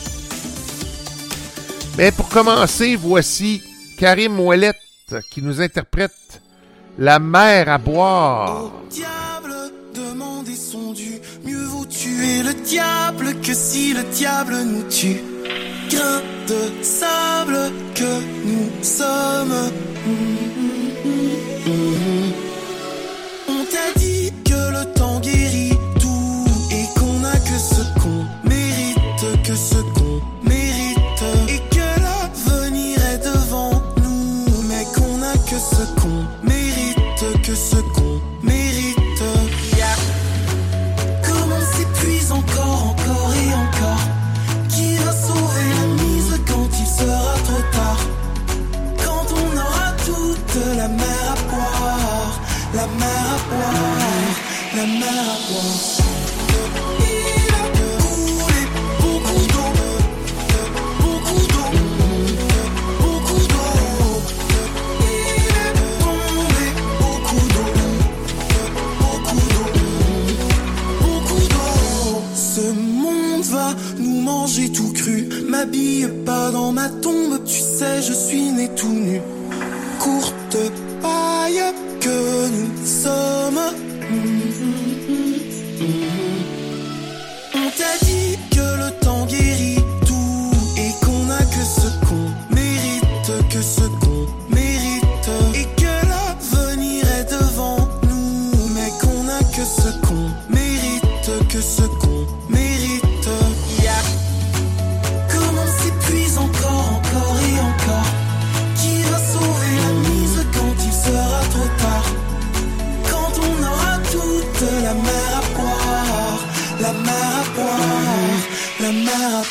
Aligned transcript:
Mais 1.97 2.13
pour 2.13 2.29
commencer, 2.29 2.95
voici 2.95 3.61
Karim 3.99 4.39
Ouellet 4.39 4.75
qui 5.33 5.43
nous 5.43 5.61
interprète 5.61 6.13
La 7.01 7.21
mer 7.21 7.69
à 7.69 7.79
boire. 7.79 8.65
Au 8.65 8.73
diable, 8.91 9.55
demandez 9.95 10.57
son 10.57 10.93
dû. 10.93 11.21
Mieux 11.45 11.65
vaut 11.67 11.87
tuer 11.87 12.43
le 12.43 12.55
diable 12.55 13.41
que 13.41 13.55
si 13.55 13.95
le 13.95 14.03
diable 14.03 14.57
nous 14.65 14.83
tue. 14.91 15.23
Grain 15.91 16.23
de 16.49 16.83
sable 16.83 17.71
que 17.95 18.21
nous 18.45 18.83
sommes. 18.83 19.71
On 21.69 22.08
M'habille 75.59 76.07
pas 76.25 76.53
dans 76.53 76.71
ma 76.71 76.89
tombe, 76.89 77.43
tu 77.45 77.59
sais, 77.59 78.01
je 78.01 78.13
suis 78.13 78.53
né 78.53 78.71
tout 78.77 78.93
nu. 78.93 79.21
Courte 79.99 80.57
paille 81.03 81.65
que 82.01 82.49
nous 82.49 82.87
sommes. 82.87 83.88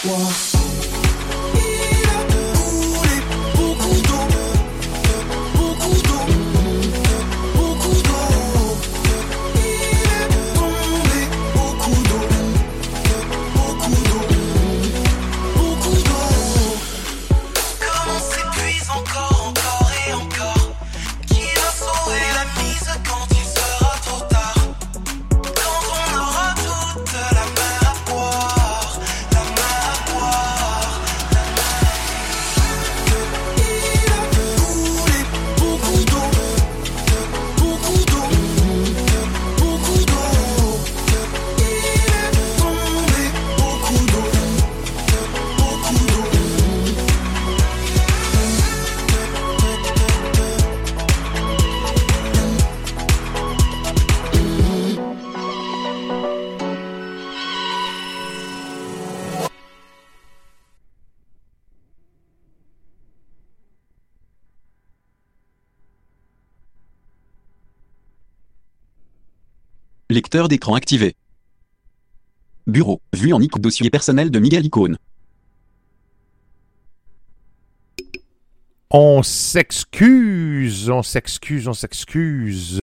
Mer 0.03 0.46
Lecteur 70.17 70.47
d'écran 70.47 70.73
activé. 70.73 71.15
Bureau, 72.65 73.03
vue 73.13 73.33
en 73.33 73.39
icône 73.39 73.61
dossier 73.61 73.91
personnel 73.91 74.31
de 74.31 74.39
Miguel 74.39 74.65
Icône. 74.65 74.97
On 78.89 79.21
s'excuse, 79.21 80.89
on 80.89 81.03
s'excuse, 81.03 81.67
on 81.67 81.73
s'excuse. 81.73 82.79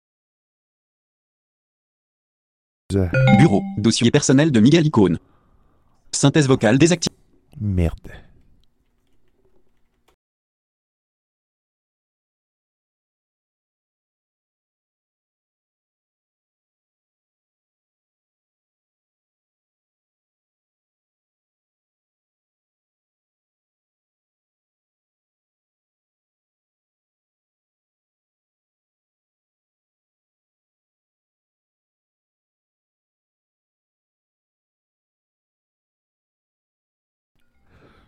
Bureau, 3.39 3.63
dossier 3.79 4.13
personnel 4.13 4.53
de 4.53 4.61
Miguel 4.61 4.87
Icône. 4.87 5.19
Synthèse 6.13 6.47
vocale 6.47 6.79
désactivée. 6.79 7.17
Merde. 7.61 8.13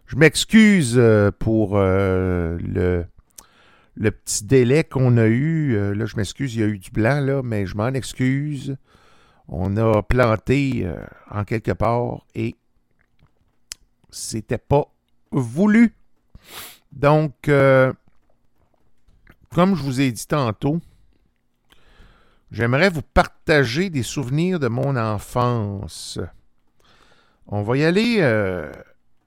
Je 0.07 0.15
m'excuse 0.15 0.95
euh, 0.97 1.33
pour 1.37 1.77
euh, 1.77 2.57
le, 3.97 4.11
petit 4.11 4.45
délai 4.45 4.85
qu'on 4.85 5.17
a 5.17 5.27
eu. 5.27 5.75
Euh, 5.75 5.95
là, 5.95 6.07
je 6.07 6.17
m'excuse, 6.17 6.55
il 6.55 6.61
y 6.61 6.65
a 6.65 6.69
eu 6.69 6.79
du 6.79 6.91
blanc, 6.91 7.21
là, 7.21 7.43
mais 7.43 7.67
je 7.67 7.77
m'en 7.77 7.89
excuse. 7.89 8.77
On 9.49 9.77
a 9.77 10.03
planté 10.03 10.89
en 11.31 11.45
quelque 11.45 11.71
part 11.71 12.27
et 12.35 12.57
c'était 14.11 14.59
pas 14.59 14.93
voulu. 15.31 15.95
Donc, 16.91 17.33
comme 17.43 17.95
je 19.77 19.83
vous 19.85 20.01
ai 20.01 20.11
dit 20.11 20.27
tantôt, 20.27 20.81
j'aimerais 22.51 22.91
vous 22.91 23.03
partager 23.03 23.89
des 23.89 24.03
souvenirs 24.03 24.59
de 24.59 24.67
mon 24.67 24.97
enfance. 24.97 26.19
On 27.47 27.63
va 27.63 27.77
y 27.77 27.85
aller 27.85 28.21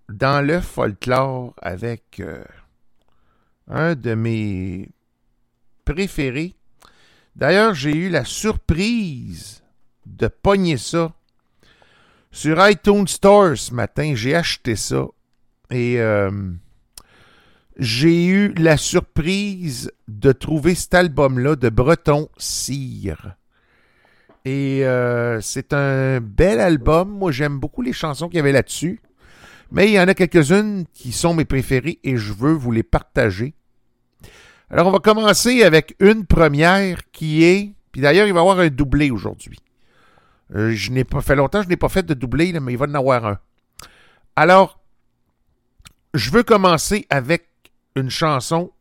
dans 0.09 0.45
le 0.45 0.59
folklore 0.59 1.53
avec 1.61 2.19
euh, 2.19 2.43
un 3.67 3.95
de 3.95 4.15
mes 4.15 4.89
préférés. 5.85 6.55
D'ailleurs, 7.35 7.73
j'ai 7.73 7.95
eu 7.95 8.09
la 8.09 8.25
surprise 8.25 9.63
de 10.05 10.27
pogner 10.27 10.77
ça 10.77 11.13
sur 12.31 12.67
iTunes 12.67 13.07
Store 13.07 13.55
ce 13.57 13.73
matin. 13.73 14.13
J'ai 14.15 14.35
acheté 14.35 14.75
ça 14.75 15.05
et 15.69 15.99
euh, 15.99 16.31
j'ai 17.77 18.25
eu 18.25 18.53
la 18.55 18.77
surprise 18.77 19.91
de 20.07 20.31
trouver 20.31 20.75
cet 20.75 20.95
album-là 20.95 21.55
de 21.55 21.69
Breton 21.69 22.29
Cire. 22.37 23.35
Et 24.45 24.85
euh, 24.85 25.39
c'est 25.41 25.73
un 25.73 26.19
bel 26.19 26.59
album. 26.59 27.09
Moi, 27.09 27.31
j'aime 27.31 27.59
beaucoup 27.59 27.81
les 27.81 27.93
chansons 27.93 28.27
qu'il 28.27 28.37
y 28.37 28.39
avait 28.39 28.51
là-dessus. 28.51 29.01
Mais 29.71 29.87
il 29.87 29.93
y 29.93 29.99
en 29.99 30.07
a 30.07 30.13
quelques-unes 30.13 30.85
qui 30.93 31.11
sont 31.11 31.33
mes 31.33 31.45
préférées 31.45 31.99
et 32.03 32.17
je 32.17 32.33
veux 32.33 32.53
vous 32.53 32.71
les 32.71 32.83
partager. 32.83 33.53
Alors, 34.71 34.87
on 34.87 34.91
va 34.91 34.99
commencer 34.99 35.63
avec 35.63 35.95
une 35.99 36.25
première 36.25 37.09
qui 37.11 37.43
est. 37.43 37.73
Puis 37.91 38.01
d'ailleurs, 38.01 38.27
il 38.27 38.33
va 38.33 38.39
y 38.39 38.41
avoir 38.41 38.59
un 38.59 38.69
doublé 38.69 39.09
aujourd'hui. 39.11 39.59
Euh, 40.55 40.71
je 40.71 40.91
n'ai 40.91 41.03
pas 41.03 41.21
fait 41.21 41.35
longtemps, 41.35 41.61
je 41.61 41.69
n'ai 41.69 41.77
pas 41.77 41.89
fait 41.89 42.03
de 42.03 42.13
doublé, 42.13 42.57
mais 42.59 42.73
il 42.73 42.77
va 42.77 42.85
en 42.85 42.93
avoir 42.93 43.25
un. 43.25 43.39
Alors, 44.35 44.79
je 46.13 46.31
veux 46.31 46.43
commencer 46.43 47.05
avec 47.09 47.47
une 47.95 48.09
chanson, 48.09 48.71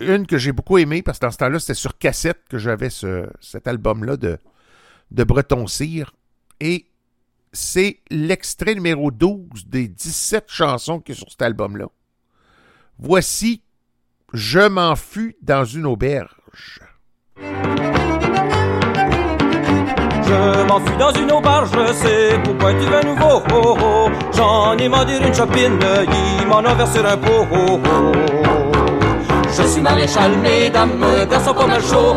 une 0.00 0.26
que 0.26 0.36
j'ai 0.36 0.52
beaucoup 0.52 0.78
aimée, 0.78 1.02
parce 1.02 1.18
que 1.18 1.26
dans 1.26 1.30
ce 1.30 1.38
temps-là, 1.38 1.58
c'était 1.58 1.74
sur 1.74 1.96
cassette 1.96 2.42
que 2.48 2.58
j'avais 2.58 2.90
ce, 2.90 3.26
cet 3.40 3.66
album-là 3.66 4.16
de, 4.16 4.38
de 5.10 5.24
Breton 5.24 5.66
Cire. 5.66 6.14
Et 6.60 6.86
c'est 7.56 8.00
l'extrait 8.10 8.74
numéro 8.74 9.10
12 9.10 9.66
des 9.66 9.88
17 9.88 10.44
chansons 10.48 11.00
qui 11.00 11.12
est 11.12 11.14
sur 11.14 11.30
cet 11.30 11.40
album-là. 11.42 11.86
Voici 12.98 13.62
Je 14.32 14.68
m'en 14.68 14.94
fus 14.94 15.36
dans 15.40 15.64
une 15.64 15.86
auberge. 15.86 16.36
Je 20.28 20.64
m'enfuis 20.66 20.96
dans 20.98 21.12
une 21.12 21.32
auberge, 21.32 21.70
c'est 21.94 22.42
pourquoi 22.44 22.74
tu 22.74 22.80
veux 22.80 23.02
nouveau? 23.04 23.42
Oh, 23.52 23.76
oh. 23.80 24.10
J'en 24.34 24.76
ai 24.76 24.88
marre 24.88 25.08
une 25.08 25.32
chopine, 25.32 25.78
il 26.40 26.46
m'en 26.48 26.58
a 26.58 26.74
versé 26.74 26.98
un 26.98 27.16
pot. 27.16 27.46
Oh, 27.52 27.80
oh. 27.86 28.12
Je 29.56 29.62
suis 29.62 29.80
maréchal, 29.80 30.36
mesdames, 30.38 31.04
garçon 31.30 31.54
pas 31.54 31.66
mal 31.66 31.82
chaud. 31.82 32.14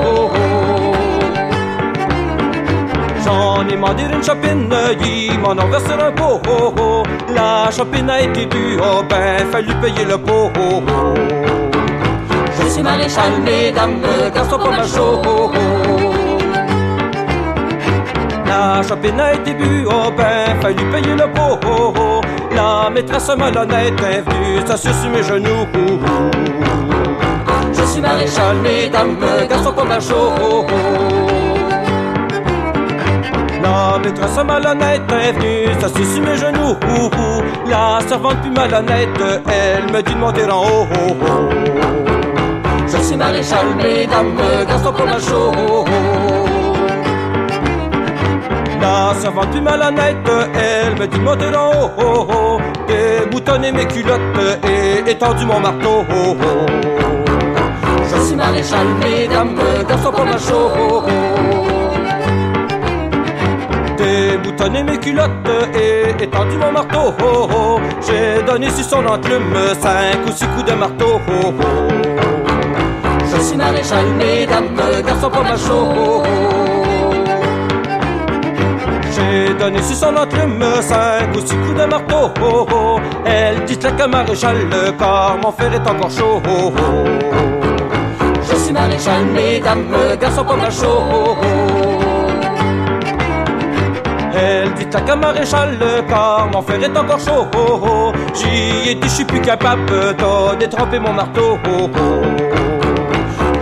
Ai 3.29 3.75
marre 3.75 3.93
une 3.99 4.23
chopine, 4.23 4.73
il 5.01 5.39
m'en 5.39 5.53
versé 5.53 5.93
un 5.93 6.11
pot. 6.11 6.41
Oh, 6.47 6.73
oh. 6.79 7.03
La 7.35 7.69
chopine 7.69 8.09
a 8.09 8.21
été 8.21 8.47
due, 8.47 8.79
oh 8.81 9.03
ben, 9.07 9.45
fallu 9.51 9.73
payer 9.75 10.05
le 10.05 10.17
pot. 10.17 10.51
Oh. 10.59 10.81
Je 12.59 12.67
suis 12.69 12.81
maréchal, 12.81 13.31
mesdames, 13.43 14.01
garçon 14.33 14.57
pas 14.57 14.71
mal 14.71 14.87
chaud. 14.87 15.21
La 18.47 18.81
chopine 18.81 19.19
a 19.19 19.33
été 19.33 19.53
bu, 19.53 19.85
oh 19.87 20.11
ben, 20.17 20.59
fallu 20.59 20.83
payer 20.89 21.15
le 21.15 21.31
pot. 21.31 21.59
La 22.55 22.89
maîtresse 22.89 23.29
malhonnête 23.37 24.01
est 24.01 24.21
venue 24.21 24.65
s'asseoir 24.65 24.95
sur 24.95 25.09
mes 25.11 25.21
genoux. 25.23 25.67
Je 27.73 27.83
suis 27.83 28.01
maréchal, 28.01 28.57
mesdames, 28.63 29.17
garçon 29.47 29.71
pas 29.73 29.83
mal 29.83 30.01
chaud. 30.01 30.65
Oh, 33.69 33.71
oh. 33.71 33.91
La 33.91 33.99
maîtresse 33.99 34.43
malhonnête 34.45 35.11
est 35.11 35.31
venue 35.33 35.73
s'asseoir 35.79 36.05
sur 36.05 36.23
mes 36.23 36.37
genoux. 36.37 36.75
Oh, 36.97 37.09
oh. 37.17 37.41
La 37.67 37.99
servante 38.07 38.41
plus 38.41 38.51
malhonnête, 38.51 39.09
elle 39.47 39.91
me 39.91 40.01
dit 40.01 40.13
de 40.13 40.19
monter 40.19 40.49
en 40.49 40.61
haut. 40.63 40.87
Oh, 40.91 41.15
oh. 41.21 41.49
Je 42.87 42.97
suis 42.97 43.15
maréchal, 43.15 43.65
mesdames, 43.77 44.35
garçon 44.67 44.91
pas 44.93 45.05
mal 45.05 45.21
chaud. 45.21 45.51
Oh, 45.55 45.85
oh. 45.87 45.93
La 48.81 49.13
servante 49.19 49.49
plus 49.51 49.61
malhonnête, 49.61 50.17
elle 50.55 50.99
me 50.99 51.07
dit 51.07 51.17
de 51.17 51.23
monter 51.23 51.55
en 51.55 51.69
haut, 51.69 51.91
oh, 51.97 52.27
oh, 52.33 52.57
déboutonner 52.87 53.71
mes 53.71 53.85
culottes 53.85 54.19
et 54.63 55.11
étendu 55.11 55.45
mon 55.45 55.59
marteau. 55.59 56.05
Oh, 56.09 56.35
oh. 56.41 56.65
Je 58.11 58.21
suis 58.21 58.35
maréchal, 58.35 58.87
mesdames, 59.01 59.55
garçon 59.87 60.11
pas 60.11 60.23
mal 60.23 60.39
chaud. 60.39 61.03
Déboutonner 63.99 64.83
mes 64.83 64.97
culottes 64.97 65.29
et 65.75 66.23
étendu 66.23 66.55
mon 66.55 66.71
marteau. 66.71 67.13
J'ai 68.07 68.41
donné 68.43 68.69
sur 68.69 68.85
son 68.85 69.05
enclume 69.05 69.53
cinq 69.77 70.25
ou 70.25 70.31
six 70.31 70.47
coups 70.47 70.71
de 70.71 70.73
marteau. 70.73 71.19
Je 73.29 73.41
suis 73.41 73.57
maréchal, 73.57 74.05
mesdames, 74.17 74.73
garçon 75.05 75.29
pas 75.29 75.43
oh. 75.69 76.23
J'ai 79.11 79.53
donné 79.55 79.81
sur 79.81 79.97
son 79.97 80.15
enclume 80.15 80.63
cinq 80.79 81.35
ou 81.35 81.39
six 81.41 81.57
coups 81.57 81.81
de 81.81 81.85
marteau. 81.85 82.31
Elle 83.25 83.65
dit 83.65 83.77
que 83.77 84.07
maréchal, 84.07 84.55
car 84.97 85.37
mon 85.43 85.51
fer 85.51 85.73
est 85.73 85.89
encore 85.89 86.09
chaud. 86.09 86.41
Je 88.49 88.55
suis 88.55 88.71
maréchal, 88.71 89.25
mesdames, 89.25 89.93
garçon 90.21 90.45
pas 90.45 90.55
oh. 90.85 91.98
Elle 94.41 94.73
dit 94.73 94.85
que 94.85 95.15
maréchal, 95.15 95.77
car 96.07 96.47
mon 96.53 96.61
fer 96.61 96.81
est 96.81 96.97
encore 96.97 97.19
chaud. 97.19 97.45
Oh, 97.57 97.81
oh. 97.83 98.11
J'y 98.33 98.89
ai 98.89 98.95
dit, 98.95 99.09
je 99.09 99.15
suis 99.15 99.25
plus 99.25 99.41
capable 99.41 99.85
de 99.85 100.55
détremper 100.57 100.99
mon 100.99 101.11
marteau. 101.11 101.57
Oh, 101.65 101.89
oh. 101.93 102.21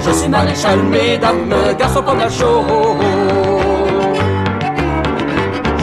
Je 0.06 0.12
suis 0.12 0.30
maréchal, 0.30 0.80
mesdames, 0.84 1.54
garçon 1.80 2.04
pas 2.04 2.14
mal 2.14 2.30
chaud. 2.30 2.64
Oh, 2.70 2.96
oh. 3.00 4.14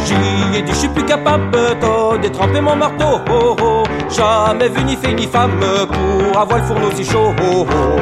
J'y 0.04 0.58
ai 0.58 0.62
dit, 0.62 0.72
je 0.72 0.76
suis 0.76 0.88
plus 0.88 1.04
capable 1.04 1.50
de 1.50 2.18
détremper 2.18 2.60
mon 2.60 2.76
marteau. 2.76 3.20
Oh, 3.30 3.56
oh. 3.60 3.82
Jamais 4.08 4.68
vu 4.68 4.84
ni 4.84 4.94
fait 4.94 5.12
ni 5.12 5.26
femme 5.26 5.58
pour 5.88 6.40
avoir 6.40 6.58
le 6.58 6.64
fourneau 6.64 6.90
si 6.94 7.04
chaud. 7.04 7.34
Oh, 7.42 7.66
oh. 7.68 7.98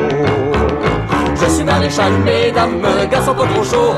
Je 1.40 1.46
suis 1.50 1.64
maréchal, 1.64 2.12
mesdames, 2.24 2.82
garçon 3.10 3.34
pas 3.34 3.46
trop 3.46 3.64
chaud. 3.64 3.94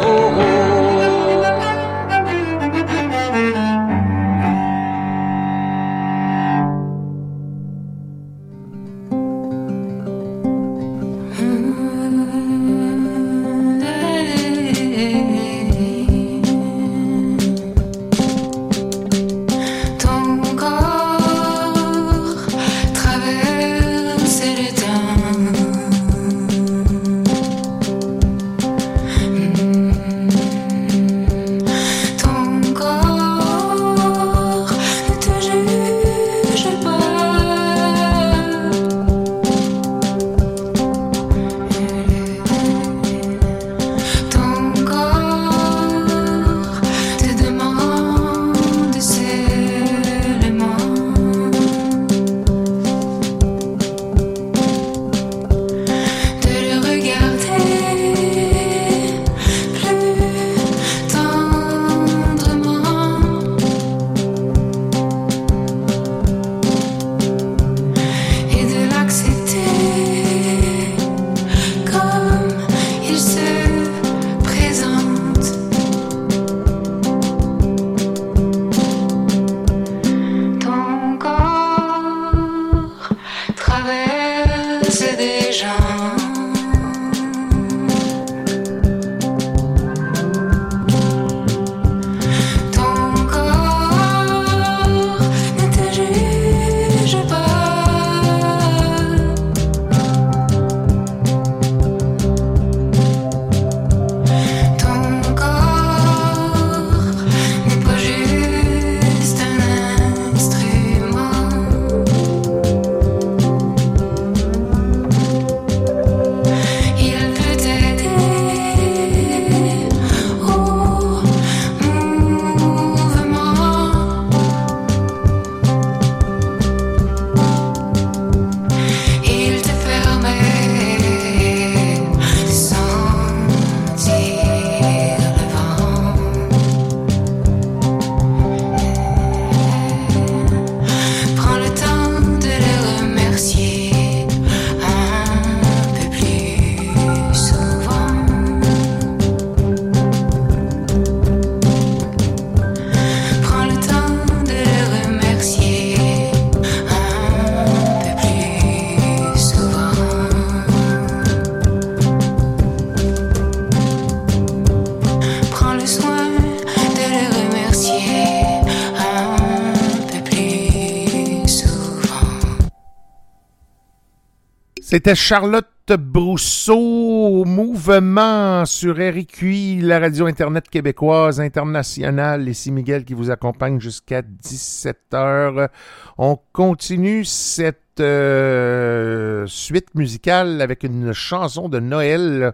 C'était 174.94 175.16
Charlotte 175.16 175.66
Brousseau, 175.98 177.44
mouvement 177.44 178.64
sur 178.64 178.94
RQI, 178.94 179.80
la 179.80 179.98
radio 179.98 180.26
Internet 180.26 180.68
québécoise 180.70 181.40
internationale. 181.40 182.48
Ici 182.48 182.70
Miguel 182.70 183.04
qui 183.04 183.12
vous 183.12 183.32
accompagne 183.32 183.80
jusqu'à 183.80 184.22
17h. 184.22 185.68
On 186.16 186.38
continue 186.52 187.24
cette 187.24 187.98
euh, 187.98 189.44
suite 189.48 189.92
musicale 189.96 190.62
avec 190.62 190.84
une 190.84 191.12
chanson 191.12 191.68
de 191.68 191.80
Noël. 191.80 192.52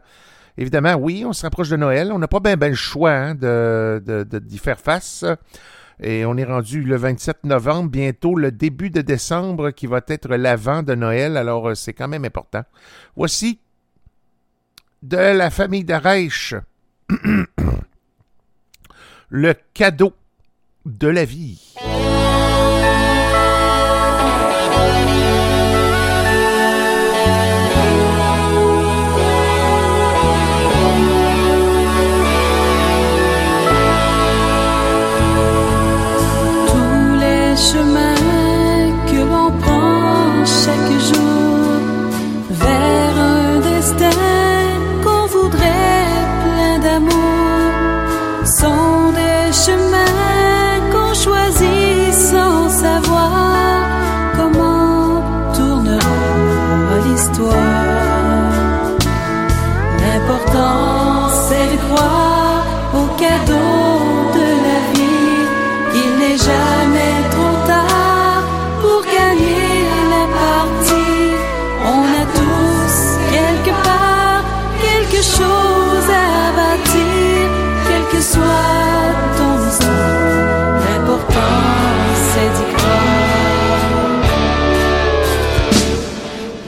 Évidemment, 0.57 0.95
oui, 0.95 1.25
on 1.27 1.35
se 1.35 1.43
rapproche 1.43 1.69
de 1.69 1.77
Noël. 1.77 2.11
On 2.11 2.19
n'a 2.19 2.27
pas 2.27 2.41
bien 2.41 2.57
ben 2.57 2.71
le 2.71 2.75
choix 2.75 3.13
hein, 3.13 3.35
de, 3.35 4.03
de, 4.03 4.25
de, 4.25 4.39
d'y 4.39 4.57
faire 4.57 4.81
face. 4.81 5.27
Et 6.03 6.25
on 6.25 6.37
est 6.37 6.45
rendu 6.45 6.83
le 6.83 6.97
27 6.97 7.45
novembre, 7.45 7.91
bientôt 7.91 8.35
le 8.35 8.51
début 8.51 8.91
de 8.91 9.03
décembre 9.03 9.71
qui 9.71 9.87
va 9.87 10.01
être 10.09 10.35
l'avant 10.35 10.83
de 10.83 10.95
Noël, 10.95 11.37
alors 11.37 11.69
euh, 11.69 11.75
c'est 11.75 11.93
quand 11.93 12.09
même 12.09 12.25
important. 12.25 12.63
Voici 13.17 13.61
de 15.03 15.17
la 15.17 15.51
famille 15.51 15.85
d'Arèche, 15.85 16.55
le 19.29 19.55
cadeau 19.75 20.15
de 20.87 21.09
la 21.09 21.25
vie. 21.25 21.75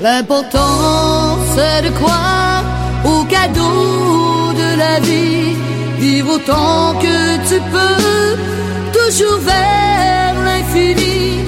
L'important 0.02 1.38
c'est 1.54 1.82
de 1.88 1.90
croire 1.94 2.64
au 3.04 3.22
cadeau 3.22 4.52
de 4.52 4.76
la 4.76 4.98
vie, 4.98 5.54
vivre 6.00 6.34
autant 6.34 6.94
que 7.04 7.36
tu 7.48 7.60
peux, 7.74 8.36
toujours 8.98 9.38
vers 9.52 10.34
l'infini. 10.44 11.44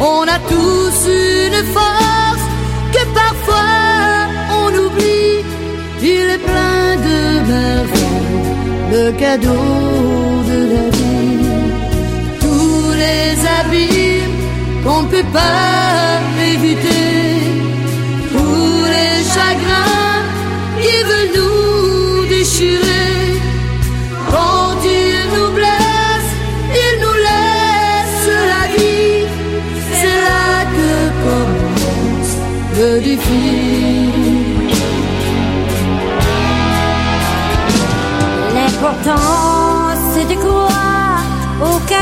On 0.00 0.22
a 0.22 0.38
tous 0.54 0.96
une 1.06 1.60
force 1.76 2.44
que 2.94 3.04
parfois 3.22 3.76
on 4.62 4.68
oublie. 4.86 5.44
Il 6.00 6.26
est 6.34 6.44
plein 6.50 6.96
de 7.08 7.18
merveilles, 7.52 8.48
le 8.90 9.12
cadeau 9.22 9.66
de 10.50 10.58
la 10.72 10.86
vie. 10.96 11.46
Tous 12.40 12.90
les 13.02 13.34
abîmes 13.60 14.38
qu'on 14.82 15.02
ne 15.02 15.08
peut 15.08 15.30
pas 15.30 16.20
éviter 16.54 16.97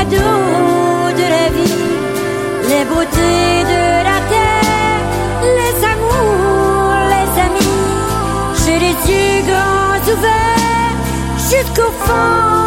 de 0.09 1.27
la 1.35 1.49
vie, 1.49 1.73
les 2.69 2.85
beautés 2.85 3.63
de 3.73 4.03
la 4.09 4.19
terre, 4.33 5.03
les 5.59 5.77
amours, 5.93 6.95
les 7.13 7.41
amis. 7.47 7.75
J'ai 8.63 8.79
les 8.79 8.97
yeux 9.11 9.41
grands 9.49 10.01
ouverts 10.13 10.99
jusqu'au 11.49 11.91
fond 12.05 12.66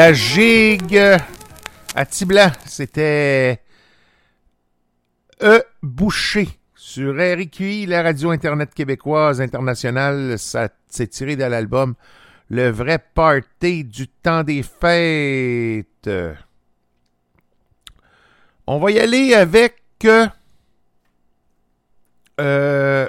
La 0.00 0.14
gigue 0.14 1.18
à 1.94 2.06
Tiblan, 2.06 2.50
c'était 2.64 3.60
E. 5.42 5.62
Boucher 5.82 6.48
sur 6.74 7.14
RIQI, 7.14 7.84
la 7.84 8.02
radio 8.02 8.30
Internet 8.30 8.72
québécoise 8.72 9.42
internationale. 9.42 10.38
Ça 10.38 10.70
s'est 10.88 11.08
tiré 11.08 11.36
de 11.36 11.44
l'album 11.44 11.96
Le 12.48 12.70
vrai 12.70 12.98
party 12.98 13.84
du 13.84 14.08
temps 14.08 14.42
des 14.42 14.62
fêtes. 14.62 16.08
On 18.66 18.78
va 18.78 18.90
y 18.92 18.98
aller 18.98 19.34
avec 19.34 19.82
euh, 22.38 23.06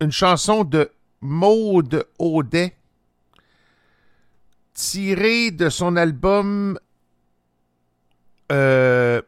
une 0.00 0.12
chanson 0.12 0.62
de 0.62 0.88
Maude 1.20 2.06
Audet 2.20 2.76
tirée 4.80 5.50
de 5.50 5.68
son 5.68 5.94
album 5.96 6.78
euh, 8.50 9.20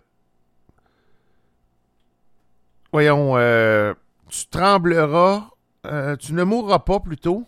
voyons 2.90 3.36
euh, 3.36 3.92
tu 4.30 4.46
trembleras 4.46 5.50
euh, 5.84 6.16
tu 6.16 6.32
ne 6.32 6.42
mourras 6.44 6.78
pas 6.78 7.00
plutôt. 7.00 7.44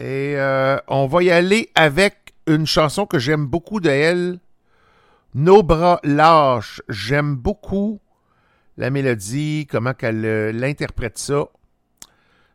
Et 0.00 0.36
on 0.86 1.06
va 1.06 1.22
y 1.22 1.30
aller 1.30 1.70
avec 1.74 2.34
une 2.46 2.66
chanson 2.66 3.06
que 3.06 3.18
j'aime 3.18 3.46
beaucoup 3.46 3.80
de 3.80 3.90
elle 3.90 4.38
Nos 5.34 5.62
bras 5.62 5.98
lâches. 6.04 6.82
J'aime 6.88 7.34
beaucoup 7.36 8.00
la 8.76 8.90
mélodie 8.90 9.66
comment 9.68 9.94
qu'elle 9.94 10.50
l'interprète 10.50 11.18
ça. 11.18 11.46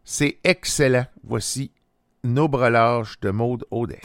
C'est 0.05 0.37
excellent. 0.43 1.05
Voici 1.23 1.71
Nos 2.25 2.47
bras 2.47 2.69
lâches 2.69 3.19
de 3.21 3.31
Maude 3.31 3.65
Audet. 3.69 3.99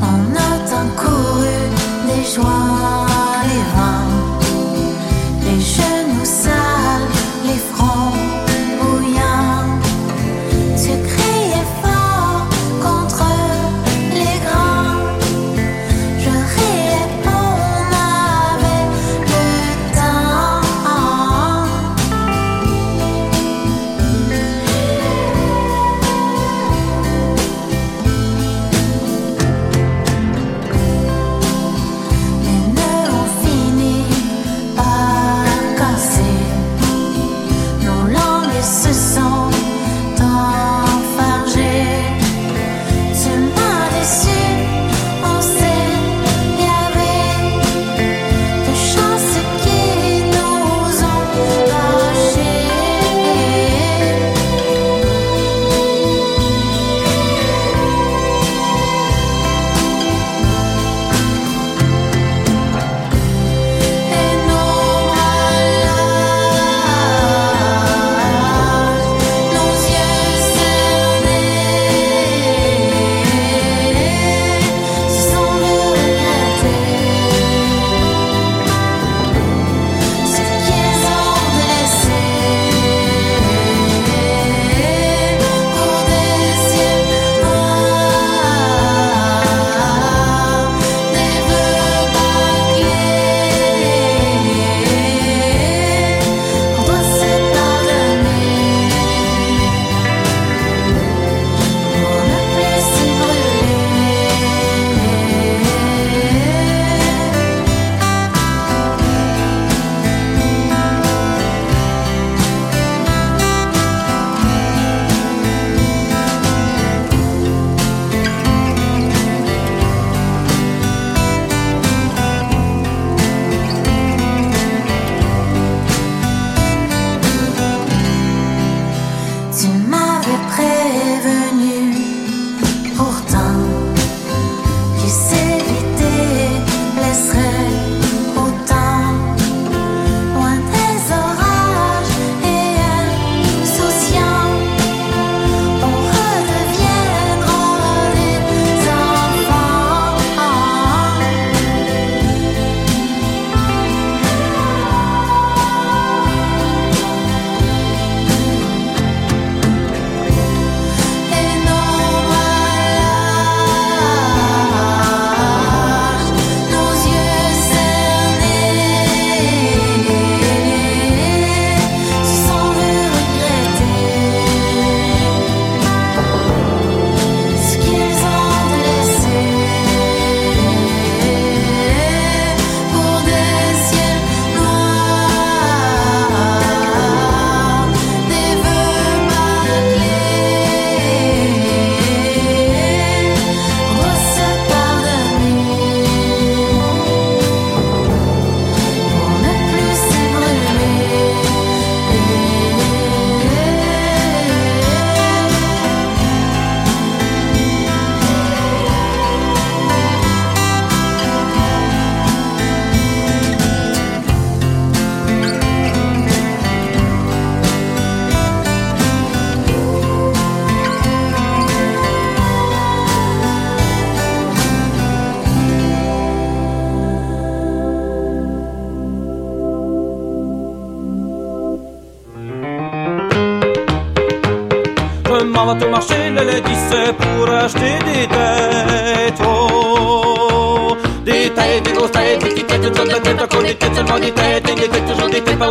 On 0.00 0.20
a 0.36 0.50
tant 0.70 0.88
couru 0.96 1.58
des 2.06 2.24
joies, 2.32 2.79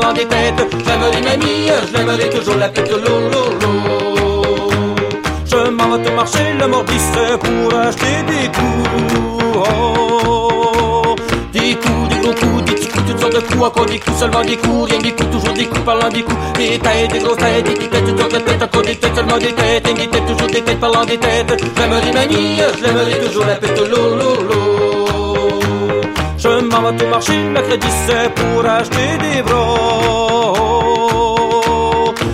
parlant 0.09 0.13
des 0.13 0.27
têtes. 0.27 0.67
J'aimerais 0.85 1.21
mamie, 1.21 1.69
je 1.87 1.97
l'aimerais 1.97 2.29
toujours 2.29 2.55
la 2.55 2.69
tête 2.69 2.91
l'eau, 2.91 3.29
Je 5.45 5.69
m'en 5.69 5.97
vais 5.97 6.03
te 6.03 6.11
marcher 6.11 6.53
le 6.59 6.67
mardi 6.67 6.93
c'est 7.13 7.37
pour 7.37 7.79
acheter 7.79 8.23
des 8.27 8.47
coups. 8.47 8.89
Oh, 9.55 11.15
des 11.53 11.75
coups, 11.75 12.09
des 12.09 12.17
gros 12.21 12.33
coups, 12.33 12.63
des 12.65 12.73
petits 12.73 12.87
coups, 12.87 13.05
toutes 13.07 13.19
sortes 13.19 13.35
de 13.35 13.39
coups, 13.39 13.63
encore 13.63 13.85
des 13.85 13.99
coups, 13.99 14.17
seulement 14.17 14.41
des 14.41 14.57
coups, 14.57 14.91
rien 14.91 14.99
des 14.99 15.11
coups, 15.11 15.31
toujours 15.31 15.53
des 15.53 15.65
coups, 15.65 15.81
parlant 15.81 16.09
des 16.09 16.23
coups, 16.23 16.37
des 16.57 16.79
têtes, 16.79 17.11
des 17.11 17.19
grosses 17.19 17.37
têtes, 17.37 17.65
des 17.65 17.73
petites 17.73 17.91
têtes, 17.91 18.05
toutes 18.05 18.19
sortes 18.19 18.33
de 18.33 18.39
têtes, 18.39 18.63
encore 18.63 18.81
des 18.81 18.95
têtes, 18.95 19.15
seulement 19.15 19.37
des 19.37 19.53
têtes, 19.53 19.87
et 19.87 19.93
des 19.93 20.07
têtes, 20.07 20.25
toujours 20.25 20.47
des 20.47 20.61
têtes, 20.61 20.79
parlant 20.79 21.05
des 21.05 21.17
têtes. 21.17 21.63
J'aimerais 21.77 22.13
mamie, 22.13 22.61
je 22.77 22.83
l'aimerais 22.83 23.19
toujours 23.25 23.45
la 23.45 23.55
tête 23.55 23.79
l'eau, 23.79 24.68
Vais 26.59 26.97
te 26.97 27.05
marcher 27.05 27.37
mercredi 27.37 27.87
c'est 28.05 28.33
pour 28.33 28.65
acheter 28.65 29.17
des 29.17 29.41
bras. 29.41 29.55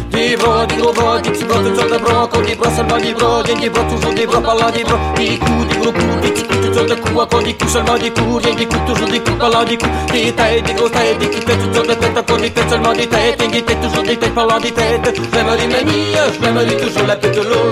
Des 0.10 0.36
bras, 0.36 0.66
des 0.66 0.76
gros 0.78 0.94
bras, 0.94 1.20
des 1.20 1.30
petits 1.30 1.44
bras, 1.44 1.60
toutes 1.64 1.76
sortes 1.76 1.92
de 1.92 1.98
bras, 2.00 2.24
encore 2.24 2.42
des 2.42 2.56
bras, 2.56 2.72
seulement 2.76 2.98
des 2.98 3.14
bras, 3.14 3.44
rien 3.44 3.56
des 3.56 3.70
bras, 3.70 3.84
toujours 3.84 4.14
des 4.14 4.26
bras, 4.26 4.42
parlant 4.42 4.72
des 4.72 4.84
bras, 4.84 4.98
des 5.16 5.38
coups, 5.38 5.68
des 5.68 5.76
gros 5.76 5.92
coups, 5.92 6.22
des 6.24 6.30
petits 6.32 6.44
coups, 6.44 6.62
toutes 6.62 6.74
sortes 6.74 6.90
de 6.90 6.96
coups, 6.96 7.20
encore 7.20 7.44
des 7.44 7.54
coups, 7.54 7.72
seulement 7.72 7.98
des 8.00 8.10
coups, 8.10 8.46
rien 8.46 8.56
des 8.56 8.66
coups, 8.66 8.86
toujours 8.88 9.08
des 9.08 9.20
coups, 9.20 9.38
parlant 9.38 9.64
des 9.64 9.78
coups, 9.78 9.92
des 10.12 10.32
têtes, 10.32 10.66
des 10.66 10.74
grosses 10.74 10.92
têtes, 10.92 11.20
des 11.20 11.28
petites 11.28 11.46
têtes, 11.46 11.60
toutes 11.64 11.76
sortes 11.76 11.90
de 11.90 11.94
têtes, 11.94 12.18
encore 12.18 12.38
des 12.38 12.50
têtes, 12.50 12.70
seulement 12.70 12.94
des 12.94 13.08
têtes, 13.08 13.40
rien 13.40 13.50
des 13.50 13.62
têtes, 13.62 13.82
toujours 13.82 14.04
des 14.04 14.18
têtes, 14.18 14.34
parlant 14.34 14.60
des 14.60 14.72
têtes. 14.72 15.22
J'aimerais 15.34 15.68
mamie, 15.68 16.16
je 16.34 16.42
l'aimerais 16.42 16.78
toujours 16.78 17.08
la 17.08 17.16
tête 17.16 17.36
de 17.36 17.42
l'eau. 17.42 17.66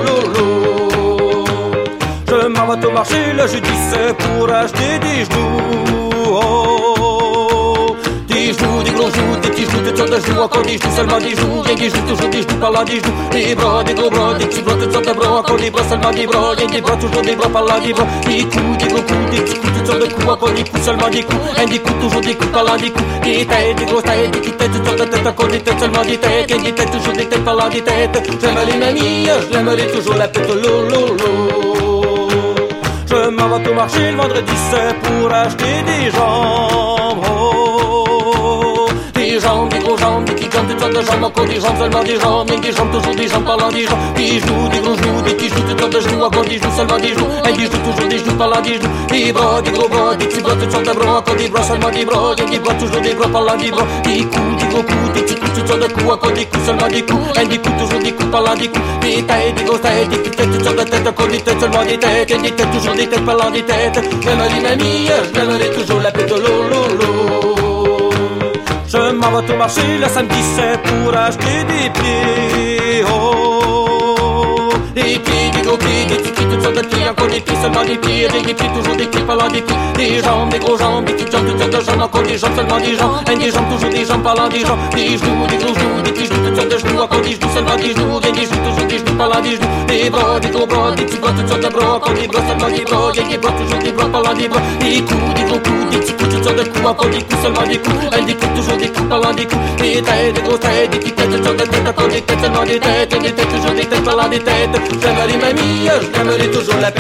Je 2.28 2.48
m'en 2.48 2.68
vais 2.68 2.86
au 2.86 2.92
marché 2.92 3.34
le 3.34 3.48
jeudi 3.48 3.72
c'est 3.89 4.13
pour 4.18 4.52
acheter 4.52 5.00
des 5.00 5.26
genoux. 5.26 6.03
Oh, 8.54 8.56
des 8.56 8.60
genoux, 8.60 8.84
des 8.84 8.92
gros 8.92 9.10
genoux, 9.10 9.36
des 9.42 9.50
petits 9.50 9.66
genoux, 9.66 9.82
toutes 9.84 9.98
sortes 9.98 10.12
de 10.12 10.28
genoux, 10.28 10.42
encore 10.42 10.62
des 10.62 10.78
genoux, 10.78 10.96
seulement 10.96 11.18
des 11.18 11.36
genoux, 11.36 11.62
rien 11.62 11.76
des 11.76 11.89
genoux, 11.89 12.08
toujours 12.08 12.30
des 12.30 12.42
genoux, 12.42 12.56
parlant 12.60 12.84
des 12.84 13.00
genoux, 13.00 13.30
des 13.32 13.56
bras, 13.56 13.84
des 13.84 13.94
gros 13.94 14.10
bras, 14.10 14.34
des 14.36 14.46
petits 14.46 14.62
bras, 14.62 14.76
toutes 14.76 14.92
sortes 14.92 15.08
de 15.08 15.13
bras, 15.13 15.39
encore 15.39 15.58
des 15.58 15.72
bras, 15.72 15.84
seulement 15.89 16.12
des 16.12 16.28
bras, 16.28 16.54
rien 16.56 16.68
des 16.68 16.82
bras, 16.82 16.96
toujours 16.98 17.22
des 17.22 17.36
bras, 17.36 17.50
parlant 17.50 17.80
des 17.80 17.94
bras, 17.94 18.08
des 18.28 18.44
coups, 18.44 18.78
des 18.78 18.88
gros 18.88 19.02
coups, 19.02 19.32
des 19.32 19.42
petits 19.42 19.56
coups, 19.56 19.74
toutes 19.78 19.88
sortes 19.88 20.02
de 20.02 20.13
coups, 20.13 20.28
encore 20.28 20.52
des 20.52 20.63
coups, 20.63 20.84
seulement 20.84 21.10
des 21.10 21.24
coups, 21.24 21.42
un 21.58 21.66
des 21.66 21.80
coups, 21.80 22.00
toujours 22.00 22.22
des 22.22 22.36
coups, 22.36 22.52
parlant 22.52 22.78
des 22.78 22.89
coups, 22.92 23.06
des 23.24 23.46
têtes, 23.46 23.78
des 23.78 23.86
grosses 23.86 24.04
têtes, 24.04 24.32
des 24.32 24.39
petites 24.39 24.58
têtes, 24.58 24.72
toutes 24.72 24.86
sortes 24.86 25.00
de 25.00 25.06
têtes, 25.06 25.28
encore 25.28 25.48
des 25.48 25.60
têtes, 25.60 25.80
seulement 25.80 26.04
des 26.04 26.18
têtes, 26.18 26.52
un 26.52 26.62
des 26.62 26.72
têtes, 26.72 26.92
toujours 26.92 27.13
des 27.13 27.26
têtes, 27.26 27.46
parlant 27.46 27.70
des 27.70 27.82
têtes. 27.82 28.32
J'aimerais 28.39 28.78
mamie, 28.78 29.28
je 29.50 29.54
l'aimerais 29.58 29.88
toujours 29.88 30.16
la 30.16 30.28
tête 30.28 30.48
l'eau, 30.48 30.84
l'eau, 30.89 31.08
l'eau. 31.18 32.30
Je 33.10 33.30
m'en 33.30 33.58
vais 33.58 33.70
au 33.70 33.74
marché 33.74 34.12
le 34.12 34.18
vendredi 34.18 34.54
c'est 34.70 34.96
pour 35.02 35.32
acheter 35.32 35.84
des 35.86 36.12
jambes. 36.12 37.03
Gros 39.93 39.97
jambes, 39.97 40.25
des 40.25 40.36
toutes 40.36 40.53
sortes 40.53 40.93
de 40.93 41.01
jambes, 41.01 41.23
encore 41.23 41.45
des 41.45 41.60
jambes, 41.60 41.77
seulement 41.79 42.03
des 42.03 42.19
jambes, 42.19 42.49
que 42.49 42.60
des 42.62 42.71
jambes, 42.71 42.91
toujours 42.91 43.15
des 43.15 43.27
jambes, 43.27 43.45
parlant 43.45 43.69
des 43.69 43.86
jambes, 43.86 43.99
des 44.15 44.39
genoux, 44.39 44.69
des 44.69 44.79
gros 44.79 44.95
genoux, 44.95 45.21
des 45.21 45.34
petits 45.34 45.49
genoux, 45.49 45.79
sortes 45.79 45.93
de 45.93 45.99
genoux, 45.99 46.23
encore 46.23 46.43
des 46.43 46.58
genoux, 46.58 46.75
seulement 46.75 46.97
des 46.97 47.10
genoux, 47.10 47.27
un 47.43 47.51
des 47.51 47.65
genoux, 47.65 47.77
toujours 47.86 48.10
des 48.10 48.17
genoux, 48.17 48.36
parlant 48.38 48.62
des 48.62 48.73
genoux, 48.75 48.89
des 49.10 49.32
bras, 49.32 49.62
des 49.62 49.71
gros 49.71 49.88
bras, 49.88 50.15
des 50.15 50.25
petits 50.25 50.41
bras, 50.41 50.53
toutes 50.60 50.71
sortes 50.71 50.86
de 50.88 50.93
bras, 50.93 51.17
encore 51.17 51.36
des 51.36 51.49
bras, 51.49 51.63
seulement 51.63 51.89
des 51.89 52.06
bras, 52.06 52.36
que 52.36 52.49
des 52.49 52.60
bras, 52.60 52.73
toujours 52.75 53.01
des 53.01 53.13
bras, 53.13 53.27
parlant 53.27 53.58
des 53.58 53.71
bras, 53.71 53.86
des 54.03 54.19
coups, 54.23 54.58
des 54.60 54.67
gros 54.67 54.84
coups, 54.84 55.13
des 55.13 55.21
petits 55.21 55.36
coups, 55.36 55.53
de 55.53 55.93
coups, 55.93 56.12
encore 56.12 56.32
des 56.32 56.45
coups, 56.45 56.65
seulement 56.65 56.88
des 56.88 57.01
coups, 57.03 57.38
un 57.38 57.45
des 57.45 57.58
coups, 57.58 57.77
toujours 57.77 57.99
des 57.99 58.12
coups, 58.12 58.32
parlant 58.32 58.56
des 58.56 58.67
coups, 58.67 58.86
des 59.01 59.23
têtes, 59.23 59.56
des 59.56 59.63
grosses 59.63 59.82
têtes, 59.82 60.10
des 60.10 60.17
petites 60.17 60.36
têtes, 60.36 60.89
têtes, 60.89 61.08
encore 61.08 61.27
des 61.27 61.39
têtes, 61.39 61.60
seulement 61.60 61.86
des 61.86 61.97
têtes, 61.97 62.32
un 62.32 62.41
des 62.41 62.51
têtes, 62.51 62.71
toujours 62.71 62.95
des 62.95 63.08
têtes, 63.08 63.25
parlant 63.25 63.51
des 63.51 63.62
têtes. 63.62 63.99
Toujours 65.75 65.99
la 65.99 66.12
tête 66.12 66.29
de 66.29 66.36
l'eau, 66.36 66.63
l'eau, 66.69 66.88
l'eau. 66.99 67.42
M'en 69.23 69.41
vais 69.41 69.53
au 69.53 69.57
marché 69.57 69.97
le 69.97 70.07
samedi 70.09 70.41
c'est 70.55 70.81
pour 70.81 71.15
acheter 71.15 71.63
des 71.63 71.89
pieds. 71.91 73.05
Oh, 73.09 73.62
des 74.93 75.19
pieds, 75.19 75.49
des 75.53 75.62
gros 75.62 75.77
pieds, 75.77 76.06
des 76.08 76.15
petits 76.15 76.32
pieds, 76.32 76.45
toutes 76.45 76.62
sortes 76.62 76.75
de 76.75 76.82
pieds, 76.82 77.10
encore 77.10 77.27
des 77.27 77.39
pieds, 77.39 77.56
seulement 77.62 77.84
des 77.84 77.97
pieds, 77.97 78.27
des, 78.27 78.41
des 78.41 78.53
pieds, 78.53 78.69
toujours 78.75 78.95
des 78.95 79.06
pieds, 79.08 79.21
parlant 79.21 79.47
des 79.47 79.62
pieds, 79.62 79.75
des 79.97 80.21
jambes, 80.21 80.49
des 80.49 80.60
gros 80.60 80.77
jambes, 80.77 81.06
des 81.06 81.13
petites 81.13 81.32
jambes, 81.32 81.47
toutes 81.47 81.60
sortes 81.60 81.73
de 81.73 81.91
jambes, 81.91 82.01
encore 82.01 82.23
des 82.23 82.38
jambes, 82.38 82.56
seulement 82.56 82.77
des 82.79 82.95
jambes, 82.95 83.15
un 83.27 83.38
des 83.38 83.51
jambes, 83.51 83.69
toujours 83.71 83.89
des 83.89 84.06
jambes, 84.06 84.23
parlant 84.23 84.49
des 84.49 84.60
jambes, 84.60 84.79
des 84.93 85.17
genoux, 85.17 85.47
des 85.49 85.58
gros 85.58 85.73
genoux, 85.73 86.01
des 86.03 86.12
petits 86.12 86.25
genoux, 86.27 86.45
toutes 86.45 86.56
sortes 86.56 86.71
de 86.71 86.77
genoux, 86.77 87.01
encore 87.01 87.21
des 87.21 87.32
genoux, 87.34 87.53
seulement 87.53 87.75
des 87.75 87.93
genoux, 87.93 88.19
rien 88.21 88.32
des 88.32 88.45
genoux, 88.45 88.63
toujours 88.69 88.88
des 88.88 88.97
genoux, 88.99 89.17
parlant 89.17 89.41
des 89.41 89.56
genoux, 89.56 89.86
des 89.88 90.10
bras, 90.10 90.39
des 90.39 90.49
gros 90.49 90.67
bras, 90.67 90.91
des 90.91 91.06
petits 91.06 91.17
bras, 91.17 91.32
toutes 91.38 91.47
sortes 91.49 91.63
de 91.63 91.69
bras, 91.69 91.95
encore 91.95 92.13
des 92.13 92.27
bras, 92.27 92.41
seulement 92.47 92.69
des 92.69 92.86
bras, 92.86 93.12
rien 93.12 93.27
des 93.27 93.38
bras, 93.38 93.51
toujours 93.51 93.79
des 93.79 93.91
bras, 93.91 94.10
parlant 94.10 94.34
des 94.34 94.47
bras, 94.47 94.62
des 94.79 95.01
coups, 95.01 95.34
des 95.36 95.43
gros 95.43 95.60
coups, 95.60 95.89
des 95.89 95.97
petits 95.97 96.13
coups, 96.13 96.29
toutes 96.29 96.43
sortes 96.43 96.58
de 96.58 96.63
coups, 96.69 96.86
encore 96.86 97.10
des 97.10 97.21
coups, 97.23 97.41
seulement 97.41 97.65
des 97.65 97.77
coups, 97.79 97.97
un 98.13 98.21
des 98.23 98.36
coups, 98.36 98.53
toujours 98.56 98.77
des 98.77 98.89
coups, 98.89 99.10
parlant 99.10 99.34
des 99.34 99.45
coups, 99.45 99.62
des 99.82 100.01
têtes, 100.01 100.36
des 100.36 100.41
grosses 100.41 100.60
têtes, 100.60 100.91
des 100.91 100.99
petites 100.99 101.15
têtes, 101.15 101.32
toutes 101.32 101.43
sortes 101.43 101.58
de 101.58 101.65
têtes, 101.65 101.88
encore 101.88 102.08
des 102.08 102.21
têtes, 102.21 102.41
seulement 102.41 102.63
des 102.63 102.79
têtes, 102.79 103.10
des 103.10 103.32
têtes, 103.32 103.49
toujours 103.49 103.71
des 103.73 103.86
têtes, 103.86 104.03
parlant 104.03 104.29
des 104.29 104.39
têtes. 104.39 104.83
J'aimerais 105.02 105.38
mamie, 105.38 105.88
je 106.02 106.12
l'aimerais 106.17 106.52
toujours 106.52 106.80
la. 106.82 106.91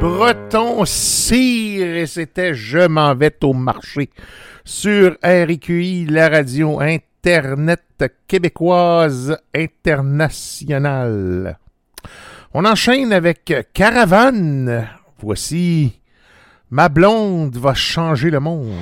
Breton 0.00 0.84
Cire 0.84 1.96
et 1.96 2.06
c'était 2.06 2.54
Je 2.54 2.86
m'en 2.86 3.14
vais 3.14 3.36
au 3.42 3.52
marché 3.52 4.10
sur 4.64 5.16
RIQI, 5.22 6.06
la 6.06 6.28
radio 6.28 6.80
Internet 6.80 7.82
québécoise 8.26 9.36
internationale. 9.54 11.58
On 12.52 12.64
enchaîne 12.64 13.12
avec 13.12 13.68
Caravane. 13.72 14.88
Voici 15.20 16.00
Ma 16.70 16.88
blonde 16.88 17.56
va 17.56 17.74
changer 17.74 18.30
le 18.30 18.40
monde. 18.40 18.72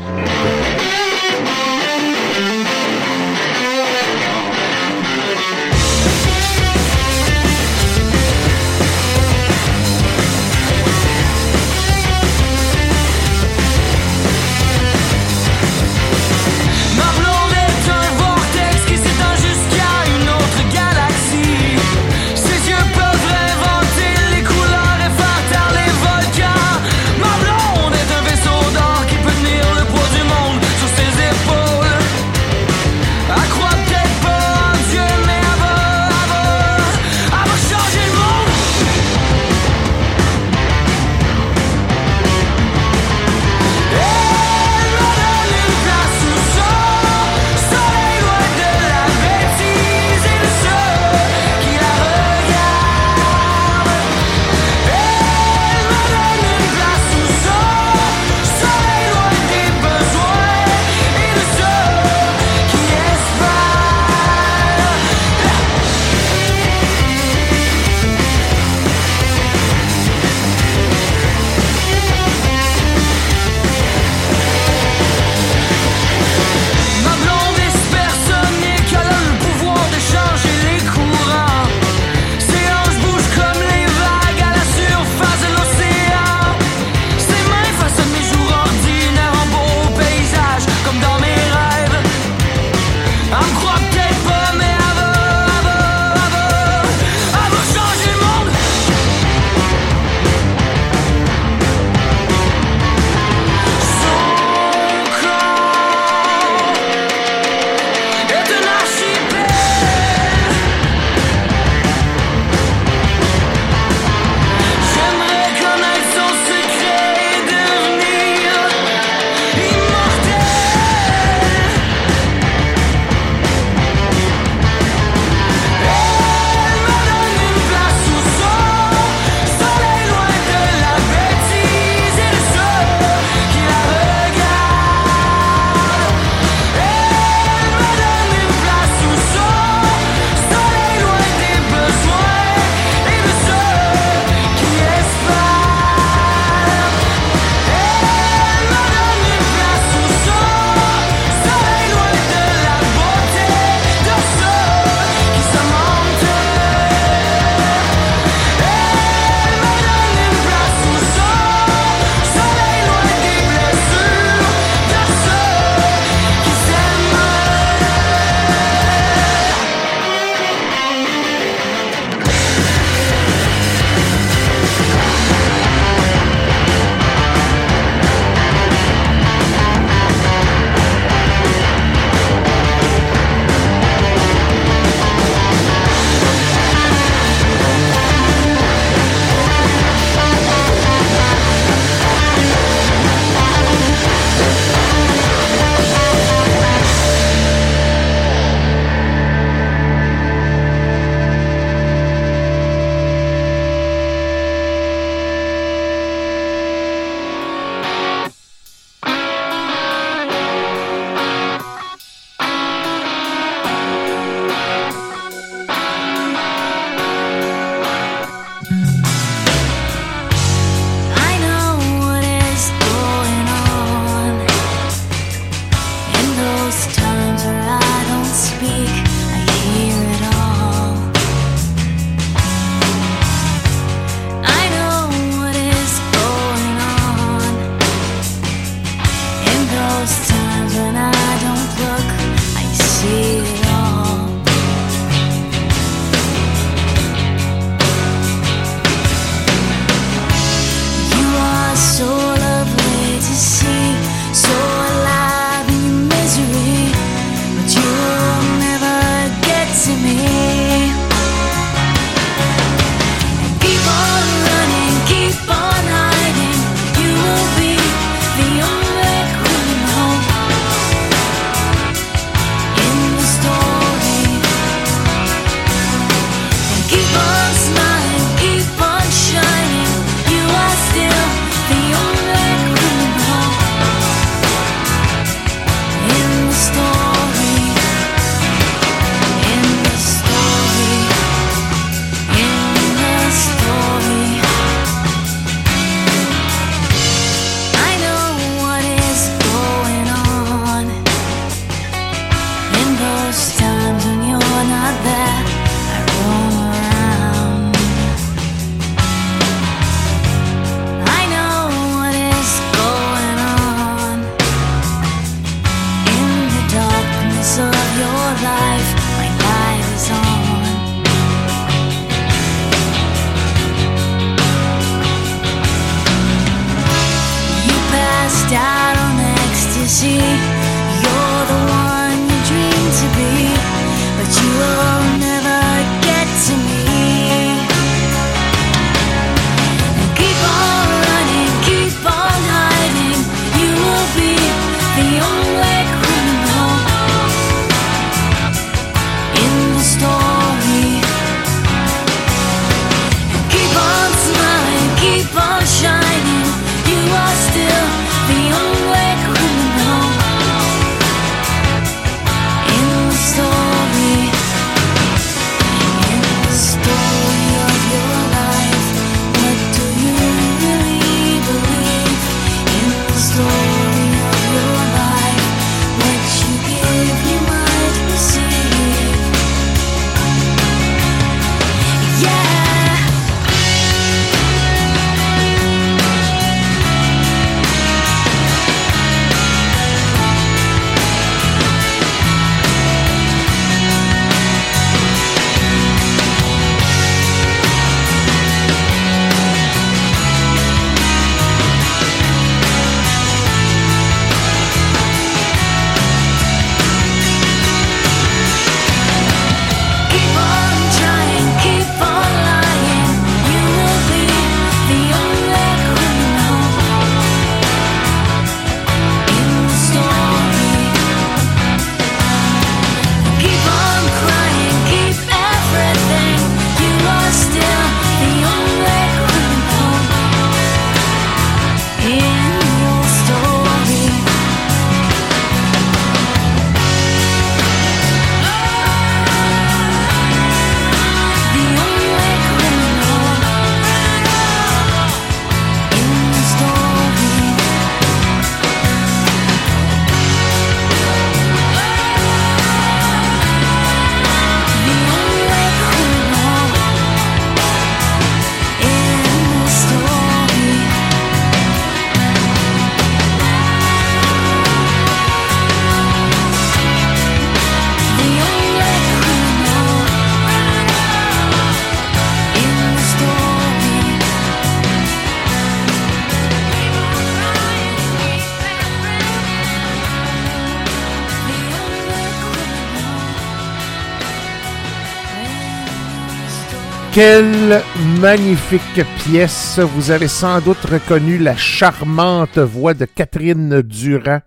Quelle 487.17 487.81
magnifique 488.21 489.03
pièce. 489.25 489.79
Vous 489.79 490.11
avez 490.11 490.29
sans 490.29 490.61
doute 490.61 490.85
reconnu 490.85 491.39
la 491.39 491.57
charmante 491.57 492.59
voix 492.59 492.93
de 492.93 493.07
Catherine 493.07 493.81
Durand 493.81 494.41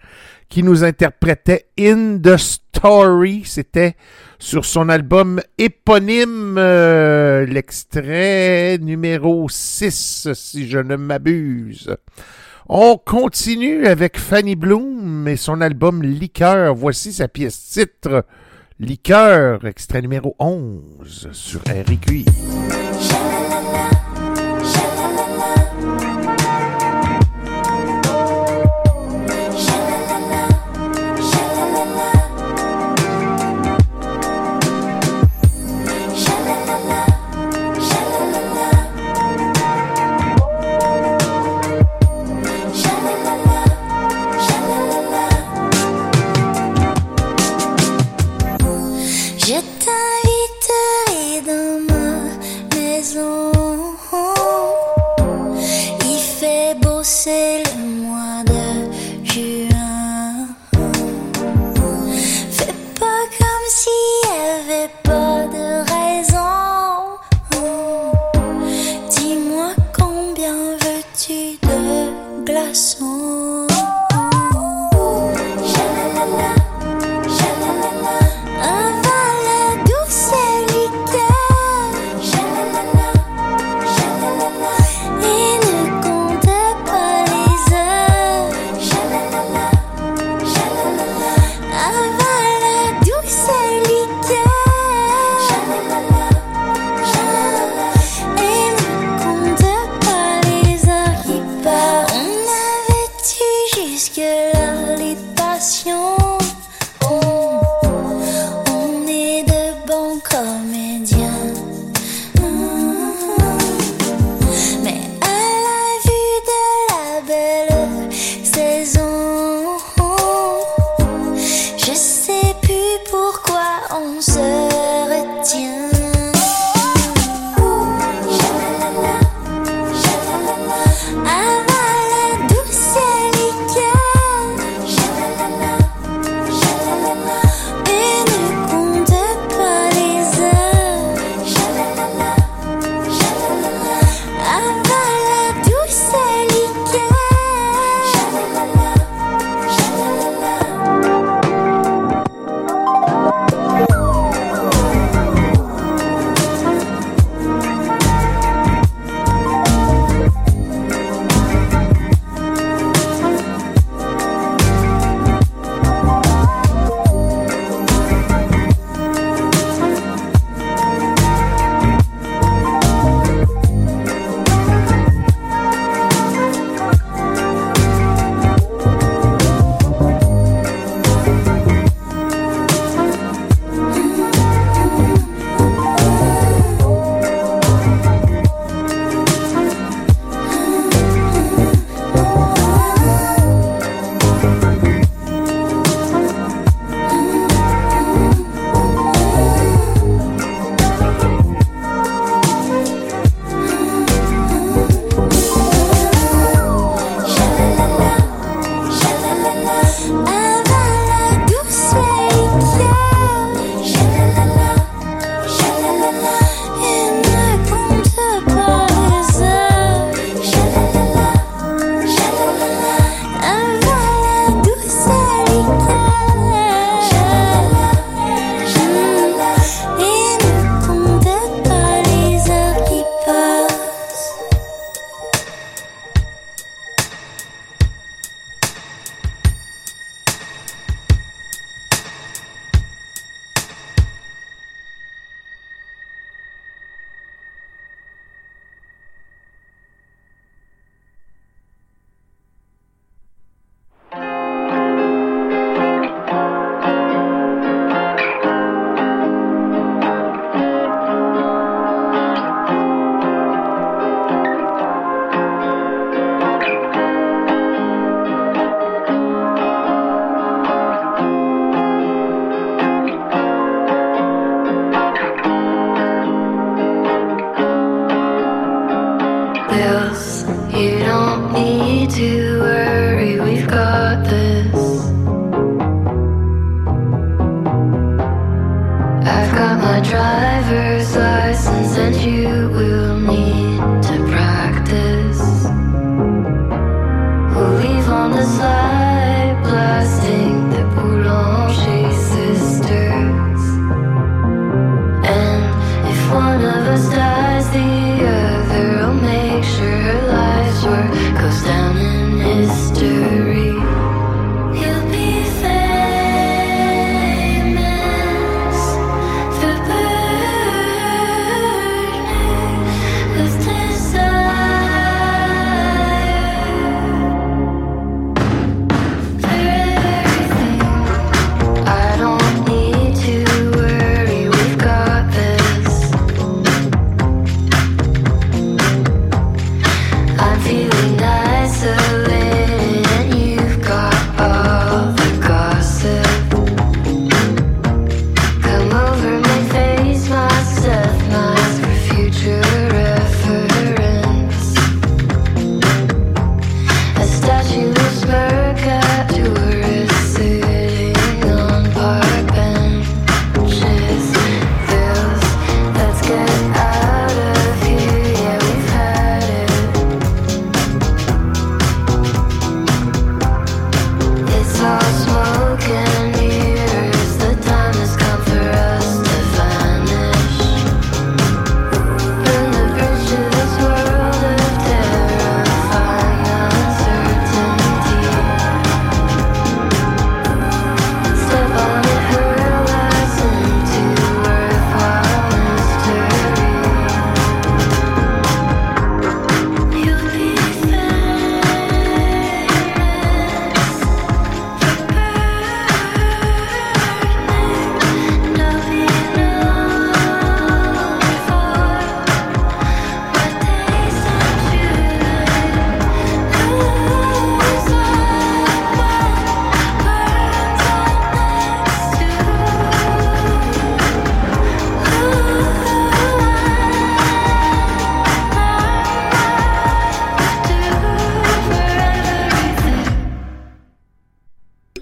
qui 0.49 0.61
nous 0.61 0.83
interprétait 0.83 1.65
In 1.79 2.19
the 2.19 2.37
Story. 2.37 3.41
C'était 3.43 3.95
sur 4.37 4.65
son 4.65 4.87
album 4.87 5.41
éponyme, 5.57 6.57
euh, 6.59 7.43
l'extrait 7.47 8.77
numéro 8.79 9.49
6, 9.49 10.27
si 10.35 10.69
je 10.69 10.77
ne 10.77 10.95
m'abuse. 10.95 11.97
On 12.67 12.97
continue 13.03 13.87
avec 13.87 14.19
Fanny 14.19 14.55
Bloom 14.55 15.27
et 15.27 15.37
son 15.37 15.61
album 15.61 16.03
Liqueur. 16.03 16.75
Voici 16.75 17.13
sa 17.13 17.27
pièce 17.27 17.69
titre 17.71 18.25
Liqueur, 18.81 19.65
extrait 19.65 20.01
numéro 20.01 20.37
11 20.39 21.33
sur 21.33 21.59
RQI. 21.63 22.23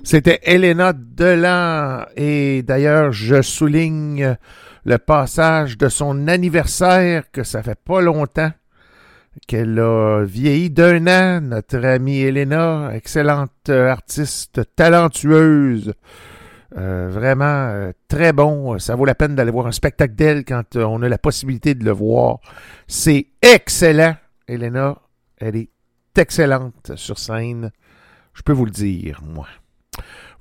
C'était 0.08 0.40
Elena 0.44 0.94
Delan. 0.94 2.06
Et 2.16 2.64
d'ailleurs, 2.64 3.12
je 3.12 3.42
souligne 3.42 4.38
le 4.86 4.98
passage 5.00 5.78
de 5.78 5.90
son 5.90 6.30
anniversaire, 6.30 7.30
que 7.30 7.44
ça 7.44 7.62
fait 7.62 7.78
pas 7.78 8.00
longtemps 8.00 8.54
qu'elle 9.50 9.78
a 9.78 10.24
vieilli 10.24 10.70
d'un 10.70 11.08
an, 11.08 11.42
notre 11.42 11.84
amie 11.84 12.22
Elena, 12.22 12.92
excellente 12.94 13.68
artiste, 13.68 14.62
talentueuse, 14.78 15.94
euh, 16.78 17.10
vraiment 17.12 17.68
euh, 17.68 17.92
très 18.08 18.32
bon. 18.32 18.80
Ça 18.80 18.96
vaut 18.96 19.04
la 19.04 19.14
peine 19.14 19.36
d'aller 19.36 19.52
voir 19.52 19.68
un 19.68 19.74
spectacle 19.74 20.16
d'elle 20.16 20.46
quand 20.46 20.78
euh, 20.78 20.86
on 20.86 21.02
a 21.02 21.10
la 21.10 21.18
possibilité 21.18 21.76
de 21.76 21.84
le 21.84 21.92
voir. 21.92 22.40
C'est 22.88 23.28
excellent, 23.42 24.16
Elena. 24.48 25.00
Elle 25.38 25.58
est 25.58 25.70
excellente 26.16 26.94
sur 26.96 27.20
scène. 27.20 27.72
Je 28.34 28.42
peux 28.42 28.54
vous 28.54 28.64
le 28.64 28.72
dire, 28.72 29.20
moi. 29.22 29.48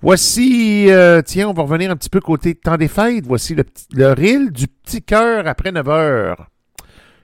Voici, 0.02 0.88
tiens, 1.24 1.48
on 1.48 1.52
va 1.52 1.62
revenir 1.62 1.90
un 1.90 1.96
petit 1.96 2.10
peu 2.10 2.20
côté 2.20 2.54
temps 2.54 2.76
des 2.76 2.88
fêtes. 2.88 3.26
Voici 3.26 3.54
le, 3.54 3.64
le 3.92 4.50
du 4.50 4.68
petit 4.68 5.02
cœur 5.02 5.46
après 5.46 5.72
9 5.72 5.88
heures. 5.88 6.46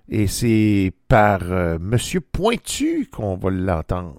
Et 0.08 0.26
c'est 0.26 0.92
par 1.08 1.40
euh, 1.42 1.78
Monsieur 1.80 2.20
Pointu 2.20 3.08
qu'on 3.10 3.36
va 3.36 3.50
l'entendre. 3.50 4.18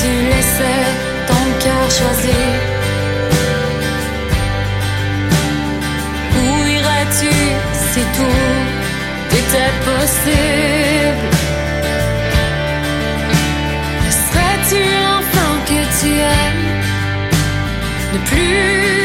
tu 0.00 0.10
laissais 0.30 0.84
ton 1.28 1.44
cœur 1.62 1.84
choisir. 1.98 2.48
Où 6.36 6.66
irais-tu 6.66 7.34
si 7.90 8.02
tout 8.16 8.56
était 9.40 9.74
possible? 9.88 11.26
Serais-tu 14.20 14.80
l'enfant 15.04 15.54
que 15.68 15.80
tu 16.00 16.10
aimes 16.36 16.66
Ne 18.12 18.18
plus 18.30 18.97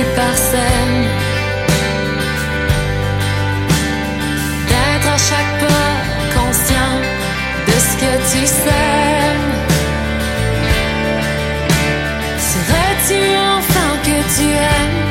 tu 0.00 0.06
parsèmes? 0.16 1.04
D'être 4.68 5.08
à 5.16 5.18
chaque 5.28 5.52
pas 5.64 5.92
conscient 6.36 6.94
de 7.68 7.76
ce 7.86 7.92
que 8.02 8.12
tu 8.30 8.40
sèmes. 8.46 9.50
Serais-tu 12.50 13.20
enfant 13.56 13.92
que 14.06 14.18
tu 14.34 14.46
aimes? 14.74 15.02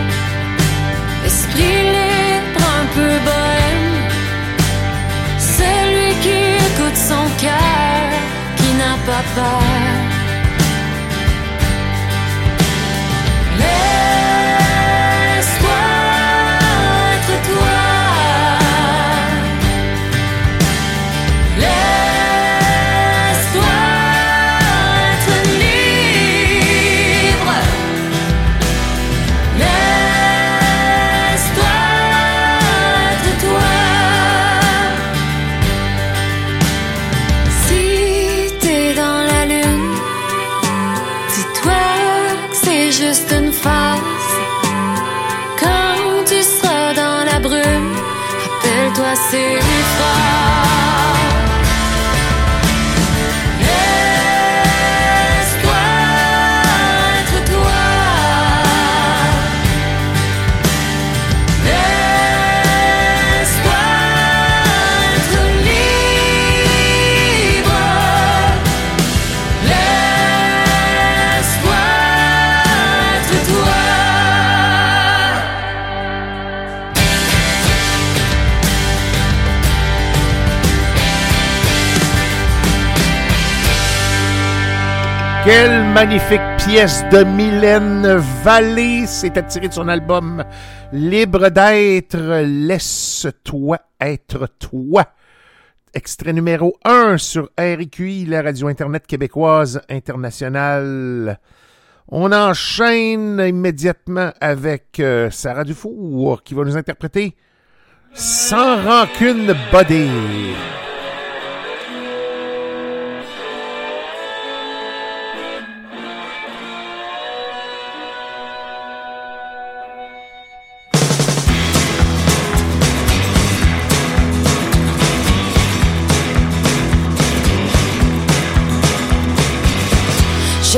Esprit 1.26 1.80
libre, 1.96 2.66
un 2.82 2.86
peu 2.96 3.12
bohème. 3.28 3.92
Celui 5.58 6.10
qui 6.24 6.40
écoute 6.68 6.98
son 7.10 7.26
cœur, 7.44 8.08
qui 8.58 8.70
n'a 8.82 8.96
pas 9.08 9.24
peur. 9.36 9.69
Magnifique 85.94 86.42
pièce 86.58 87.04
de 87.12 87.24
Mylène 87.24 88.18
Vallée. 88.44 89.06
C'était 89.08 89.46
tiré 89.46 89.68
de 89.68 89.74
son 89.74 89.88
album 89.88 90.44
Libre 90.92 91.50
d'être, 91.50 92.42
laisse-toi 92.44 93.78
être 94.00 94.48
toi. 94.60 95.06
Extrait 95.94 96.34
numéro 96.34 96.78
1 96.86 97.18
sur 97.18 97.50
RQI, 97.60 98.26
la 98.26 98.42
radio 98.42 98.68
Internet 98.68 99.08
québécoise 99.08 99.82
internationale. 99.90 101.40
On 102.08 102.32
enchaîne 102.32 103.40
immédiatement 103.40 104.32
avec 104.42 105.00
euh, 105.00 105.30
Sarah 105.30 105.64
Dufour 105.64 106.44
qui 106.44 106.54
va 106.54 106.64
nous 106.64 106.78
interpréter 106.78 107.36
Sans 108.14 108.84
rancune 108.84 109.54
body. 109.72 110.10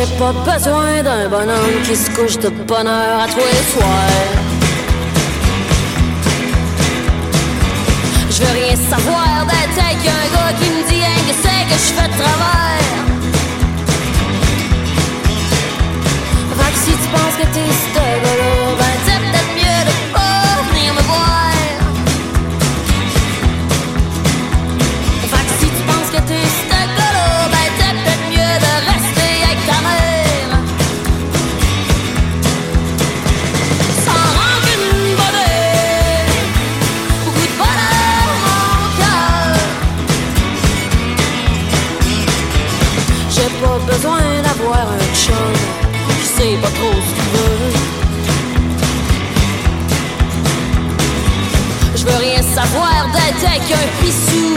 J'ai 0.02 0.18
pas 0.18 0.34
besoin 0.34 1.04
d'un 1.04 1.30
bonhomme 1.30 1.84
qui 1.84 1.95
se 1.95 2.10
couche 2.10 2.39
de 2.39 2.49
bonheur 2.49 3.20
à 3.22 3.28
tous 3.28 3.38
les 3.38 3.64
soirs. 3.72 4.34
Je 8.32 8.41
veux 8.41 8.52
rien 8.52 8.76
savoir 8.76 9.45
d'être 9.45 9.86
avec 9.86 10.02
un 10.08 10.26
gars 10.34 10.54
qui 10.60 10.70
me 10.72 10.82
dit 10.89 11.06
que 11.28 11.36
c'est 11.43 11.66
que 11.70 11.78
je 11.84 11.89
fais 11.93 12.08
de 12.08 12.14
travers? 12.18 12.97
Fait 16.58 16.72
que 16.72 16.80
si 16.80 16.91
tu 16.93 17.08
penses 17.14 17.36
que 17.38 17.45
t'es 17.54 17.72
ce 17.84 18.61
ta 53.41 53.57
gueule, 53.57 53.89
pissou. 53.99 54.51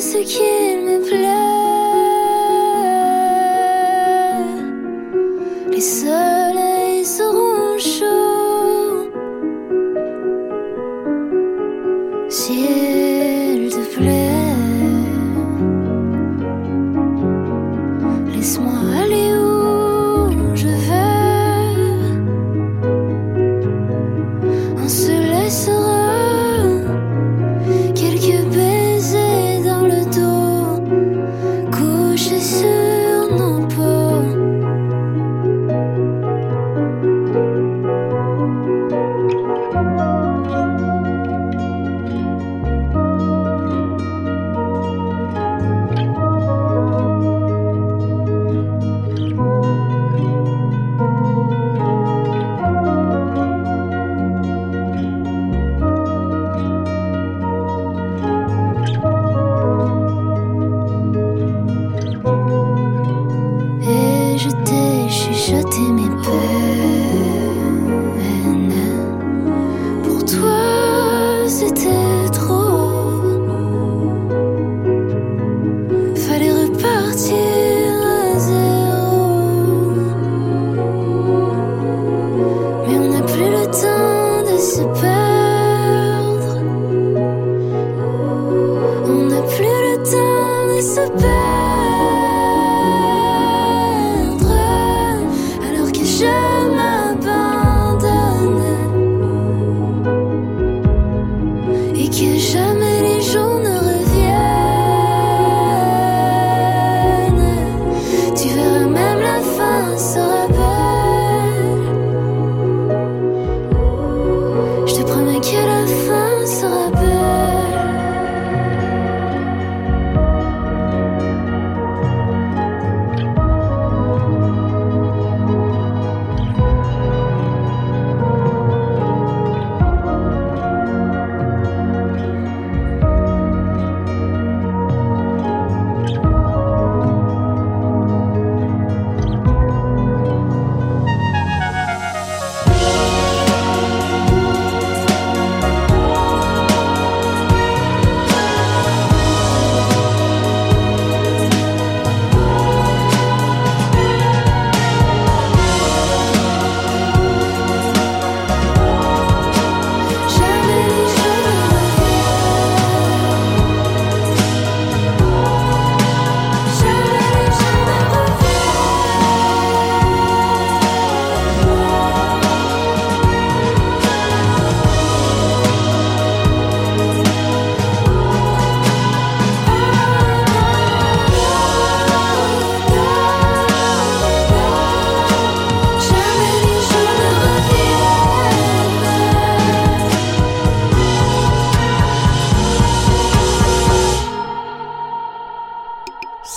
Ce 0.00 0.16
qu'il 0.16 0.80
me 0.86 1.06
plaît 1.06 1.49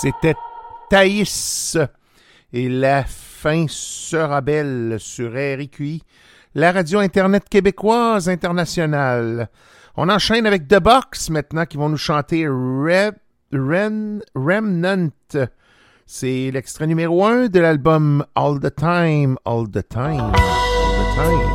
C'était 0.04 0.36
Thaïs 0.90 1.78
et 2.52 2.68
la 2.68 3.04
fin 3.04 3.64
sera 3.70 4.42
belle 4.42 4.96
sur 4.98 5.30
RQI, 5.30 6.02
la 6.54 6.72
radio 6.72 6.98
Internet 6.98 7.48
québécoise 7.48 8.28
internationale. 8.28 9.48
On 9.96 10.10
enchaîne 10.10 10.46
avec 10.46 10.68
The 10.68 10.78
Box 10.78 11.30
maintenant 11.30 11.64
qui 11.64 11.78
vont 11.78 11.88
nous 11.88 11.96
chanter 11.96 12.46
Remnant. 12.46 13.14
C'est 16.04 16.50
l'extrait 16.52 16.86
numéro 16.86 17.24
1 17.24 17.46
de 17.46 17.60
l'album 17.60 18.26
All 18.34 18.60
the 18.60 18.76
Time, 18.76 19.38
All 19.46 19.70
the 19.70 19.88
Time, 19.88 20.20
All 20.20 20.98
the 20.98 21.14
Time. 21.14 21.48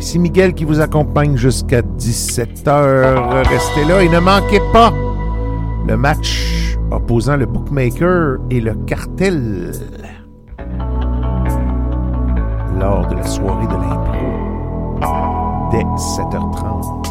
Ici 0.00 0.18
Miguel 0.18 0.54
qui 0.54 0.64
vous 0.64 0.80
accompagne 0.80 1.36
jusqu'à 1.36 1.82
17h. 1.82 3.48
Restez 3.48 3.84
là 3.84 4.02
et 4.02 4.08
ne 4.08 4.18
manquez 4.18 4.58
pas 4.72 4.92
le 5.86 5.96
match 5.96 6.76
opposant 6.90 7.36
le 7.36 7.46
bookmaker 7.46 8.38
et 8.50 8.60
le 8.60 8.74
cartel 8.86 9.72
lors 12.78 13.06
de 13.08 13.14
la 13.16 13.24
soirée 13.24 13.66
de 13.66 13.74
l'impro 13.74 14.12
dès 15.70 15.84
7h30. 15.84 17.02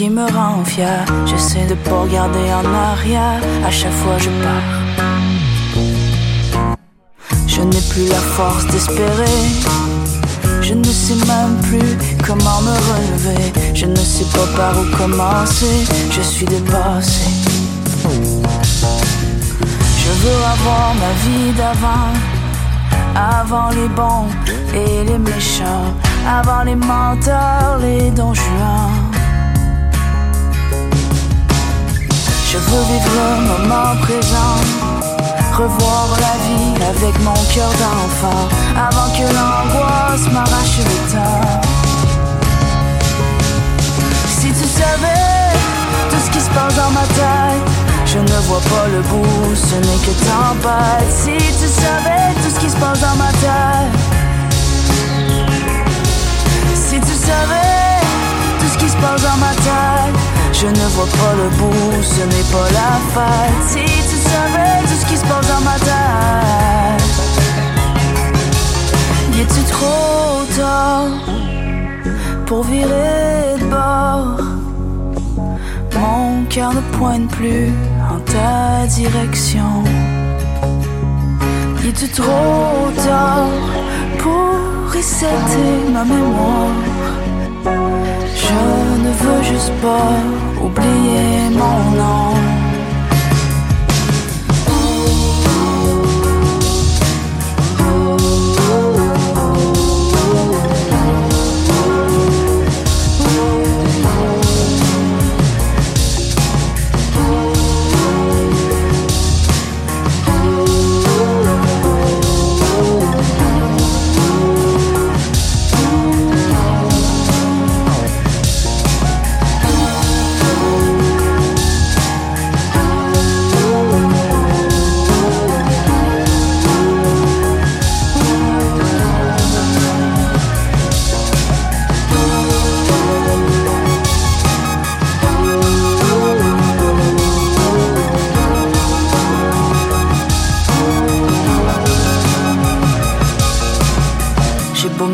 Qui 0.00 0.08
me 0.08 0.24
rend 0.32 0.64
fier. 0.64 1.04
J'essaie 1.26 1.66
de 1.66 1.74
pas 1.74 2.00
regarder 2.00 2.46
en 2.60 2.66
arrière. 2.90 3.42
À 3.68 3.70
chaque 3.70 3.98
fois 4.02 4.16
je 4.16 4.30
pars. 4.42 4.72
Je 7.46 7.60
n'ai 7.60 7.82
plus 7.90 8.06
la 8.08 8.22
force 8.36 8.66
d'espérer. 8.68 9.40
Je 10.62 10.72
ne 10.72 10.90
sais 11.02 11.20
même 11.32 11.54
plus 11.68 11.90
comment 12.26 12.60
me 12.68 12.76
relever. 12.90 13.44
Je 13.74 13.84
ne 13.84 14.02
sais 14.12 14.28
pas 14.36 14.48
par 14.56 14.72
où 14.80 14.84
commencer. 14.96 15.76
Je 16.16 16.22
suis 16.22 16.46
dépassé. 16.46 17.28
Je 20.02 20.10
veux 20.22 20.40
avoir 20.54 20.94
ma 21.02 21.12
vie 21.24 21.52
d'avant. 21.60 22.10
Avant 23.38 23.70
les 23.78 23.90
bons 24.00 24.28
et 24.72 25.04
les 25.04 25.18
méchants, 25.18 25.88
avant 26.38 26.62
les 26.62 26.76
menteurs, 26.76 27.76
les 27.82 28.10
donjons. 28.12 28.99
Veux 32.70 32.84
vivre 32.92 33.10
le 33.20 33.30
moment 33.50 33.96
présent, 34.02 34.56
revoir 35.56 36.08
la 36.26 36.34
vie 36.46 36.74
avec 36.92 37.18
mon 37.20 37.40
cœur 37.54 37.72
d'enfant, 37.82 38.48
avant 38.76 39.10
que 39.16 39.26
l'angoisse 39.36 40.26
m'arrache 40.32 40.78
le 40.78 40.98
temps. 41.12 41.60
Si 44.28 44.48
tu 44.48 44.66
savais 44.80 45.50
tout 46.10 46.20
ce 46.24 46.30
qui 46.30 46.40
se 46.40 46.50
passe 46.50 46.74
dans 46.76 46.90
ma 46.90 47.06
tête, 47.20 47.66
je 48.06 48.18
ne 48.18 48.38
vois 48.48 48.64
pas 48.72 48.86
le 48.94 49.00
bout, 49.02 49.54
ce 49.54 49.76
n'est 49.76 50.02
que 50.06 50.14
tempête. 50.30 51.10
Si 51.22 51.36
tu 51.60 51.68
savais 51.82 52.26
tout 52.42 52.50
ce 52.54 52.60
qui 52.60 52.70
se 52.70 52.76
passe 52.76 53.00
dans 53.00 53.16
ma 53.16 53.32
tête, 53.44 53.92
si 56.74 57.00
tu 57.00 57.14
savais 57.28 58.00
tout 58.60 58.68
ce 58.72 58.78
qui 58.78 58.88
se 58.88 58.96
passe 58.96 59.22
dans 59.22 59.38
ma 59.38 59.54
tête, 59.54 60.19
je 60.60 60.66
ne 60.66 60.86
vois 60.94 61.06
pas 61.06 61.34
le 61.42 61.48
bout, 61.56 62.02
ce 62.02 62.20
n'est 62.20 62.48
pas 62.52 62.68
la 62.80 62.92
fête. 63.14 63.62
Si 63.66 63.84
tu 64.10 64.16
savais 64.28 64.80
tout 64.82 64.98
ce 65.00 65.06
qui 65.06 65.16
se 65.16 65.24
passe 65.24 65.48
dans 65.48 65.62
ma 65.64 65.78
tête, 65.78 67.04
y 69.32 69.46
tu 69.46 69.62
trop 69.72 70.44
tard 70.58 71.08
pour 72.44 72.62
virer 72.64 73.56
de 73.58 73.64
bord? 73.70 74.36
Mon 75.98 76.44
cœur 76.50 76.74
ne 76.74 76.80
pointe 76.98 77.28
plus 77.30 77.72
en 78.12 78.18
ta 78.20 78.86
direction. 78.86 79.82
Il 81.82 81.88
est 81.88 82.14
trop 82.14 82.90
tard 83.06 83.48
pour 84.18 84.92
resetter 84.94 85.90
ma 85.90 86.04
mémoire? 86.04 86.76
Je 88.44 88.60
ne 89.04 89.10
veux 89.22 89.42
juste 89.42 89.72
pas 89.80 90.49
oublier 90.60 91.50
mon 91.50 91.96
nom. 91.96 92.39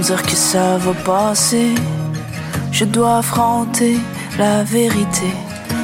Dire 0.07 0.23
que 0.23 0.37
ça 0.37 0.79
va 0.79 0.95
passer, 1.05 1.75
je 2.71 2.85
dois 2.85 3.19
affronter 3.19 3.97
la 4.39 4.63
vérité. 4.63 5.31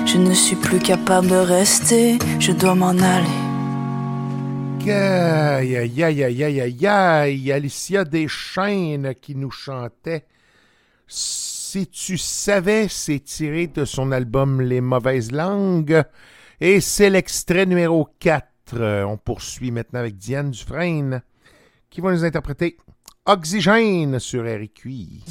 Je 0.06 0.16
ne 0.16 0.32
suis 0.32 0.54
plus 0.54 0.78
capable 0.78 1.26
de 1.26 1.34
rester, 1.34 2.18
je 2.38 2.52
dois 2.52 2.76
m'en 2.76 2.90
aller. 2.90 3.38
Aïe, 4.88 5.76
aïe, 5.76 6.04
aïe, 6.04 6.22
aïe, 6.22 6.60
aïe, 6.60 6.86
aïe, 6.86 7.52
Alicia 7.52 8.04
Deschaines 8.04 9.12
qui 9.20 9.34
nous 9.34 9.50
chantait. 9.50 10.24
Si 11.08 11.88
tu 11.88 12.16
savais, 12.16 12.86
c'est 12.88 13.24
tiré 13.24 13.66
de 13.66 13.84
son 13.84 14.12
album 14.12 14.60
Les 14.60 14.80
mauvaises 14.80 15.32
langues. 15.32 16.00
Et 16.60 16.80
c'est 16.80 17.10
l'extrait 17.10 17.66
numéro 17.66 18.08
4. 18.20 18.46
Euh, 18.74 19.02
On 19.04 19.16
poursuit 19.16 19.72
maintenant 19.72 19.98
avec 20.00 20.16
Diane 20.16 20.52
Dufresne 20.52 21.22
qui 21.90 22.00
va 22.00 22.12
nous 22.12 22.24
interpréter 22.24 22.76
Oxygène 23.24 24.18
sur 24.18 24.42
RQI. 24.42 25.22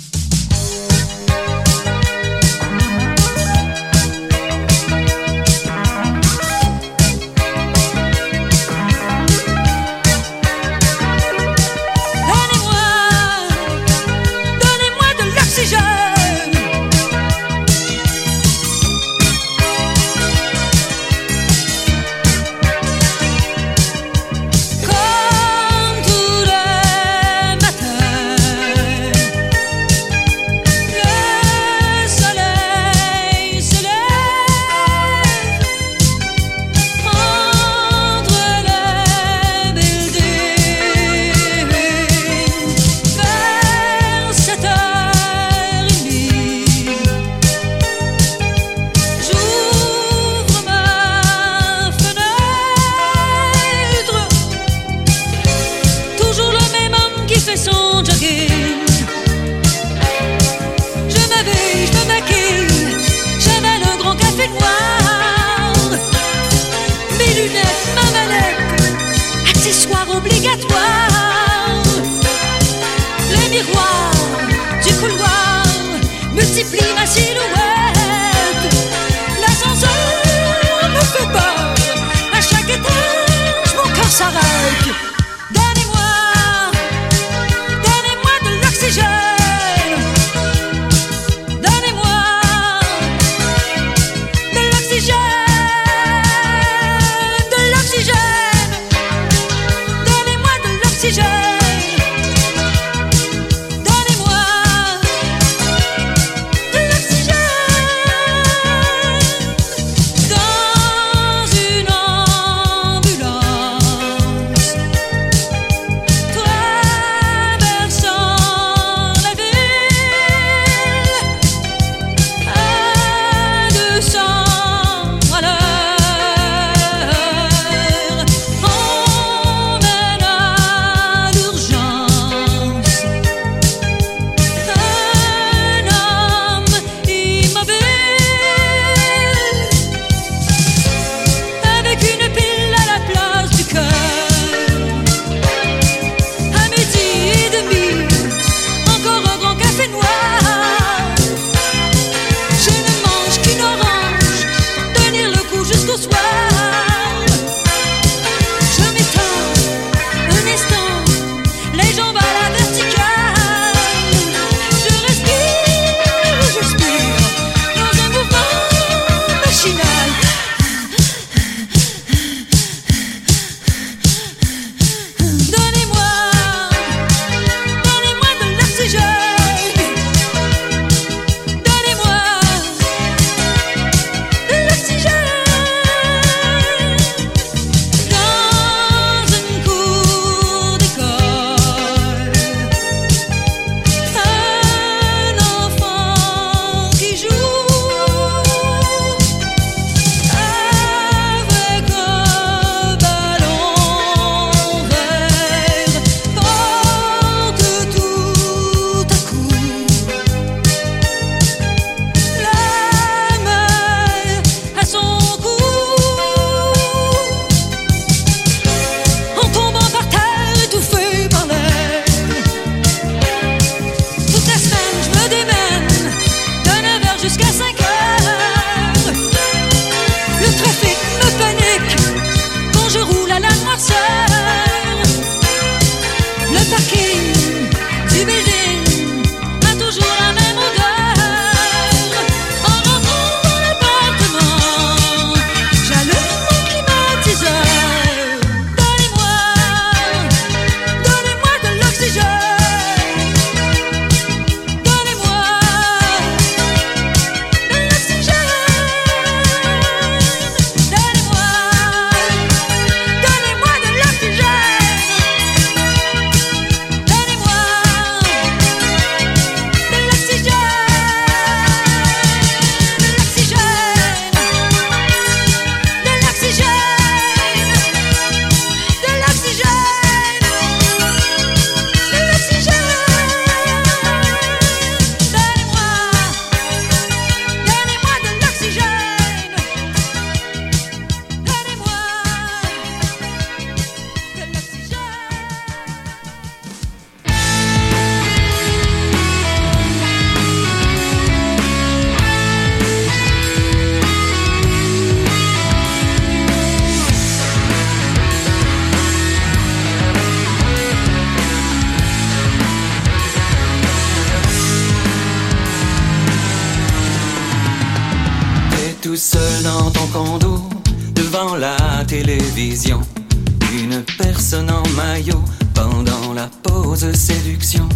Une 322.64 324.04
personne 324.20 324.70
en 324.70 324.84
maillot 324.96 325.44
pendant 325.74 326.32
la 326.36 326.48
pause 326.62 327.12
séduction. 327.12 327.90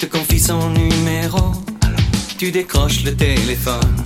Te 0.00 0.06
confie 0.06 0.40
son 0.40 0.70
numéro. 0.70 1.52
Tu 2.36 2.50
décroches 2.50 3.04
le 3.04 3.14
téléphone 3.14 4.04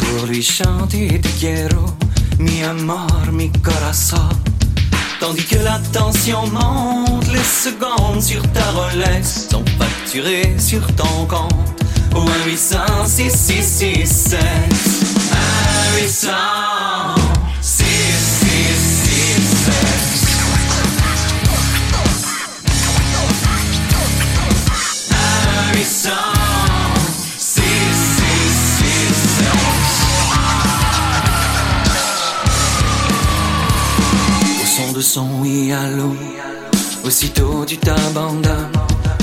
pour 0.00 0.26
lui 0.26 0.42
chanter 0.42 1.20
de 1.20 1.28
quiero, 1.38 1.86
mi 2.40 2.64
amor, 2.64 3.30
mi 3.30 3.52
corazón. 3.62 4.28
Tandis 5.20 5.44
que 5.44 5.58
la 5.62 5.78
tension 5.92 6.44
monte, 6.48 7.28
les 7.32 7.38
secondes 7.38 8.20
sur 8.20 8.42
ta 8.50 8.72
Rolex 8.72 9.46
sont 9.48 9.64
facturées 9.78 10.56
sur 10.58 10.84
ton 10.96 11.26
compte 11.28 11.84
au 12.16 12.22
1 12.22 12.44
800 12.46 12.76
666 13.06 14.36
Au 34.94 35.00
son 35.00 35.44
et 35.44 35.72
à 35.72 35.90
l'eau. 35.90 36.14
Aussitôt 37.04 37.64
tu 37.66 37.78
t'abandonnes 37.78 38.70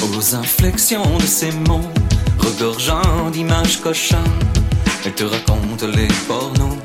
aux 0.02 0.36
inflexions 0.36 1.18
de 1.18 1.26
ces 1.26 1.52
mots, 1.52 1.90
regorgeant 2.38 3.30
d'images 3.32 3.80
cochonnes. 3.80 4.20
Elle 5.06 5.14
te 5.14 5.24
raconte 5.24 5.84
les 5.84 6.10
pornos 6.28 6.78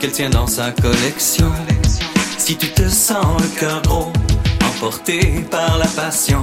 qu'elle 0.00 0.10
tient 0.10 0.30
dans 0.30 0.48
sa 0.48 0.72
collection. 0.72 1.52
Si 2.36 2.56
tu 2.56 2.72
te 2.72 2.88
sens 2.88 3.40
le 3.40 3.60
cœur 3.60 3.80
emporté 4.64 5.46
par 5.48 5.78
la 5.78 5.86
passion 5.86 6.42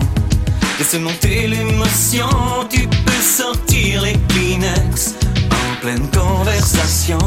laisse 0.79 0.93
monter 0.95 1.47
l'émotion, 1.47 2.27
tu 2.69 2.87
peux 2.87 3.21
sortir 3.21 4.01
les 4.01 4.17
Kleenex 4.29 5.15
en 5.51 5.81
pleine 5.81 6.09
conversation. 6.11 7.17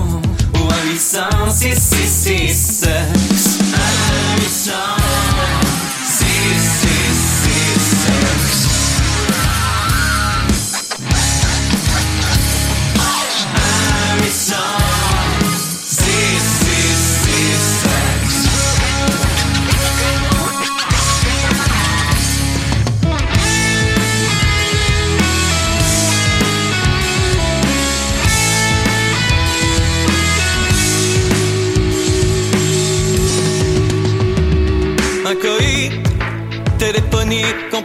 Ou 0.55 0.59
un 0.71 0.93
800 0.93 1.21
666 1.51 2.79
Un 3.75 4.41
800 4.41 4.98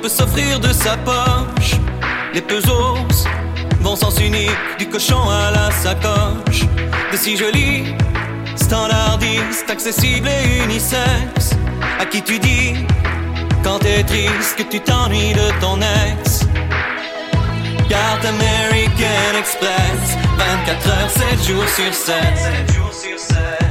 peut 0.03 0.09
s'offrir 0.09 0.59
de 0.59 0.73
sa 0.73 0.97
poche. 0.97 1.75
Les 2.33 2.41
pesos 2.41 3.25
vont 3.79 3.95
sens 3.95 4.19
unique, 4.19 4.51
du 4.77 4.89
cochon 4.89 5.29
à 5.29 5.49
la 5.51 5.71
sacoche. 5.71 6.65
De 7.09 7.15
si 7.15 7.37
joli, 7.37 7.85
standardiste, 8.57 9.69
accessible 9.69 10.27
et 10.27 10.63
unisexe. 10.65 11.51
À 12.01 12.05
qui 12.05 12.21
tu 12.21 12.37
dis, 12.37 12.73
quand 13.63 13.79
t'es 13.79 14.03
triste, 14.03 14.57
que 14.57 14.63
tu 14.63 14.81
t'ennuies 14.81 15.35
de 15.35 15.47
ton 15.61 15.77
ex? 15.77 16.41
Carte 17.87 18.25
American 18.25 19.39
Express, 19.39 20.17
24 20.37 20.87
heures, 20.89 21.09
7 21.11 21.47
jours 21.47 21.69
sur 21.69 21.93
7. 21.93 22.15
7 22.67 22.75
jours 22.75 22.93
sur 22.93 23.17
7. 23.17 23.62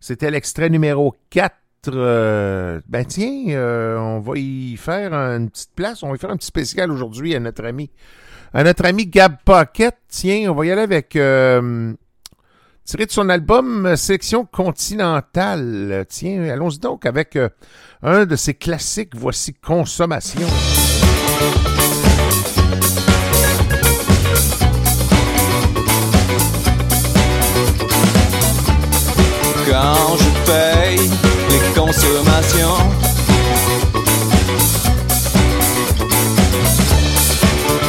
C'était 0.00 0.30
l'extrait 0.30 0.68
numéro 0.68 1.16
4. 1.30 1.54
Euh, 1.86 2.82
ben 2.88 3.06
tiens, 3.06 3.52
euh, 3.52 3.96
on 3.96 4.20
va 4.20 4.36
y 4.36 4.76
faire 4.76 5.14
une 5.14 5.48
petite 5.48 5.74
place, 5.74 6.02
on 6.02 6.10
va 6.10 6.16
y 6.16 6.18
faire 6.18 6.28
un 6.28 6.36
petit 6.36 6.48
spécial 6.48 6.92
aujourd'hui 6.92 7.34
à 7.34 7.40
notre 7.40 7.64
ami. 7.64 7.90
À 8.52 8.64
notre 8.64 8.84
ami 8.84 9.06
Gab 9.06 9.36
Paquette. 9.46 9.96
Tiens, 10.08 10.52
on 10.52 10.54
va 10.54 10.66
y 10.66 10.70
aller 10.70 10.82
avec 10.82 11.16
euh, 11.16 11.94
tiré 12.88 13.04
de 13.04 13.10
son 13.10 13.28
album 13.28 13.84
euh, 13.84 13.96
Sélection 13.96 14.46
continentale. 14.46 16.06
Tiens, 16.08 16.48
allons-y 16.48 16.78
donc 16.78 17.04
avec 17.04 17.36
euh, 17.36 17.50
un 18.02 18.24
de 18.24 18.34
ses 18.34 18.54
classiques. 18.54 19.14
Voici 19.14 19.52
Consommation. 19.52 20.48
Quand 29.68 30.16
je 30.16 30.50
paye 30.50 31.10
les 31.50 31.78
consommations 31.78 32.78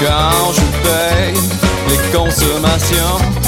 Quand 0.02 0.52
je 0.52 0.62
paye 0.84 1.42
les 1.88 2.18
consommations 2.18 3.39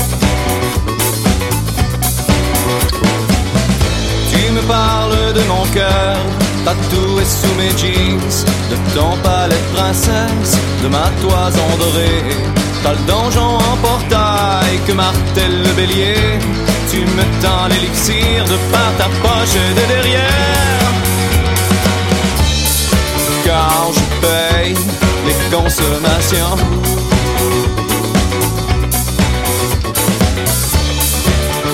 me 4.61 4.67
parles 4.67 5.33
de 5.33 5.41
mon 5.41 5.65
cœur. 5.73 6.17
Tatoué 6.65 7.23
sous 7.25 7.55
mes 7.55 7.71
jeans. 7.77 8.45
De 8.69 8.77
ton 8.95 9.17
palais 9.23 9.55
de 9.55 9.75
princesse, 9.75 10.57
de 10.83 10.88
ma 10.88 11.09
toison 11.21 11.69
dorée 11.77 12.35
T'as 12.83 12.93
le 12.93 12.99
donjon 13.05 13.57
en 13.57 13.77
portail 13.77 14.79
que 14.88 14.93
martèle 14.93 15.61
le 15.63 15.73
bélier. 15.73 16.39
Tu 16.89 16.99
me 16.99 17.23
tends 17.41 17.67
l'élixir 17.69 18.43
de 18.45 18.57
par 18.71 18.91
ta 18.97 19.05
poche 19.21 19.53
de 19.77 19.93
derrière. 19.93 20.89
Quand 23.45 23.91
je 23.95 24.03
paye 24.25 24.75
les 25.27 25.57
consommations. 25.57 26.57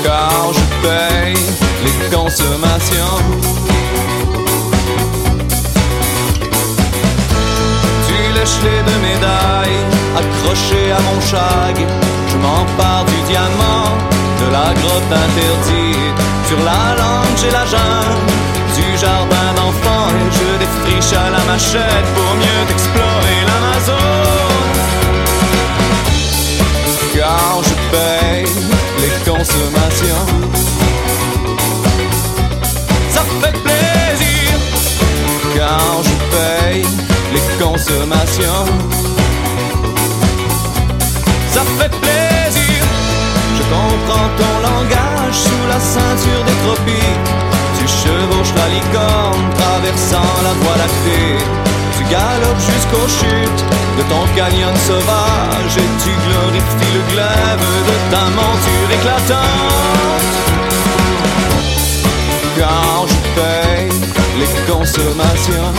Quand 0.03 0.53
je 0.53 0.87
paye 0.87 1.66
les 1.83 2.15
consommations 2.15 3.17
Tu 8.07 8.33
lèches 8.35 8.59
les 8.63 8.81
deux 8.87 8.99
médailles 9.09 9.81
accrochées 10.17 10.91
à 10.91 10.99
mon 11.01 11.19
shag. 11.21 11.77
Je 12.29 12.37
m'empare 12.37 13.05
du 13.05 13.19
diamant, 13.29 13.89
de 14.41 14.51
la 14.51 14.73
grotte 14.79 15.11
interdite. 15.25 16.19
Sur 16.47 16.59
la 16.59 16.95
langue, 17.01 17.35
j'ai 17.41 17.51
la 17.51 17.65
jungle 17.65 18.47
du 18.75 18.97
jardin 18.97 19.49
d'enfants. 19.57 20.09
Je 20.37 20.47
défriche 20.63 21.13
à 21.13 21.29
la 21.29 21.43
machette 21.51 22.07
pour 22.15 22.31
mieux 22.43 22.63
explorer 22.73 23.39
l'Amazon. 23.47 24.57
Quand 27.15 27.61
je 27.63 27.75
paye 27.91 28.45
les 29.01 29.31
consommations, 29.31 30.46
les 37.87 37.93
consommations, 37.93 38.65
ça 41.51 41.61
fait 41.77 41.89
plaisir. 41.89 42.83
Je 43.57 43.63
comprends 43.63 44.29
ton 44.37 44.55
langage 44.61 45.35
sous 45.35 45.67
la 45.69 45.79
ceinture 45.79 46.43
des 46.45 46.55
tropiques. 46.65 47.29
Tu 47.79 47.87
chevauches 47.87 48.53
la 48.55 48.67
licorne 48.69 49.53
traversant 49.57 50.33
la 50.43 50.53
voie 50.61 50.77
lactée. 50.77 51.37
Tu 51.97 52.03
galopes 52.05 52.59
jusqu'aux 52.59 53.07
chutes 53.07 53.63
de 53.97 54.03
ton 54.03 54.25
canyon 54.35 54.75
sauvage 54.75 55.77
et 55.77 55.89
tu 56.03 56.11
glorifies 56.27 56.93
le 56.93 57.13
glaive 57.13 57.65
de 57.89 57.95
ta 58.11 58.23
monture 58.39 58.89
éclatante. 58.91 60.27
Quand 62.57 63.05
je 63.07 63.17
paye 63.39 63.89
les 64.39 64.71
consommations, 64.71 65.73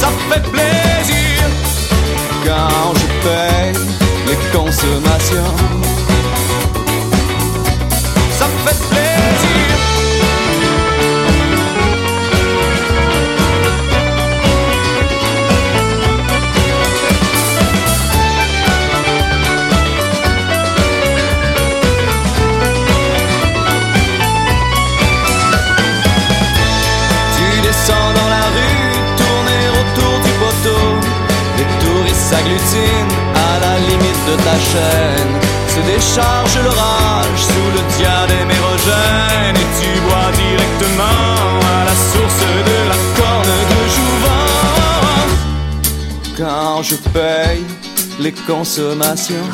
ça 0.00 0.08
fait 0.28 0.42
plaisir. 0.50 1.42
Quand 2.44 2.94
je 2.94 3.06
paye 3.24 3.72
les 4.28 4.38
consommations, 4.56 5.56
ça 8.38 8.46
fait 8.64 8.78
plaisir. 8.88 9.85
À 33.34 33.58
la 33.60 33.78
limite 33.78 34.24
de 34.28 34.36
ta 34.44 34.56
chaîne. 34.70 35.34
Se 35.68 35.80
décharge 35.92 36.56
l'orage 36.64 37.40
sous 37.50 37.68
le 37.74 37.82
diadème 37.96 38.50
érogène 38.50 39.56
et 39.56 39.68
tu 39.80 39.90
bois 40.02 40.30
directement 40.32 41.60
à 41.76 41.84
la 41.84 41.96
source 42.10 42.44
de 42.70 42.78
la 42.88 42.98
corne 43.18 43.54
de 43.72 43.80
Jouvin. 43.94 44.46
Quand 46.38 46.82
je 46.82 46.96
paye 46.96 47.64
les 48.20 48.32
consommations, 48.32 49.50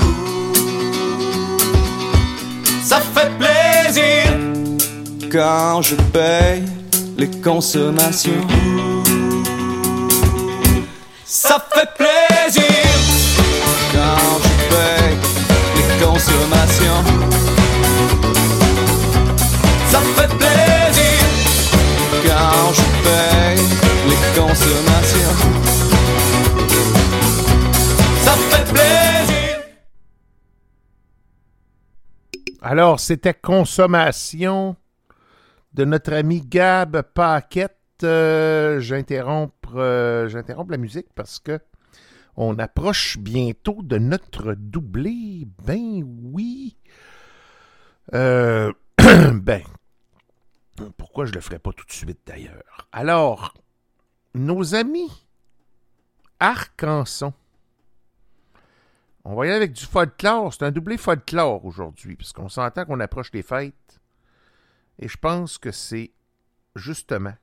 ça 2.85 2.98
fait 3.14 3.31
plaisir. 3.39 4.24
Quand 5.31 5.82
je 5.82 5.94
paye 6.12 6.62
les 7.16 7.31
consommations. 7.43 8.71
Alors, 32.64 33.01
c'était 33.01 33.34
Consommation 33.34 34.76
de 35.74 35.84
notre 35.84 36.12
ami 36.14 36.40
Gab 36.40 37.02
Paquette. 37.02 37.76
Euh, 38.02 38.80
J'interromps 38.80 39.52
euh, 39.74 40.28
j'interromps 40.28 40.70
la 40.70 40.76
musique 40.76 41.09
parce 41.14 41.39
que 41.39 41.60
on 42.36 42.59
approche 42.59 43.18
bientôt 43.18 43.80
de 43.82 43.98
notre 43.98 44.55
doublé. 44.55 45.47
Ben 45.64 46.02
oui. 46.32 46.76
Euh, 48.14 48.72
ben, 48.98 49.62
pourquoi 50.97 51.26
je 51.26 51.32
le 51.32 51.40
ferai 51.40 51.59
pas 51.59 51.72
tout 51.72 51.84
de 51.84 51.93
suite 51.93 52.20
d'ailleurs? 52.26 52.89
Alors, 52.93 53.55
nos 54.34 54.74
amis 54.74 55.10
Arcanson. 56.40 57.32
On 59.24 59.36
va 59.36 59.46
y 59.46 59.48
aller 59.48 59.56
avec 59.56 59.72
du 59.72 59.84
folklore. 59.84 60.52
C'est 60.52 60.64
un 60.64 60.72
doublé 60.72 60.96
folklore 60.96 61.64
aujourd'hui, 61.64 62.16
puisqu'on 62.16 62.48
s'entend 62.48 62.84
qu'on 62.84 62.98
approche 62.98 63.30
des 63.30 63.42
fêtes. 63.42 64.00
Et 64.98 65.06
je 65.06 65.16
pense 65.16 65.59
que 65.59 65.70
c'est 65.70 66.10
justement 66.74 67.34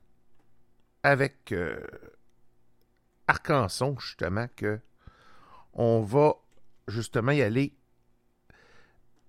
avec 1.04 1.54
euh, 1.54 1.80
Arcanson, 3.28 3.98
justement, 4.00 4.48
que 4.56 4.80
on 5.74 6.02
va 6.02 6.34
justement 6.88 7.32
y 7.32 7.42
aller 7.42 7.74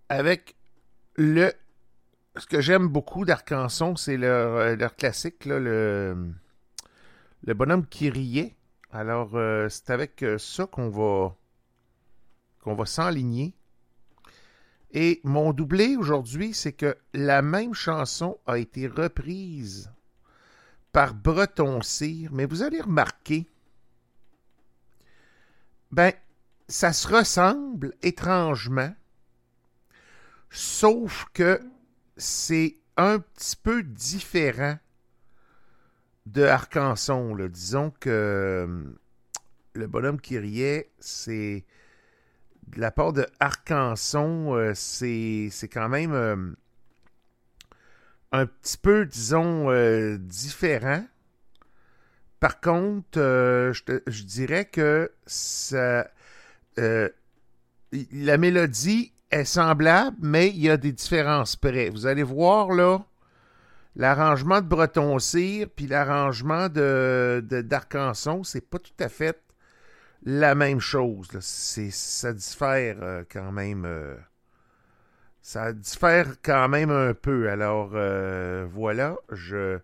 avec 0.08 0.56
le. 1.16 1.52
Ce 2.36 2.46
que 2.46 2.60
j'aime 2.60 2.88
beaucoup 2.88 3.24
d'Arcanson, 3.24 3.96
c'est 3.96 4.16
leur, 4.16 4.56
euh, 4.56 4.76
leur 4.76 4.96
classique, 4.96 5.44
là, 5.44 5.58
le, 5.58 6.32
le 7.42 7.54
bonhomme 7.54 7.86
qui 7.86 8.10
riait. 8.10 8.56
Alors, 8.90 9.34
euh, 9.34 9.68
c'est 9.68 9.90
avec 9.90 10.22
euh, 10.22 10.38
ça 10.38 10.66
qu'on 10.66 10.88
va 10.88 11.36
qu'on 12.60 12.74
va 12.74 12.84
s'enligner. 12.84 13.54
Et 14.92 15.20
mon 15.24 15.52
doublé 15.52 15.96
aujourd'hui, 15.96 16.52
c'est 16.52 16.72
que 16.72 16.96
la 17.14 17.42
même 17.42 17.74
chanson 17.74 18.38
a 18.46 18.58
été 18.58 18.86
reprise 18.86 19.90
par 20.92 21.14
Breton 21.14 21.80
Cyr, 21.80 22.32
mais 22.32 22.44
vous 22.44 22.62
allez 22.62 22.80
remarquer, 22.80 23.46
ben, 25.92 26.12
ça 26.68 26.92
se 26.92 27.08
ressemble 27.08 27.94
étrangement, 28.02 28.92
sauf 30.50 31.26
que 31.32 31.60
c'est 32.16 32.76
un 32.96 33.20
petit 33.20 33.56
peu 33.56 33.82
différent 33.82 34.76
de 36.32 36.44
Arcanson. 36.44 37.36
Disons 37.48 37.90
que 37.98 38.10
euh, 38.10 38.84
le 39.74 39.86
bonhomme 39.86 40.20
qui 40.20 40.38
riait, 40.38 40.90
c'est 40.98 41.64
la 42.76 42.90
part 42.90 43.12
de 43.12 43.26
Arcanson, 43.40 44.54
euh, 44.54 44.72
c'est, 44.74 45.50
quand 45.72 45.88
même 45.88 46.12
euh, 46.12 46.36
un 48.32 48.46
petit 48.46 48.78
peu, 48.78 49.06
disons, 49.06 49.70
euh, 49.70 50.18
différent. 50.18 51.04
Par 52.38 52.60
contre, 52.60 53.18
je, 53.18 54.22
dirais 54.24 54.64
que 54.64 55.12
la 56.76 58.38
mélodie 58.38 59.12
est 59.30 59.44
semblable, 59.44 60.16
mais 60.22 60.48
il 60.48 60.60
y 60.60 60.70
a 60.70 60.78
des 60.78 60.92
différences 60.92 61.56
près. 61.56 61.90
Vous 61.90 62.06
allez 62.06 62.22
voir 62.22 62.70
là, 62.70 63.04
l'arrangement 63.96 64.60
de 64.60 64.66
Breton 64.66 65.18
Cyr 65.18 65.68
puis 65.74 65.86
l'arrangement 65.86 66.68
de, 66.68 67.42
d'Arcanson, 67.64 68.44
c'est 68.44 68.60
pas 68.68 68.78
tout 68.78 68.92
à 69.00 69.08
fait 69.08 69.42
la 70.22 70.54
même 70.54 70.80
chose. 70.80 71.28
ça 71.40 72.32
diffère 72.32 72.98
euh, 73.02 73.24
quand 73.30 73.52
même. 73.52 73.84
euh, 73.86 74.16
ça 75.42 75.72
diffère 75.72 76.36
quand 76.42 76.68
même 76.68 76.90
un 76.90 77.14
peu. 77.14 77.48
Alors 77.48 77.92
euh, 77.94 78.66
voilà, 78.70 79.16
je, 79.32 79.78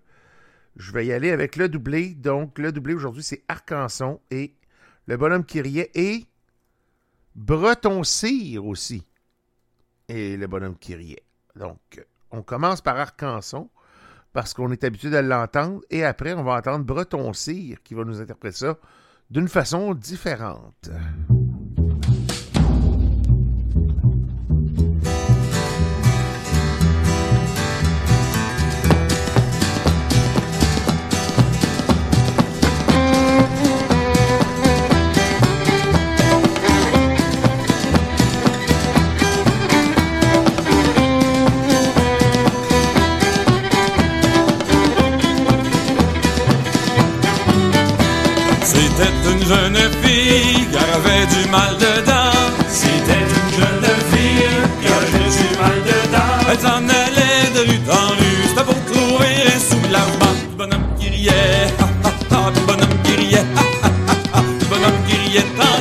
je 0.77 0.93
vais 0.93 1.07
y 1.07 1.13
aller 1.13 1.31
avec 1.31 1.57
le 1.57 1.69
doublé. 1.69 2.15
Donc 2.15 2.59
le 2.59 2.73
doublé 2.73 2.95
aujourd'hui, 2.95 3.23
c'est 3.23 3.45
Arcanson 3.49 4.21
et 4.31 4.55
le 5.07 5.17
bonhomme 5.17 5.45
qui 5.45 5.61
riait 5.61 5.91
et 5.95 6.27
Breton 7.35 8.03
Cyr 8.05 8.65
aussi. 8.65 9.07
Et 10.09 10.37
le 10.37 10.47
bonhomme 10.47 10.77
qui 10.79 10.95
riait. 10.95 11.25
Donc 11.57 12.05
on 12.31 12.43
commence 12.43 12.81
par 12.81 12.99
Arcanson 12.99 13.71
parce 14.37 14.53
qu'on 14.53 14.71
est 14.71 14.85
habitué 14.85 15.09
de 15.09 15.17
l'entendre 15.17 15.81
et 15.89 16.05
après 16.05 16.35
on 16.35 16.43
va 16.43 16.57
entendre 16.59 16.85
Breton 16.85 17.33
Cyr 17.33 17.79
qui 17.83 17.95
va 17.95 18.05
nous 18.05 18.21
interpréter 18.21 18.59
ça 18.59 18.77
d'une 19.31 19.49
façon 19.49 19.95
différente. 19.95 20.91
C'était 48.97 49.31
une 49.31 49.45
jeune 49.47 49.77
fille 50.03 50.67
qui 50.71 50.77
avait 50.77 51.27
du 51.27 51.49
mal 51.51 51.77
dedans. 51.77 52.33
C'était 52.69 53.25
une 53.37 53.51
jeune 53.59 53.87
fille 54.11 54.49
qui 54.81 54.89
avait 54.89 55.31
du 55.37 55.49
mal 55.61 55.79
dedans. 55.85 56.35
Elle 56.51 56.59
s'en 56.59 56.83
allait 57.03 57.51
de 57.55 57.61
rue 57.69 57.91
en 57.91 58.09
rue, 58.19 58.43
c'était 58.49 58.65
pour 58.65 58.81
trouver 58.91 59.35
un 59.55 59.61
soulagement. 59.61 60.35
Du 60.51 60.57
bonhomme 60.57 60.87
qui 60.99 61.09
riait, 61.11 61.67
ha 61.79 61.87
ha 62.05 62.11
ha, 62.31 62.51
du 62.51 62.61
bonhomme 62.61 62.99
qui 63.05 63.13
riait, 63.17 63.45
ha 63.57 63.65
ha, 63.83 63.91
ha, 64.35 64.41
du 64.59 64.65
bonhomme 64.65 65.01
qui 65.07 65.17
riait 65.29 65.45
tant 65.59 65.76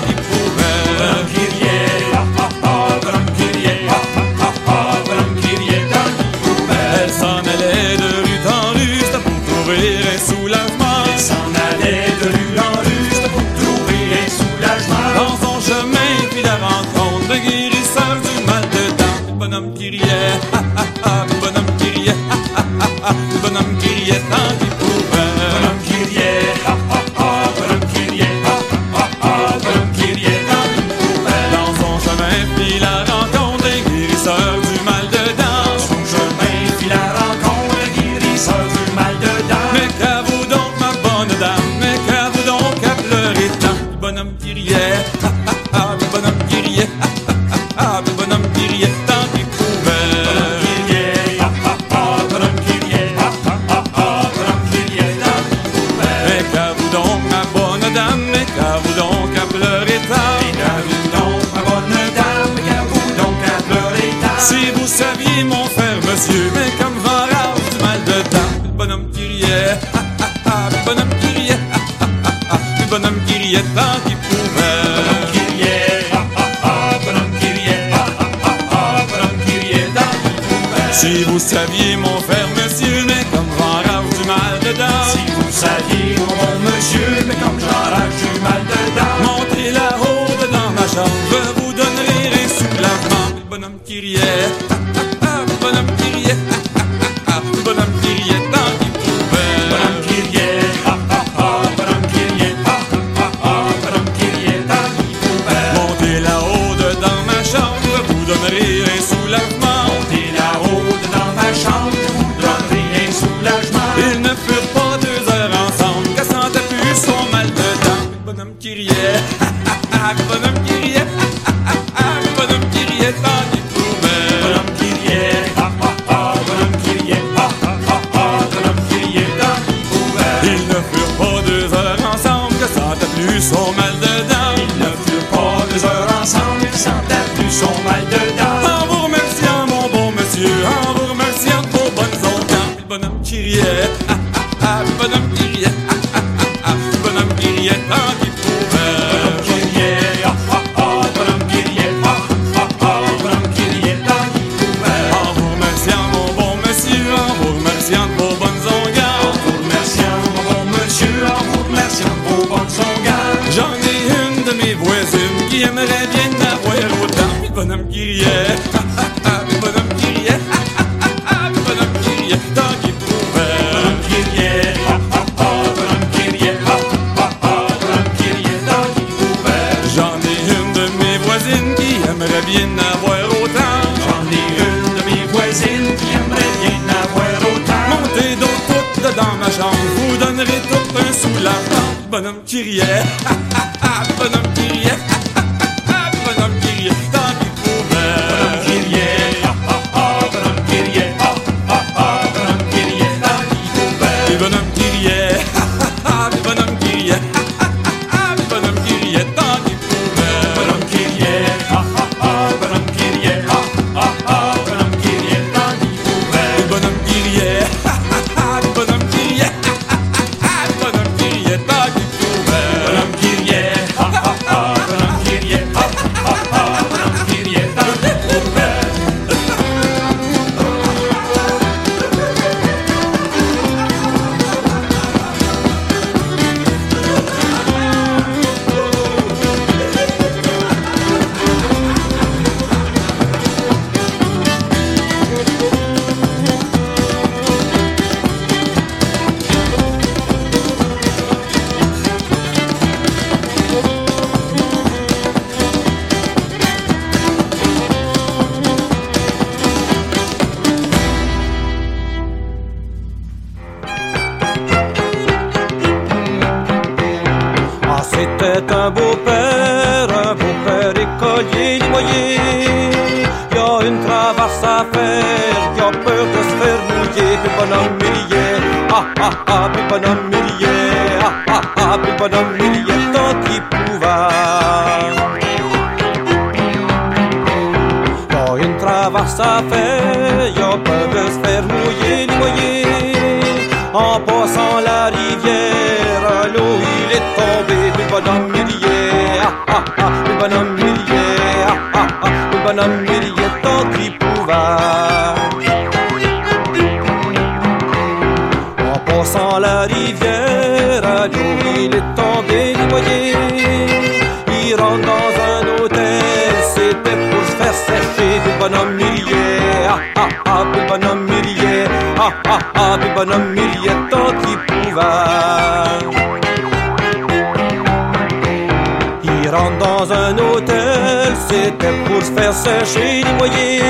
séché, 332.56 333.24
noyé. 333.38 333.82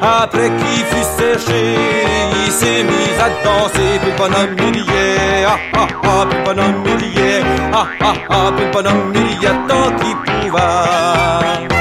Après 0.00 0.50
qu'il 0.58 0.84
fut 0.90 1.08
séché, 1.18 1.76
il 2.44 2.50
s'est 2.50 2.82
mis 2.82 3.12
à 3.20 3.28
danser. 3.44 3.92
Pipanam 4.04 4.50
millier, 4.60 5.46
ah 5.46 5.58
ah 5.74 5.86
ah, 6.02 6.26
pipanam 6.28 6.74
ah 7.72 7.86
ah 8.00 8.14
ah, 8.28 8.52
pipanam 8.56 9.12
tant 9.68 9.90
qu'il 9.98 10.16
pouvait. 10.24 11.72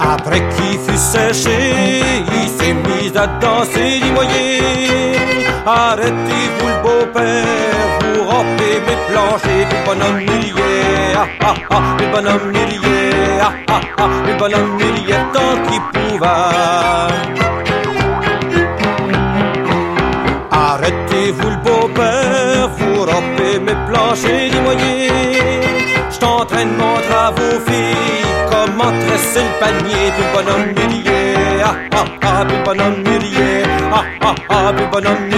Après 0.00 0.42
qu'il 0.54 0.78
fut 0.84 0.98
séché, 0.98 2.02
il 2.40 2.48
s'est 2.48 2.74
mis 2.74 3.16
à 3.16 3.26
danser, 3.40 4.00
dis-moi, 4.02 4.24
arrêtez-vous 5.64 6.68
le 6.68 6.82
beau 6.82 7.01
mais 8.80 8.96
de 8.96 9.12
plancher, 9.12 9.64
du 9.70 9.76
bonhomme 9.84 10.18
millier, 10.18 11.14
ah 11.16 11.26
ah 11.40 11.54
ah, 11.70 11.82
bonhomme 12.12 12.52
millier, 12.52 13.40
ah 13.40 13.52
ah 13.68 13.80
ah, 13.98 14.08
bonhomme 14.38 14.76
millier, 14.76 15.20
tant 15.32 15.54
qu'il 15.66 15.82
pouvait. 15.92 16.26
Arrêtez-vous 20.50 21.50
le 21.50 21.56
beau-père, 21.56 22.68
vous 22.78 23.00
rampez 23.00 23.58
mes 23.58 23.76
planchers, 23.88 24.50
dis-moyez, 24.50 25.10
je 26.10 26.18
t'entraîne 26.18 26.76
mon 26.76 26.96
travaux, 27.08 27.60
fille, 27.66 28.24
comment 28.50 28.92
tresser 29.02 29.44
le 29.48 29.54
panier, 29.60 30.04
du 30.16 30.22
bonhomme 30.34 30.68
millier, 30.78 31.34
ah 31.64 31.74
ah 31.92 32.04
ah, 32.22 32.44
bonhomme 32.64 33.02
millier, 33.02 33.64
ah 33.92 34.04
ah 34.22 34.34
ah, 34.48 34.72
du 34.72 34.84
bonhomme 34.86 35.24
millier. 35.24 35.31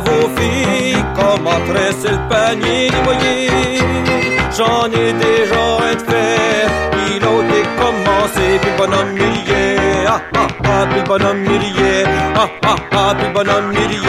vos 0.00 0.28
filles 0.36 1.04
comment 1.14 1.60
tresser 1.68 2.10
le 2.10 2.28
panier 2.28 2.90
du 2.90 3.00
moyer. 3.04 3.50
J'en 4.56 4.86
ai 4.86 5.12
déjà 5.12 5.62
un 5.88 5.94
de 5.94 6.04
fait, 6.10 6.66
il 7.08 7.22
a 7.22 7.34
décommencé, 7.54 8.58
puis 8.62 8.70
bonhomme 8.78 9.12
millier, 9.12 10.06
ah 10.06 10.20
ah 10.36 10.46
ah, 10.64 10.86
puis 10.90 11.02
bonhomme 11.02 11.40
millier, 11.40 12.04
ah 12.36 12.48
ah 12.64 12.76
ah, 12.92 13.14
puis 13.18 13.28
bonhomme 13.32 13.68
millier. 13.70 14.03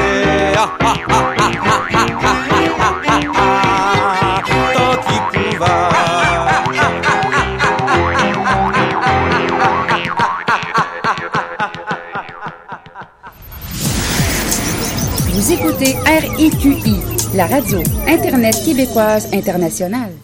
écoutez 15.86 15.98
RIQI, 16.38 17.00
la 17.36 17.46
radio 17.46 17.80
Internet 18.08 18.56
québécoise 18.66 19.28
internationale. 19.34 20.15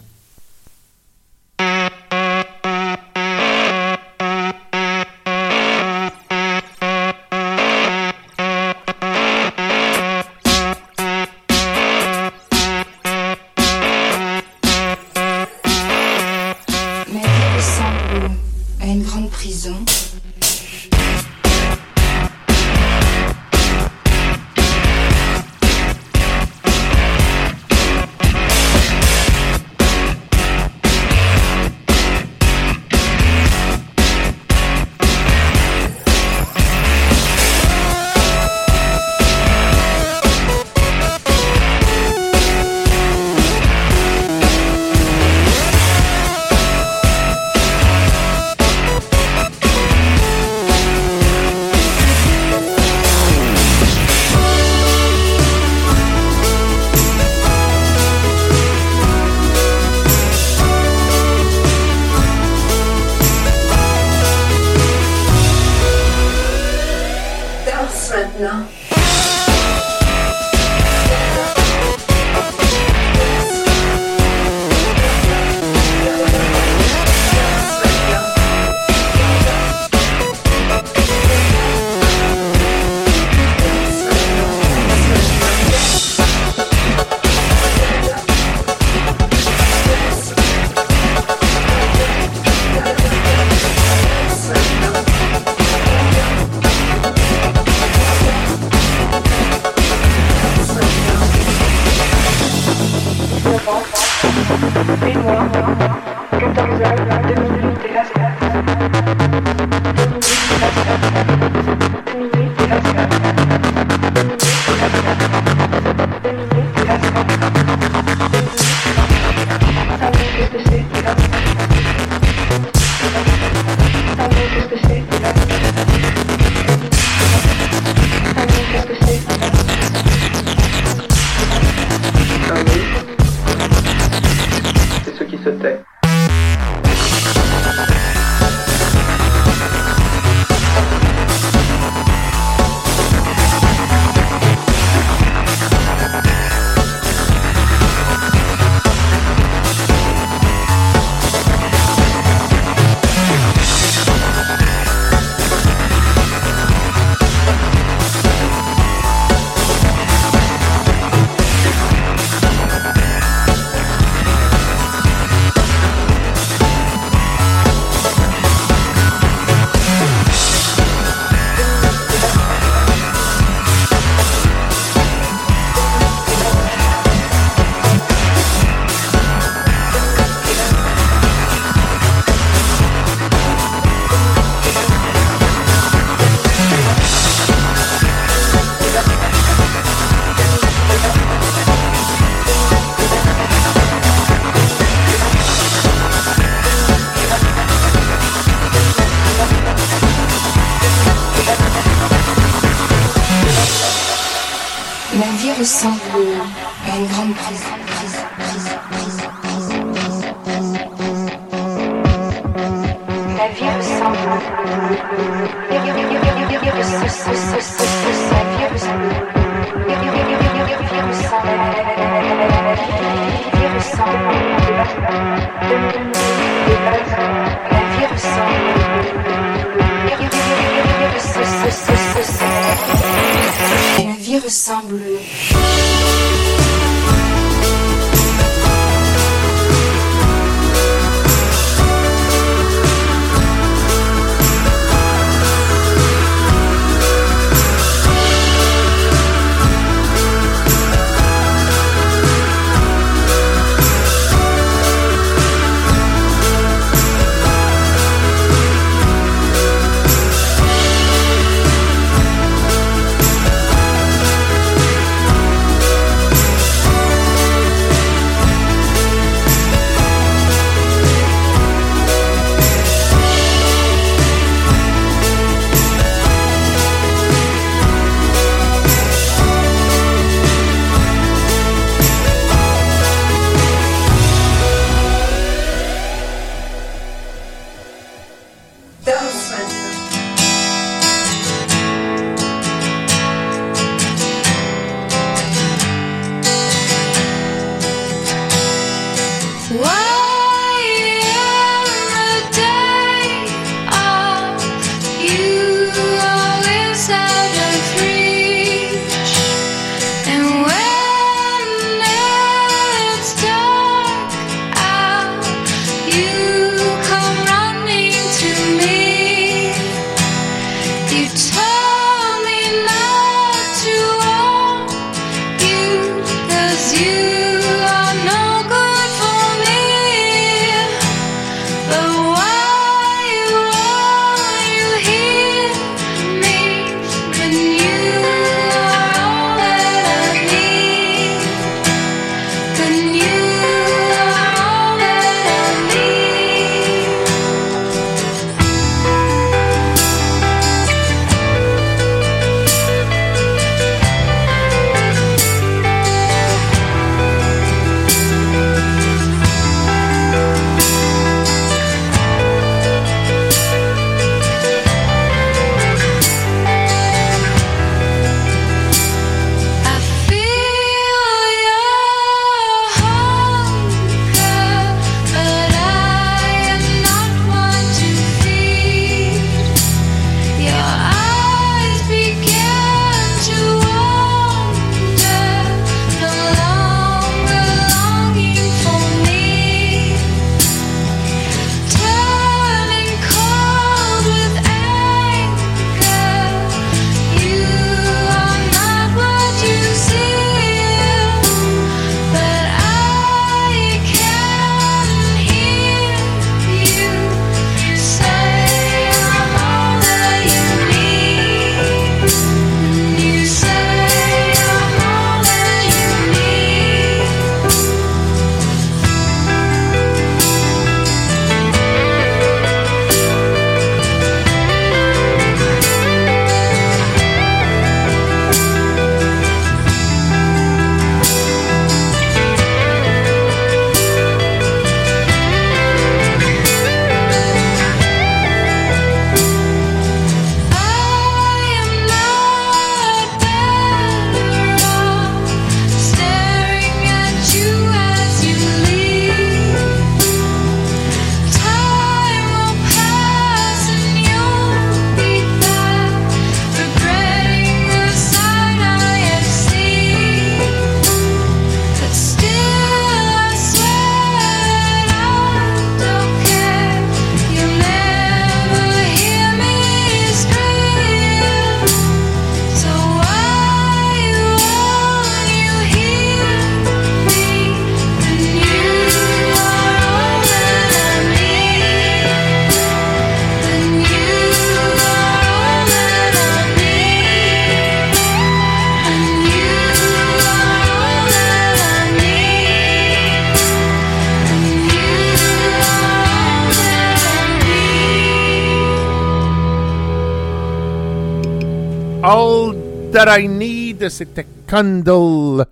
I 503.38 503.48
Need, 503.48 504.10
c'était 504.10 504.45
Candle 504.68 505.66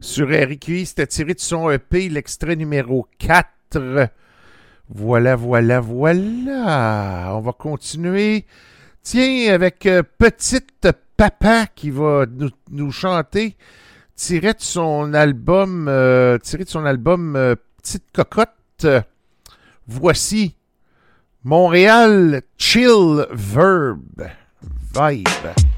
sur 0.00 0.28
RQI. 0.28 0.84
C'était 0.84 1.06
tiré 1.06 1.32
de 1.32 1.40
son 1.40 1.70
EP, 1.70 2.10
l'extrait 2.10 2.56
numéro 2.56 3.06
4. 3.18 4.10
Voilà, 4.90 5.34
voilà, 5.34 5.80
voilà. 5.80 7.32
On 7.34 7.40
va 7.40 7.52
continuer. 7.52 8.44
Tiens, 9.02 9.54
avec 9.54 9.86
euh, 9.86 10.02
Petite 10.18 10.88
Papa 11.16 11.66
qui 11.74 11.88
va 11.88 12.26
nous, 12.30 12.50
nous 12.70 12.92
chanter, 12.92 13.56
tiré 14.14 14.52
de 14.52 14.60
son 14.60 15.14
album, 15.14 15.86
euh, 15.88 16.36
tiré 16.38 16.64
de 16.64 16.68
son 16.68 16.84
album 16.84 17.34
euh, 17.34 17.54
Petite 17.82 18.12
Cocotte. 18.12 18.86
Voici 19.86 20.54
Montréal 21.44 22.42
Chill 22.58 23.26
Verb 23.32 24.28
Vibe. 24.94 25.75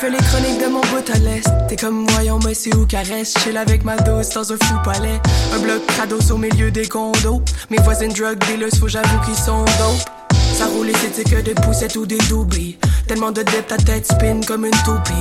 Fais 0.00 0.10
les 0.10 0.18
chroniques 0.18 0.60
de 0.60 0.66
mon 0.66 0.80
bout 0.80 1.08
à 1.10 1.18
l'est. 1.18 1.48
T'es 1.68 1.76
comme 1.76 2.06
voyons, 2.08 2.38
mais 2.44 2.52
c'est 2.52 2.74
où 2.74 2.84
caresse. 2.84 3.32
Chill 3.38 3.56
avec 3.56 3.82
ma 3.82 3.96
dose 3.96 4.28
dans 4.28 4.52
un 4.52 4.56
fou 4.56 4.74
palais. 4.84 5.20
Un 5.54 5.58
bloc 5.58 5.86
crados 5.86 6.30
au 6.30 6.36
milieu 6.36 6.70
des 6.70 6.86
condos. 6.86 7.42
Mes 7.70 7.78
voisines 7.78 8.12
drug 8.12 8.38
dealers, 8.46 8.76
faut 8.78 8.88
j'avoue 8.88 9.18
qu'ils 9.24 9.34
sont 9.34 9.64
dope. 9.64 10.04
Ça 10.56 10.64
roule 10.68 10.88
et 10.88 10.94
c'était 10.94 11.28
que 11.28 11.42
des 11.42 11.54
poussettes 11.54 11.96
ou 11.96 12.06
des 12.06 12.16
doublies. 12.30 12.78
Tellement 13.06 13.30
de 13.30 13.42
dip, 13.42 13.66
ta 13.68 13.76
tête 13.76 14.06
spin 14.06 14.40
comme 14.46 14.64
une 14.64 14.82
toupie. 14.86 15.12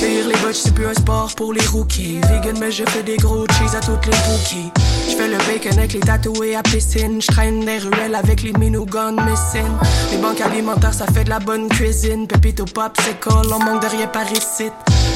Cueillir 0.00 0.26
les 0.26 0.34
butch, 0.38 0.56
c'est 0.56 0.74
plus 0.74 0.86
un 0.86 0.94
sport 0.94 1.30
pour 1.36 1.52
les 1.52 1.64
rookies. 1.68 2.18
Vegan, 2.28 2.56
mais 2.58 2.72
je 2.72 2.82
fais 2.88 3.04
des 3.04 3.16
gros 3.16 3.46
cheese 3.52 3.76
à 3.76 3.80
toutes 3.80 4.04
les 4.06 4.18
bookies. 4.28 4.72
Je 5.08 5.14
fais 5.14 5.28
le 5.28 5.38
bacon 5.38 5.78
avec 5.78 5.92
les 5.92 6.00
tatoués 6.00 6.56
à 6.56 6.62
piscine. 6.64 7.22
Je 7.22 7.26
traîne 7.28 7.64
des 7.64 7.78
ruelles 7.78 8.16
avec 8.16 8.42
les 8.42 8.52
minoguns 8.54 9.12
missing. 9.12 9.70
Les 10.10 10.18
banques 10.18 10.40
alimentaires, 10.40 10.94
ça 10.94 11.06
fait 11.06 11.22
de 11.22 11.30
la 11.30 11.38
bonne 11.38 11.68
cuisine. 11.68 12.26
Pépito 12.26 12.64
pop, 12.64 12.92
c'est 13.04 13.20
cool, 13.20 13.46
on 13.54 13.64
manque 13.64 13.82
de 13.82 13.88
rien 13.88 14.08
par 14.08 14.30
ici. 14.32 14.70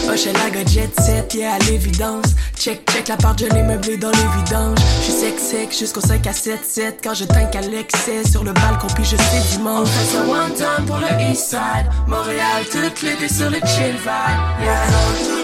Oh, 0.06 0.16
chez 0.16 0.32
la 0.32 0.64
jet 0.66 0.90
set, 1.01 1.34
yeah, 1.34 1.55
à 1.55 1.59
l'évidence. 1.70 2.26
Check, 2.56 2.88
check 2.92 3.09
la 3.09 3.16
part, 3.16 3.36
je 3.36 3.46
l'ai 3.46 3.62
meublé 3.62 3.96
dans 3.96 4.10
les 4.10 4.28
vidanges. 4.38 4.78
Je 5.01 5.10
suis 5.10 5.12
sec, 5.12 5.34
sec 5.38 5.76
jusqu'au 5.76 6.01
5 6.01 6.26
à 6.26 6.32
7, 6.32 6.60
7. 6.64 7.01
Quand 7.02 7.14
je 7.14 7.24
tank 7.24 7.56
à 7.56 7.60
l'excès 7.60 8.22
sur 8.30 8.44
le 8.44 8.52
balcon, 8.52 8.86
puis 8.94 9.05
je 9.05 9.16
sais. 9.16 9.63
On 9.66 9.86
fait 9.86 10.18
one 10.18 10.52
time 10.54 10.84
pour 10.86 10.98
le 10.98 11.30
east 11.30 11.50
side. 11.50 11.88
Montréal, 12.06 12.64
toute 12.70 13.00
l'été 13.00 13.28
sur 13.28 13.48
le 13.48 13.56
chill 13.60 13.96
vibe. 13.96 14.62
Yeah. 14.62 15.43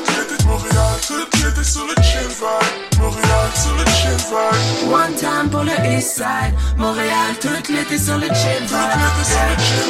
Montréal, 0.51 0.99
toute 1.07 1.35
l'été 1.37 1.63
sur 1.63 1.87
le 1.87 1.95
chill 2.03 2.27
vibe. 2.27 3.01
Montréal, 3.01 3.51
sur 3.55 3.73
le 3.77 3.85
chill 3.93 4.17
vibe. 4.17 4.93
One 4.93 5.15
time 5.15 5.49
pour 5.49 5.63
le 5.63 5.71
east 5.97 6.17
side. 6.17 6.55
Montréal, 6.77 7.37
toute 7.41 7.69
l'été 7.69 7.97
sur 7.97 8.19
le 8.19 8.27
chill 8.27 8.65
vibe. 8.67 9.01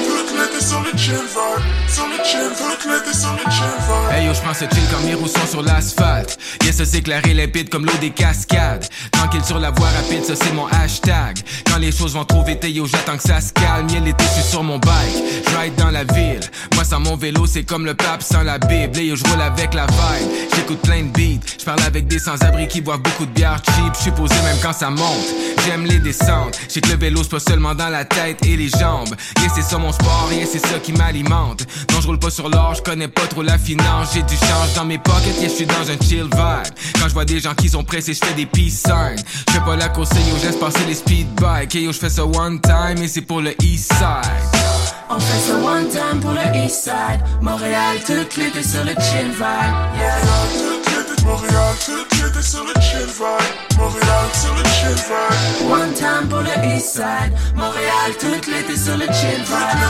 Toute 0.06 0.32
l'été 0.36 0.62
sur 0.62 0.80
le 0.82 0.98
chill 0.98 1.14
vibe. 1.14 1.64
Sur 1.88 2.06
le 2.08 2.16
toute 2.18 2.84
l'été 2.92 3.16
sur 3.16 3.32
le 3.32 3.50
chill 3.50 3.74
vibe. 3.88 4.12
Hey 4.12 4.26
yo, 4.26 4.34
j'prends 4.34 4.52
ce 4.52 4.66
chill 4.66 5.14
roues 5.16 5.28
sont 5.28 5.46
sur 5.50 5.62
l'asphalte. 5.62 6.38
Yes, 6.62 6.76
ça 6.76 6.84
c'est 6.84 7.00
clair 7.00 7.22
et 7.24 7.32
limpide 7.32 7.70
comme 7.70 7.86
l'eau 7.86 7.96
des 8.00 8.10
cascades. 8.10 8.86
Tranquille 9.12 9.44
sur 9.44 9.58
la 9.58 9.70
voie 9.70 9.88
rapide, 9.88 10.24
ça 10.24 10.34
c'est 10.36 10.52
mon 10.52 10.66
hashtag. 10.66 11.38
Quand 11.70 11.78
les 11.78 11.90
choses 11.90 12.12
vont 12.12 12.24
trop 12.24 12.44
vite, 12.44 12.64
yo, 12.64 12.84
j'attends 12.84 13.16
que 13.16 13.22
ça 13.22 13.40
se 13.40 13.54
calme. 13.54 13.88
Y'a 13.88 14.00
l'été, 14.00 14.24
je 14.24 14.40
suis 14.40 14.50
sur 14.50 14.62
mon 14.62 14.78
bike. 14.78 15.16
Je 15.50 15.56
ride 15.56 15.74
dans 15.76 15.90
la 15.90 16.04
ville. 16.04 16.40
Moi, 16.74 16.84
sans 16.84 17.00
mon 17.00 17.16
vélo, 17.16 17.46
c'est 17.46 17.64
comme 17.64 17.86
le 17.86 17.94
pape 17.94 18.22
sans 18.22 18.42
la 18.42 18.58
Bible. 18.58 18.98
Et 18.98 19.06
yo, 19.06 19.16
je 19.16 19.24
roule 19.24 19.40
avec 19.40 19.72
la 19.72 19.86
vibe. 19.86 20.49
J'écoute 20.54 20.80
plein 20.82 21.02
de 21.02 21.08
beats. 21.08 21.40
Je 21.58 21.64
parle 21.64 21.82
avec 21.82 22.06
des 22.06 22.18
sans-abri 22.18 22.68
qui 22.68 22.80
boivent 22.80 23.00
beaucoup 23.00 23.26
de 23.26 23.30
bière 23.32 23.60
cheap. 23.64 23.94
Je 23.94 24.02
suis 24.02 24.10
posé 24.10 24.34
même 24.42 24.56
quand 24.62 24.72
ça 24.72 24.90
monte. 24.90 25.26
J'aime 25.66 25.84
les 25.84 25.98
descentes. 25.98 26.58
J'ai 26.68 26.80
que 26.80 26.88
le 26.88 26.96
vélo, 26.96 27.22
c'est 27.22 27.30
pas 27.30 27.40
seulement 27.40 27.74
dans 27.74 27.88
la 27.88 28.04
tête 28.04 28.44
et 28.46 28.56
les 28.56 28.68
jambes. 28.68 29.14
Yeah, 29.40 29.50
c'est 29.54 29.62
ça 29.62 29.78
mon 29.78 29.92
sport, 29.92 30.28
yeah, 30.32 30.46
c'est 30.50 30.64
ça 30.66 30.78
qui 30.82 30.92
m'alimente. 30.92 31.66
Non, 31.92 32.00
je 32.00 32.06
roule 32.06 32.18
pas 32.18 32.30
sur 32.30 32.48
l'or, 32.48 32.74
je 32.74 32.82
connais 32.82 33.08
pas 33.08 33.26
trop 33.26 33.42
la 33.42 33.58
finance. 33.58 34.10
J'ai 34.14 34.22
du 34.22 34.36
change 34.36 34.72
dans 34.74 34.84
mes 34.84 34.98
pockets, 34.98 35.38
yeah, 35.38 35.48
je 35.48 35.54
suis 35.54 35.66
dans 35.66 35.90
un 35.90 35.98
chill 36.06 36.24
vibe. 36.24 36.74
Quand 36.98 37.08
je 37.08 37.14
vois 37.14 37.24
des 37.24 37.40
gens 37.40 37.54
qui 37.54 37.68
sont 37.68 37.84
pressés, 37.84 38.14
je 38.14 38.24
fais 38.24 38.34
des 38.34 38.46
peace 38.46 38.82
signs. 38.86 39.22
Je 39.48 39.52
fais 39.52 39.60
pas 39.60 39.76
la 39.76 39.88
course, 39.88 40.10
yo, 40.10 40.36
je 40.42 40.56
passer 40.56 40.84
les 40.86 40.94
speed 40.94 41.28
bikes. 41.34 41.74
Hey, 41.74 41.84
yo, 41.84 41.92
je 41.92 41.98
fais 41.98 42.10
ça 42.10 42.24
one 42.24 42.60
time 42.60 43.02
et 43.02 43.08
c'est 43.08 43.22
pour 43.22 43.40
le 43.40 43.54
east 43.62 43.92
side. 43.92 44.30
On 45.08 45.18
fait 45.18 45.40
ça 45.40 45.54
one 45.56 45.88
time 45.88 46.20
pour 46.20 46.32
le 46.32 46.64
east 46.64 46.84
side. 46.84 47.20
Montréal, 47.40 47.98
toute 48.06 48.36
l'été 48.36 48.62
sur 48.62 48.84
le 48.84 48.92
chill 48.92 49.30
vibe. 49.30 49.74
Yeah. 49.98 50.39
love. 50.40 50.89
Montréal, 51.24 51.74
toute 51.84 52.12
l'été 52.20 52.42
sur 52.42 52.64
le 52.64 52.74
chill 52.80 53.06
vibe. 53.06 53.78
Montréal, 53.78 54.26
sur 54.34 54.54
le 54.54 54.64
chill 54.64 54.94
vibe. 54.94 55.70
One 55.70 55.92
time 55.94 56.28
pour 56.28 56.40
le 56.40 56.74
east 56.74 56.94
side. 56.94 57.32
Montréal, 57.54 58.12
toute 58.18 58.46
l'été 58.46 58.76
sur 58.76 58.96
le 58.96 59.06
chill 59.06 59.42
vibe. 59.42 59.80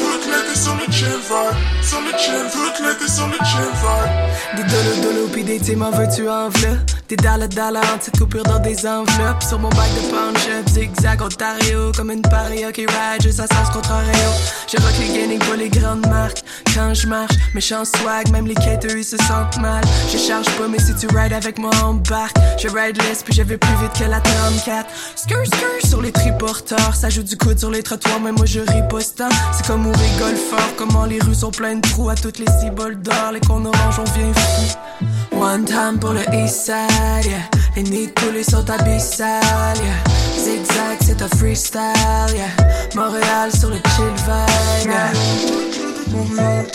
Toute 0.00 0.26
l'été 0.26 0.58
sur 0.58 0.74
le 0.74 0.92
chill 0.92 1.08
vibe. 1.08 1.56
Sur 1.82 2.00
le 2.00 2.18
chill, 2.18 2.46
toute 2.52 2.86
l'été 2.86 3.10
sur 3.10 3.26
le 3.26 3.38
chill 3.44 3.70
vibe. 3.82 4.56
Des 4.56 4.62
dolo 4.64 4.96
dolo 5.02 5.28
pis 5.28 5.44
des 5.44 5.60
teams 5.60 5.82
en 5.82 5.90
veux-tu 5.90 6.28
en 6.28 6.48
v'là? 6.48 6.76
Des 7.08 7.16
dollars 7.16 7.48
dollars 7.48 7.84
en 7.94 7.98
petites 7.98 8.18
coupures 8.18 8.42
dans 8.42 8.58
des 8.58 8.84
enveloppes. 8.86 9.42
Sur 9.42 9.58
mon 9.60 9.68
bac 9.68 9.88
de 9.94 10.10
punch 10.10 10.48
up, 10.58 10.68
zigzag 10.68 11.22
Ontario. 11.22 11.92
Comme 11.96 12.10
une 12.10 12.22
paria 12.22 12.72
qui 12.72 12.86
ride 12.86 13.22
juste 13.22 13.40
à 13.40 13.46
sens 13.46 13.70
contrario. 13.72 14.30
Je 14.66 14.76
rock 14.78 14.94
les 14.98 15.16
gaming 15.16 15.38
pour 15.38 15.54
les 15.54 15.68
grandes 15.68 16.06
marques. 16.08 16.42
Quand 16.74 16.94
je 16.94 17.06
marche, 17.06 17.34
méchant 17.54 17.84
swag, 17.84 18.28
même 18.30 18.46
les 18.46 18.54
caters 18.54 18.96
ils 18.96 19.04
se 19.04 19.16
sentent 19.18 19.58
mal. 19.58 19.84
Je 20.12 20.18
charge 20.42 20.58
pas, 20.58 20.68
mais 20.68 20.78
si 20.78 20.94
tu 20.94 21.06
rides 21.14 21.32
avec 21.32 21.58
moi, 21.58 21.70
embarque. 21.82 22.36
Je 22.58 22.68
ride 22.68 23.00
less, 23.02 23.22
puis 23.22 23.34
je 23.34 23.42
vais 23.42 23.56
plus 23.56 23.74
vite 23.76 23.92
que 23.98 24.04
la 24.04 24.20
34. 24.20 24.86
Skr 25.16 25.46
skr 25.46 25.86
sur 25.86 26.02
les 26.02 26.12
triporteurs. 26.12 26.94
Ça 26.94 27.08
joue 27.08 27.22
du 27.22 27.36
coude 27.36 27.58
sur 27.58 27.70
les 27.70 27.82
trottoirs, 27.82 28.20
mais 28.20 28.32
moi 28.32 28.46
je 28.46 28.60
riposte. 28.60 29.22
C'est 29.52 29.66
comme 29.66 29.86
on 29.86 29.92
rigole 29.92 30.36
fort, 30.36 30.74
comment 30.76 31.04
les 31.04 31.20
rues 31.20 31.34
sont 31.34 31.50
pleines 31.50 31.80
de 31.80 31.88
trous. 31.88 32.10
À 32.10 32.14
toutes 32.14 32.38
les 32.38 32.50
ciboles 32.60 33.00
d'or, 33.00 33.32
les 33.32 33.40
cons 33.40 33.64
orange, 33.64 33.98
on 33.98 34.04
vient 34.04 34.32
fou. 34.34 35.38
One 35.38 35.64
time 35.64 35.98
pour 36.00 36.12
le 36.12 36.22
east 36.34 36.66
side, 36.66 37.26
yeah. 37.26 37.38
Les 37.76 37.82
nids 37.82 38.06
de 38.08 38.12
poulet 38.12 38.42
sont 38.42 38.68
abyssales, 38.70 39.42
yeah. 39.42 40.42
Zigzag, 40.42 40.98
c'est 41.00 41.22
un 41.22 41.28
freestyle, 41.36 42.34
yeah. 42.34 42.48
Montréal 42.94 43.50
sur 43.54 43.68
le 43.68 43.76
chill 43.76 44.12
vibe, 44.26 44.90
yeah. 44.90 45.75
Montréal, 46.08 46.66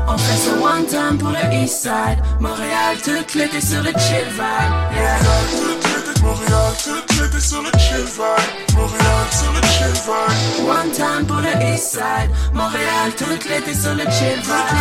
On 0.06 0.18
fait 0.18 0.50
one 0.62 0.86
time 0.86 1.18
pour 1.18 1.30
le 1.30 1.54
east 1.54 1.82
side. 1.82 2.18
Montréal, 2.40 2.96
toute 3.02 3.34
l'été 3.34 3.60
sur 3.60 3.82
le 3.82 3.90
chill 3.90 4.28
vibe, 4.30 4.72
yeah. 4.94 5.18
Montréal, 6.22 6.72
toute 6.82 7.20
l'été 7.20 7.40
sur 7.40 7.62
le 7.62 7.70
chill 7.78 8.04
vibe. 8.04 8.76
Montréal, 8.76 9.26
sur 9.32 9.52
le 9.52 9.60
chill 9.68 9.92
vibe. 10.04 10.68
One 10.68 10.90
time 10.92 11.26
pour 11.26 11.40
le 11.40 11.74
east 11.74 11.92
side. 11.92 12.30
Montréal, 12.52 13.12
toute 13.16 13.44
l'été 13.48 13.74
sur 13.74 13.94
le 13.94 14.04
chill 14.04 14.40
vibe. 14.42 14.74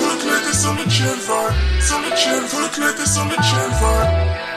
Toute 0.00 0.24
l'été 0.24 0.56
sur 0.56 0.72
le 0.72 0.90
chill 0.90 1.06
vibe. 1.06 1.80
Sur 1.80 1.98
le 1.98 2.16
chill, 2.16 2.42
toute 2.50 2.78
l'été 2.78 3.06
sur 3.06 3.24
le 3.24 3.36
chill 3.42 3.70
vibe. 3.80 4.49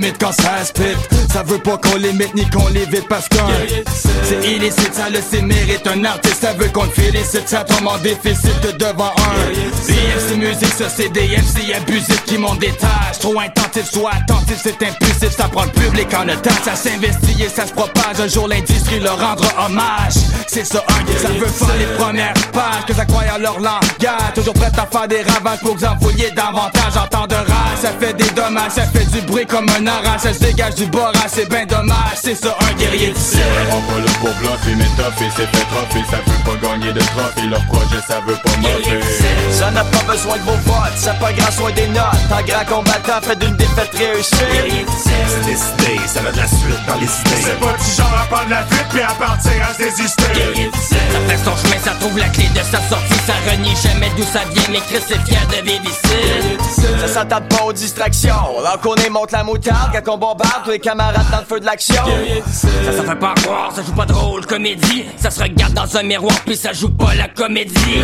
Quand 0.00 0.32
ça 0.32 0.64
Ça 1.32 1.42
veut 1.44 1.58
pas 1.58 1.78
qu'on 1.78 1.96
limite 1.96 2.34
ni 2.34 2.48
qu'on 2.50 2.66
l'évite 2.68 3.06
parce 3.08 3.28
qu'un 3.28 3.46
C'est 4.24 4.48
illicite, 4.48 4.94
ça 4.94 5.08
le 5.08 5.20
sait 5.20 5.42
mérite. 5.42 5.86
Un 5.86 6.04
artiste 6.04 6.40
Ça 6.40 6.52
veut 6.54 6.68
qu'on 6.68 6.86
te 6.86 7.00
félicite, 7.00 7.48
ça 7.48 7.64
tombe 7.64 7.86
en 7.86 7.98
déficit 7.98 8.60
de 8.62 8.72
devant 8.72 9.12
un. 9.16 9.52
BFC 9.86 10.36
musique, 10.36 10.74
ça 10.76 10.88
c'est 10.88 11.10
des 11.10 11.28
MC 11.28 11.74
abusifs 11.76 12.24
qui 12.24 12.36
des 12.58 12.72
tâches 12.72 13.18
Trop 13.20 13.38
intensif, 13.38 13.90
soit 13.92 14.10
attentif, 14.14 14.58
c'est 14.62 14.82
impulsif. 14.82 15.36
Ça 15.36 15.48
prend 15.48 15.64
le 15.64 15.70
public 15.70 16.08
en 16.14 16.28
otage, 16.28 16.52
ça 16.64 16.74
s'investit 16.74 17.42
et 17.42 17.48
ça 17.48 17.66
se 17.66 17.72
propage. 17.72 18.20
Un 18.20 18.28
jour 18.28 18.48
l'industrie 18.48 19.00
leur 19.00 19.18
rendra 19.18 19.66
hommage. 19.66 20.14
C'est 20.46 20.64
ça 20.64 20.84
un 20.88 21.18
ça 21.18 21.28
veut 21.28 21.46
faire 21.46 21.76
les 21.78 21.96
premières 21.96 22.34
pages. 22.52 22.84
Que 22.86 22.94
ça 22.94 23.04
croit 23.04 23.22
à 23.32 23.38
leur 23.38 23.58
langage. 23.58 24.34
Toujours 24.34 24.54
prêt 24.54 24.70
à 24.76 24.86
faire 24.86 25.08
des 25.08 25.22
ravages 25.22 25.60
pour 25.60 25.74
que 25.74 25.80
vous 25.80 25.84
envoyer 25.84 26.30
davantage. 26.32 26.96
En 26.96 27.06
temps 27.06 27.26
de 27.26 27.34
rage 27.34 27.78
Ça 27.80 27.92
fait 28.00 28.14
des 28.14 28.28
dommages, 28.30 28.72
ça 28.72 28.82
fait 28.86 29.04
du 29.10 29.20
bruit 29.22 29.46
comme 29.46 29.68
un 29.68 29.83
orange, 29.88 30.20
ça 30.20 30.32
se 30.34 30.38
dégage 30.40 30.74
du 30.76 30.86
boras, 30.86 31.12
c'est 31.28 31.48
ben 31.48 31.66
dommage, 31.66 32.18
c'est 32.22 32.34
ça 32.34 32.56
un 32.60 32.72
guerrier 32.74 33.12
du 33.12 33.20
ciel. 33.20 33.42
On 33.70 33.92
pas 33.92 33.98
là 33.98 34.12
pour 34.20 34.34
bluffer, 34.34 34.74
mais 34.76 34.84
tough 34.96 35.20
et 35.20 35.30
c'est 35.36 35.46
fait 35.46 35.66
trophée, 35.66 36.04
ça 36.10 36.18
veut 36.26 36.44
pas 36.44 36.66
gagner 36.66 36.92
de 36.92 37.00
trophée, 37.00 37.46
leur 37.48 37.64
projet 37.66 38.00
ça 38.06 38.20
veut 38.26 38.36
pas 38.36 38.56
moffer. 38.58 39.00
Ça 39.50 39.70
n'a 39.70 39.84
pas 39.84 40.12
besoin 40.12 40.36
de 40.36 40.42
vos 40.42 40.58
votes, 40.66 40.96
ça 40.96 41.14
pas 41.14 41.32
grand 41.32 41.52
soin 41.52 41.70
des 41.72 41.86
notes. 41.88 42.04
Un 42.30 42.42
grand 42.42 42.64
combattant 42.76 43.20
fait 43.22 43.36
d'une 43.36 43.56
défaite 43.56 43.94
réussie. 43.94 44.34
C'est 44.36 45.44
décidé, 45.46 46.00
ça 46.06 46.20
a 46.20 46.32
de 46.32 46.36
la 46.36 46.48
suite 46.48 46.86
dans 46.86 46.96
les 46.96 47.06
idées. 47.06 47.42
C'est 47.42 47.60
pas 47.60 47.72
du 47.72 47.90
genre 47.96 48.18
à 48.20 48.26
prendre 48.26 48.50
la 48.50 48.64
fuite 48.64 48.86
puis 48.90 49.02
à 49.02 49.12
partir 49.14 49.52
à 49.68 49.72
se 49.74 49.78
désister. 49.78 50.70
Ça 50.82 51.18
fait 51.28 51.38
son 51.44 51.56
chemin, 51.56 51.80
ça 51.82 51.92
trouve 52.00 52.18
la 52.18 52.28
clé 52.28 52.48
de 52.48 52.60
sa 52.60 52.80
sortie, 52.88 53.20
ça 53.26 53.34
renie 53.50 53.74
jamais 53.82 54.10
d'où 54.16 54.24
ça 54.24 54.40
vient, 54.52 54.64
mais 54.70 54.80
Chris 54.80 55.04
est 55.10 55.28
fier 55.28 55.46
de 55.48 55.68
vivre 55.68 55.84
ici. 55.84 57.00
Ça 57.00 57.08
s'attarde 57.08 57.48
pas 57.48 57.64
aux 57.64 57.72
distractions. 57.72 58.60
Là 58.62 58.76
qu'on 58.82 58.94
est 58.96 59.10
monte 59.10 59.32
la 59.32 59.44
moutarde, 59.44 59.73
quand 59.92 60.14
on 60.14 60.18
bombarde 60.18 60.64
tous 60.64 60.70
les 60.70 60.78
camarades 60.78 61.30
dans 61.30 61.38
le 61.38 61.44
feu 61.44 61.60
de 61.60 61.66
l'action. 61.66 62.04
Ça, 62.52 62.92
ça 62.96 63.02
fait 63.02 63.18
pas 63.18 63.34
croire, 63.42 63.72
ça 63.74 63.82
joue 63.82 63.92
pas 63.92 64.04
drôle, 64.04 64.46
comédie. 64.46 65.04
Ça 65.16 65.30
se 65.30 65.42
regarde 65.42 65.72
dans 65.74 65.96
un 65.96 66.02
miroir, 66.02 66.36
puis 66.44 66.56
ça 66.56 66.72
joue 66.72 66.90
pas 66.90 67.14
la 67.14 67.28
comédie. 67.28 68.02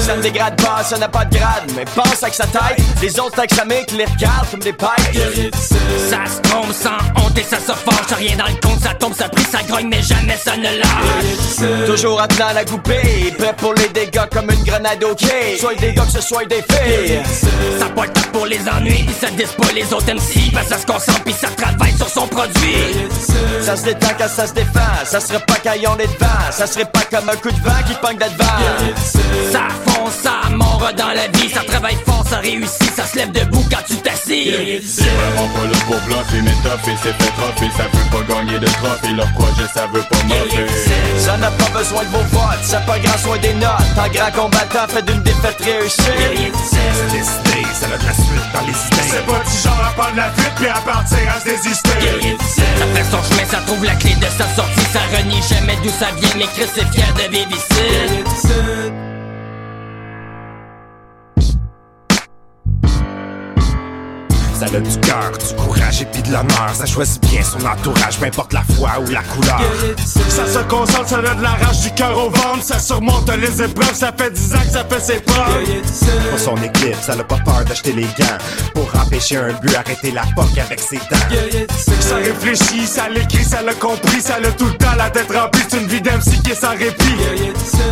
Ça 0.00 0.16
ne 0.16 0.22
dégrade 0.22 0.60
pas, 0.60 0.82
ça 0.82 0.98
n'a 0.98 1.08
pas 1.08 1.24
de 1.24 1.36
grade, 1.36 1.70
mais 1.76 1.84
pense 1.84 2.22
avec 2.22 2.34
sa 2.34 2.46
tête. 2.46 2.78
Les 3.02 3.18
autres 3.18 3.38
avec 3.38 3.52
sa 3.52 3.64
mec 3.64 3.92
les 3.92 4.04
regardent 4.04 4.50
comme 4.50 4.60
des 4.60 4.72
pipes. 4.72 5.54
Ça 6.08 6.18
se 6.26 6.40
trompe 6.42 6.72
sans 6.72 7.22
honte 7.22 7.38
et 7.38 7.42
ça 7.42 7.58
se 7.58 7.72
forge, 7.72 8.12
rien 8.16 8.36
dans 8.36 8.46
le 8.46 8.60
compte, 8.60 8.80
ça 8.80 8.94
tombe, 8.94 9.14
ça 9.14 9.28
prie, 9.28 9.44
ça 9.44 9.62
grogne, 9.62 9.88
mais 9.88 10.02
jamais 10.02 10.36
ça 10.36 10.56
ne 10.56 10.62
lâche. 10.62 11.86
Toujours 11.86 12.20
attenant 12.20 12.52
la 12.54 12.64
goupille, 12.64 13.32
prêt 13.38 13.54
pour 13.56 13.74
les 13.74 13.88
dégâts 13.88 14.28
comme 14.32 14.50
une 14.50 14.64
grenade 14.64 15.02
au 15.04 15.14
quai. 15.14 15.56
Soit 15.58 15.74
des 15.80 15.92
gars 15.92 16.04
que 16.04 16.12
ce 16.12 16.20
soit 16.20 16.44
des 16.44 16.62
filles. 16.62 17.20
Ça 17.78 17.86
pas 17.86 18.06
le 18.06 18.12
temps 18.12 18.30
pour 18.32 18.46
les 18.46 18.60
ennuis, 18.68 19.04
pis 19.04 19.14
ça 19.20 19.30
dise 19.30 19.52
pas 19.52 19.72
les 19.74 19.92
autres 19.92 20.12
MC, 20.12 20.52
parce 20.52 20.66
que 20.66 20.74
ça 20.74 20.80
se 20.80 20.86
ça 21.00 21.48
travaille 21.56 21.96
sur 21.96 22.08
son 22.08 22.26
produit. 22.26 23.08
Ça 23.62 23.76
se 23.76 23.84
détend 23.84 24.08
quand 24.18 24.28
ça 24.28 24.46
se 24.46 24.52
défend, 24.52 24.80
ça 25.04 25.20
serait 25.20 25.40
pas 25.40 25.56
quand 25.62 25.72
on 25.88 25.98
est 25.98 26.06
devant, 26.06 26.50
ça 26.50 26.66
serait 26.66 26.84
pas 26.84 27.02
comme 27.10 27.28
un 27.28 27.36
coup 27.36 27.50
de 27.50 27.62
vent 27.62 27.82
qui 27.86 27.94
pogne 27.94 28.18
d'advance. 28.18 29.16
Ça 29.52 29.68
fonce, 29.86 30.14
ça 30.22 30.50
mord 30.50 30.90
dans 30.96 31.08
la 31.08 31.28
vie, 31.28 31.50
ça 31.50 31.62
travaille 31.62 31.96
fort, 32.06 32.24
ça 32.28 32.38
réussit, 32.38 32.94
ça 32.94 33.06
se 33.06 33.16
lève 33.16 33.32
debout 33.32 33.64
quand 33.70 33.82
tu 33.86 33.96
t'assis. 33.96 34.80
C'est 34.86 35.04
vraiment 35.04 35.48
pas 35.54 35.66
là 35.66 35.78
pour 35.86 36.00
bluffer, 36.06 36.42
mais 36.42 36.54
tough 36.62 36.88
et 36.88 36.96
c'est 37.02 37.12
fait 37.12 37.32
trophée, 37.32 37.70
ça 37.76 37.84
veut 37.84 38.10
pas 38.10 38.34
gagner 38.34 38.58
de 38.58 38.66
trophée, 38.66 39.12
leur 39.14 39.30
projet 39.32 39.68
ça 39.74 39.86
veut 39.92 40.02
pas 40.02 40.22
moffer. 40.24 40.66
Ça 41.18 41.36
n'a 41.36 41.50
pas 41.50 41.78
besoin 41.78 42.02
de 42.02 42.08
vos 42.08 42.24
votes, 42.38 42.64
ça 42.64 42.80
pas 42.80 42.98
grand 42.98 43.18
soin 43.18 43.38
des 43.38 43.54
notes. 43.54 43.70
Un 43.96 44.08
grand 44.08 44.42
combattant 44.42 44.88
fait 44.88 45.02
d'une 45.02 45.22
défaite 45.22 45.60
réussie. 45.60 45.96
C'est 45.96 47.12
décidé, 47.12 47.66
ça 47.74 47.86
a 47.86 47.98
de 47.98 48.06
la 48.06 48.14
suite 48.14 48.48
dans 48.52 48.66
les 48.66 48.72
idées. 48.72 49.08
C'est 49.10 49.26
pas 49.26 49.38
du 49.38 49.56
genre 49.62 49.84
à 49.86 49.92
prendre 49.92 50.16
la 50.16 50.30
fuite 50.30 50.54
puis 50.56 50.68
à 50.68 50.74
partir 50.92 51.18
à 51.34 51.40
se 51.40 51.44
désister. 51.44 51.90
Ça 52.48 52.86
fait 52.94 53.04
son 53.10 53.22
chemin, 53.22 53.46
ça 53.48 53.58
trouve 53.66 53.84
la 53.84 53.94
clé 53.94 54.14
de 54.14 54.24
sa 54.24 54.48
sortie, 54.54 54.86
ça 54.92 55.00
renie 55.16 55.40
jamais 55.48 55.76
d'où 55.82 55.90
ça 55.90 56.08
vient, 56.16 56.34
mais 56.36 56.46
Chris 56.46 56.70
est 56.76 56.92
fier 56.92 57.14
de 57.14 57.30
vivre 57.30 57.50
Ça 64.60 64.66
a 64.66 64.78
du 64.78 65.00
cœur, 65.00 65.32
du 65.38 65.54
courage 65.54 66.02
et 66.02 66.04
puis 66.04 66.20
de 66.20 66.32
l'honneur. 66.32 66.70
Ça 66.74 66.84
choisit 66.84 67.18
bien 67.22 67.40
son 67.42 67.64
entourage, 67.64 68.18
peu 68.18 68.26
importe 68.26 68.52
la 68.52 68.62
foi 68.76 68.90
ou 69.00 69.10
la 69.10 69.22
couleur. 69.22 69.58
Ça 69.96 70.46
se 70.46 70.58
concentre, 70.64 71.08
ça 71.08 71.16
a 71.16 71.34
de 71.34 71.42
la 71.42 71.52
rage 71.52 71.80
du 71.80 71.90
cœur 71.92 72.14
au 72.18 72.28
ventre, 72.28 72.62
ça 72.62 72.78
surmonte 72.78 73.30
les 73.38 73.62
épreuves, 73.62 73.94
ça 73.94 74.12
fait 74.14 74.30
10 74.30 74.54
ans 74.54 74.58
que 74.58 74.70
ça 74.70 74.84
fait 74.84 75.00
ses 75.00 75.20
preuves. 75.20 75.64
Pour 76.28 76.38
son 76.38 76.56
équipe, 76.58 76.96
ça 77.00 77.16
n'a 77.16 77.24
pas 77.24 77.38
peur 77.38 77.64
d'acheter 77.64 77.92
les 77.92 78.02
gants. 78.02 78.36
Pour 78.74 78.86
empêcher 79.00 79.38
un 79.38 79.52
but, 79.54 79.74
arrêter 79.74 80.10
la 80.10 80.24
poque 80.36 80.58
avec 80.58 80.78
ses 80.78 80.98
dents. 80.98 81.76
Ça 82.00 82.16
réfléchit, 82.16 82.86
ça 82.86 83.08
l'écrit, 83.08 83.44
ça 83.44 83.62
l'a 83.62 83.72
compris, 83.72 84.20
ça 84.20 84.40
l'a 84.40 84.50
tout 84.50 84.66
le 84.66 84.76
temps 84.76 84.94
la 84.98 85.08
tête 85.08 85.32
remplie, 85.32 85.62
c'est 85.70 85.80
une 85.80 85.86
vie 85.86 86.02
d'MC 86.02 86.42
qui 86.44 86.50
est 86.50 86.60
sans 86.60 86.76
répit. 86.76 87.16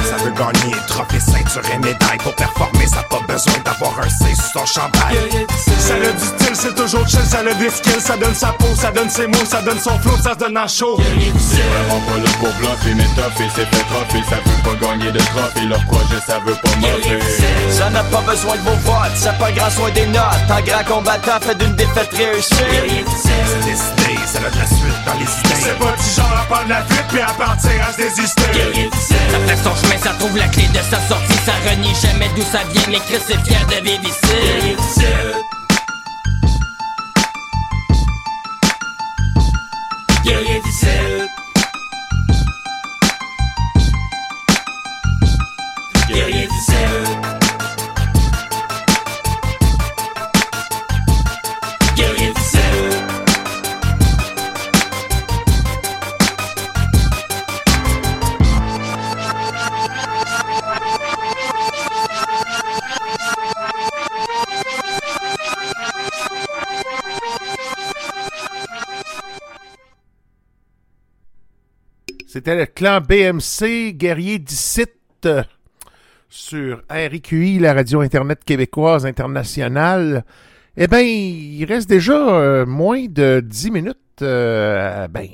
Ça 0.05 0.23
veut 0.23 0.33
gagner 0.33 0.77
trophée, 0.87 1.21
ceinture 1.21 1.63
et 1.73 1.79
médaille. 1.79 2.19
Pour 2.19 2.35
performer, 2.35 2.87
ça 2.87 2.97
n'a 2.97 3.03
pas 3.05 3.21
besoin 3.27 3.55
d'avoir 3.65 3.99
un 4.01 4.09
C 4.11 4.35
sur 4.35 4.61
son 4.61 4.67
chandail. 4.67 5.47
Ça 5.79 5.95
a 5.95 6.13
du 6.13 6.25
style, 6.25 6.57
c'est 6.59 6.75
toujours 6.75 7.07
chill, 7.07 7.25
ça 7.25 7.39
a 7.39 7.55
des 7.55 7.71
skills, 7.71 8.01
ça 8.01 8.17
donne 8.17 8.35
sa 8.35 8.49
peau, 8.49 8.67
ça 8.75 8.91
donne 8.91 9.09
ses 9.09 9.27
mots, 9.27 9.45
ça 9.49 9.63
donne 9.63 9.79
son 9.79 9.97
flow, 10.01 10.17
ça 10.23 10.35
se 10.35 10.39
donne 10.39 10.59
en 10.59 10.67
show. 10.67 10.99
C'est 11.39 11.63
vraiment 11.63 12.01
pas 12.07 12.19
là 12.19 12.31
pour 12.41 12.53
bluffer, 12.55 12.95
mais 12.97 13.05
tough 13.15 13.41
et 13.41 13.49
c'est 13.55 13.67
fait 13.67 13.85
trophée, 13.85 14.25
ça 14.29 14.37
veut 14.37 14.63
pas 14.65 14.87
gagner 14.87 15.13
de 15.13 15.19
trophée, 15.19 15.67
leur 15.67 15.85
projet 15.87 16.21
ça 16.27 16.39
veut 16.45 16.55
pas 16.55 16.77
moffer. 16.81 17.21
Ça 17.71 17.91
n'a 17.91 18.03
pas 18.03 18.23
besoin 18.23 18.57
de 18.57 18.63
vos 18.63 18.77
votes, 18.91 19.17
ça 19.17 19.33
pas 19.35 19.53
grand 19.53 19.71
soin 19.71 19.91
des 19.91 20.07
notes. 20.07 20.49
Un 20.51 20.63
grand 20.63 20.85
combattant 20.97 21.41
fait 21.41 21.55
d'une 21.55 21.75
défaite 21.77 22.11
réussie. 22.13 22.51
C'est 22.51 23.65
décidé, 23.65 24.19
ça 24.27 24.39
a 24.39 24.51
de 24.51 24.59
la 24.59 24.67
suite 24.67 25.01
dans 25.07 25.15
les 25.15 25.31
idées. 25.31 25.63
C'est 25.63 25.79
pas 25.79 25.93
du 25.93 26.11
genre 26.17 26.39
à 26.41 26.45
prendre 26.53 26.69
la 26.69 26.83
fuite 26.83 27.07
puis 27.09 27.21
à 27.21 27.33
partir 27.33 27.71
à 27.89 27.93
se 27.93 27.99
désister. 27.99 28.43
Ça 29.01 29.39
fait 29.47 29.63
son 29.63 29.77
chemin, 29.77 29.99
ça 30.03 30.11
trouve 30.19 30.37
la 30.37 30.49
clé 30.49 30.67
de 30.69 30.83
sa 30.91 30.99
sortie, 31.07 31.39
ça 31.47 31.53
renie 31.71 31.95
jamais 32.03 32.31
d'où 32.35 32.43
ça 32.43 32.61
vient, 32.73 32.89
mais 32.89 33.01
Chris 33.01 33.23
est 33.29 33.47
fier 33.47 33.67
de 33.67 33.85
vivre 33.85 34.05
ici. 34.05 34.77
C'était 72.39 72.55
le 72.55 72.67
clan 72.67 73.01
BMC 73.01 73.95
Guerrier 73.95 74.39
17 74.39 74.95
euh, 75.27 75.43
sur 76.29 76.85
RIQI, 76.89 77.59
la 77.59 77.75
radio 77.75 78.01
Internet 78.01 78.45
québécoise 78.45 79.05
internationale. 79.07 80.25
Eh 80.77 80.87
bien, 80.87 81.01
il 81.01 81.65
reste 81.65 81.89
déjà 81.89 82.15
euh, 82.15 82.65
moins 82.65 83.07
de 83.09 83.43
10 83.45 83.71
minutes, 83.73 84.23
euh, 84.23 85.09
ben 85.09 85.27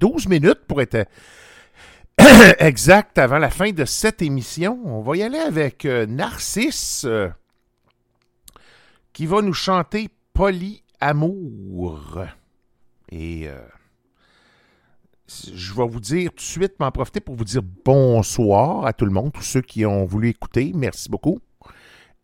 12 0.00 0.26
minutes 0.26 0.62
pour 0.66 0.82
être 0.82 1.06
exact 2.58 3.18
avant 3.18 3.38
la 3.38 3.50
fin 3.50 3.70
de 3.70 3.84
cette 3.84 4.20
émission. 4.20 4.80
On 4.84 5.00
va 5.00 5.16
y 5.16 5.22
aller 5.22 5.38
avec 5.38 5.84
Narcisse 5.84 7.06
qui 9.12 9.26
va 9.26 9.42
nous 9.42 9.54
chanter 9.54 10.08
Polyamour. 10.32 12.18
Et 13.12 13.48
je 15.28 15.74
vais 15.74 15.86
vous 15.86 16.00
dire 16.00 16.30
tout 16.30 16.36
de 16.36 16.40
suite, 16.40 16.74
m'en 16.80 16.90
profiter 16.90 17.20
pour 17.20 17.34
vous 17.34 17.44
dire 17.44 17.62
bonsoir 17.84 18.86
à 18.86 18.92
tout 18.92 19.04
le 19.04 19.10
monde, 19.10 19.32
tous 19.32 19.42
ceux 19.42 19.60
qui 19.60 19.84
ont 19.84 20.04
voulu 20.04 20.28
écouter. 20.28 20.72
Merci 20.74 21.08
beaucoup. 21.08 21.40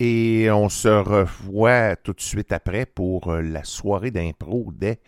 Et 0.01 0.51
on 0.51 0.69
se 0.69 0.89
revoit 0.89 1.97
tout 1.97 2.13
de 2.13 2.21
suite 2.21 2.51
après 2.53 2.87
pour 2.87 3.29
euh, 3.29 3.43
la 3.43 3.63
soirée 3.63 4.11
d'impro 4.11 4.73
dès 4.75 5.01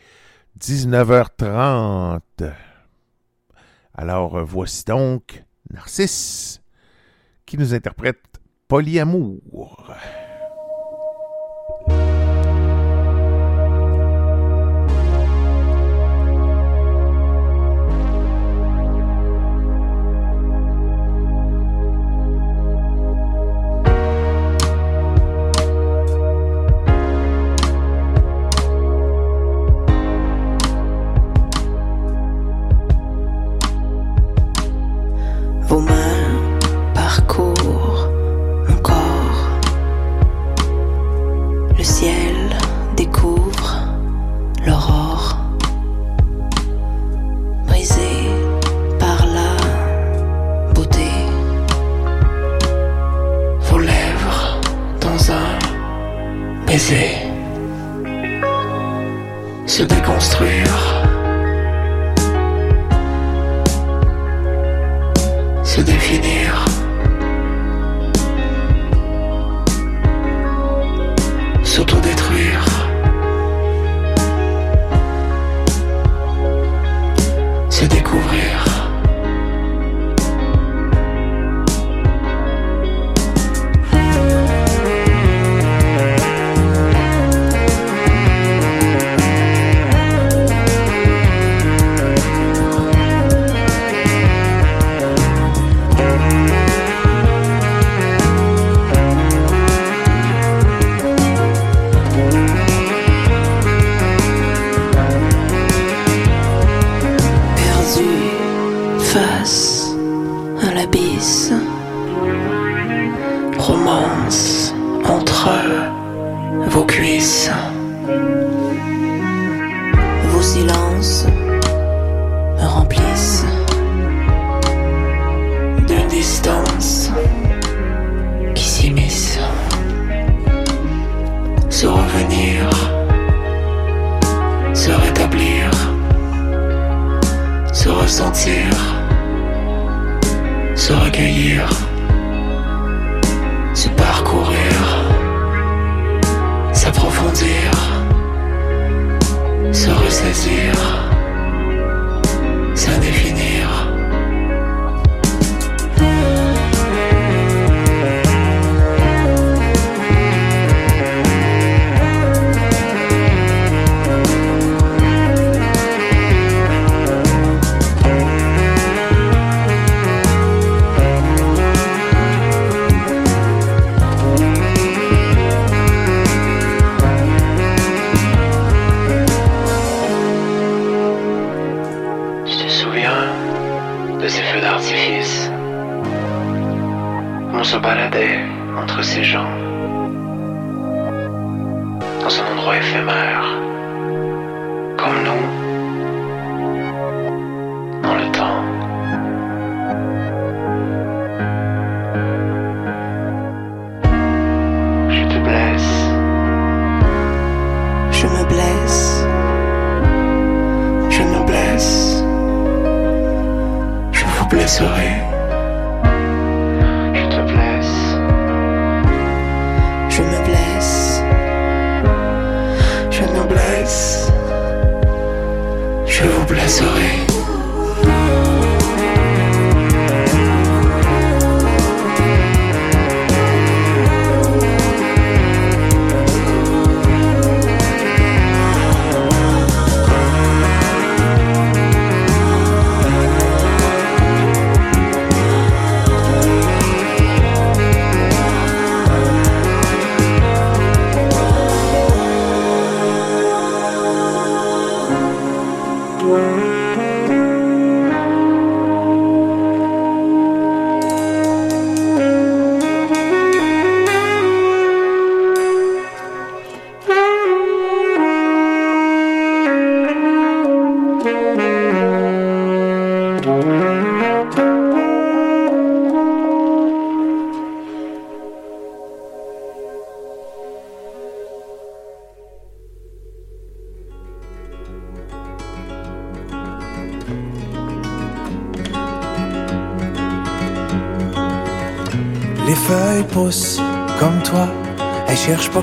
19h30. 0.61 2.21
Alors, 3.95 4.37
euh, 4.37 4.45
voici 4.45 4.85
donc 4.85 5.43
Narcisse 5.71 6.63
qui 7.47 7.59
nous 7.59 7.75
interprète 7.75 8.23
Polyamour. 8.69 9.93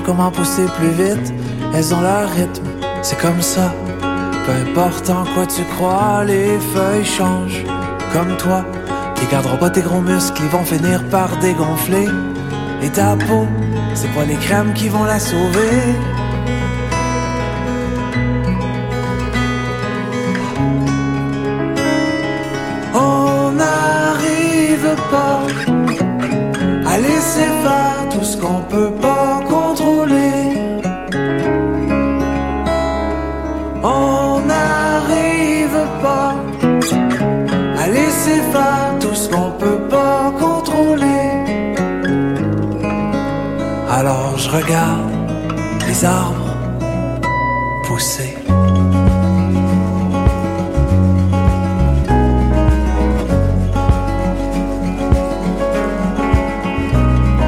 Comment 0.00 0.30
pousser 0.30 0.66
plus 0.76 0.90
vite. 0.90 1.32
Elles 1.74 1.94
ont 1.94 2.00
leur 2.00 2.28
rythme, 2.30 2.66
c'est 3.02 3.18
comme 3.18 3.42
ça. 3.42 3.72
Peu 4.46 4.52
importe 4.52 5.10
en 5.10 5.24
quoi 5.34 5.46
tu 5.46 5.62
crois, 5.76 6.24
les 6.24 6.58
feuilles 6.72 7.04
changent 7.04 7.64
comme 8.12 8.36
toi. 8.36 8.64
Tu 9.16 9.26
garderas 9.26 9.56
pas 9.56 9.70
tes 9.70 9.82
gros 9.82 10.00
muscles, 10.00 10.42
ils 10.42 10.50
vont 10.50 10.64
finir 10.64 11.02
par 11.08 11.28
dégonfler. 11.38 12.08
Et 12.82 12.90
ta 12.90 13.16
peau, 13.16 13.46
c'est 13.94 14.12
pas 14.12 14.24
les 14.24 14.36
crèmes 14.36 14.72
qui 14.74 14.88
vont 14.88 15.04
la 15.04 15.18
sauver. 15.18 15.80
On 22.94 23.52
n'arrive 23.52 24.96
pas 25.10 25.40
à 26.86 26.98
laisser 26.98 27.48
faire 27.64 28.08
tout 28.10 28.24
ce 28.24 28.36
qu'on 28.36 28.60
peut 28.68 28.92
pas 29.00 29.13
Je 44.36 44.50
regarde 44.50 45.10
les 45.86 46.04
arbres 46.04 46.56
pousser. 47.84 48.36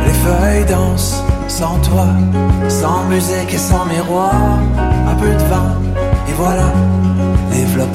Les 0.05 0.13
feuilles 0.25 0.65
dansent 0.69 1.23
sans 1.49 1.79
toi, 1.81 2.07
sans 2.69 3.05
musique 3.05 3.53
et 3.53 3.59
sans 3.59 3.85
miroir. 3.87 4.59
Un 5.09 5.15
peu 5.15 5.29
de 5.29 5.45
vent, 5.51 5.77
et 6.29 6.33
voilà, 6.33 6.73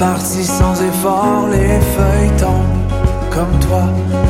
parti 0.02 0.44
sans 0.44 0.82
effort, 0.82 1.48
les 1.52 1.80
feuilles 1.94 2.36
tombent 2.38 2.82
comme 3.30 3.60
toi. 3.60 3.84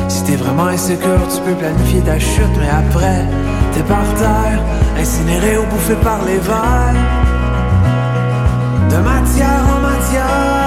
Si 0.08 0.22
t'es 0.24 0.36
vraiment 0.36 0.66
insécure, 0.66 1.20
tu 1.34 1.40
peux 1.42 1.54
planifier 1.54 2.00
ta 2.00 2.18
chute, 2.18 2.56
mais 2.60 2.68
après, 2.68 3.24
par 3.80 4.04
terre, 4.14 4.60
incinéré 4.98 5.56
ou 5.58 5.64
bouffé 5.66 5.94
par 5.96 6.24
les 6.24 6.38
vers. 6.38 6.94
De 8.90 8.96
matière 8.96 9.64
en 9.74 9.80
matière. 9.80 10.62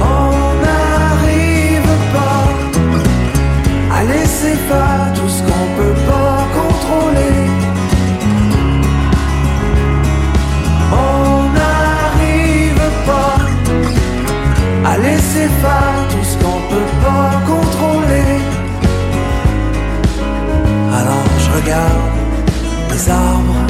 On 0.00 0.30
n'arrive 0.64 1.92
pas 2.16 2.44
à 3.96 4.04
laisser 4.04 4.54
faire 4.68 5.12
tout 5.14 5.28
ce 5.28 5.42
qu'on 5.42 5.66
peut 5.78 5.98
pas 6.10 6.38
contrôler. 6.58 7.36
On 10.92 11.48
n'arrive 11.58 12.84
pas 13.06 14.90
à 14.90 14.98
laisser 14.98 15.48
faire 15.62 15.98
tout 16.10 16.24
ce 16.24 16.36
qu'on 16.38 16.60
peut 16.70 16.92
pas 17.04 17.30
contrôler. 17.46 17.73
Alors 20.96 21.24
je 21.38 21.50
regarde 21.50 22.12
les 22.90 23.10
arbres 23.10 23.63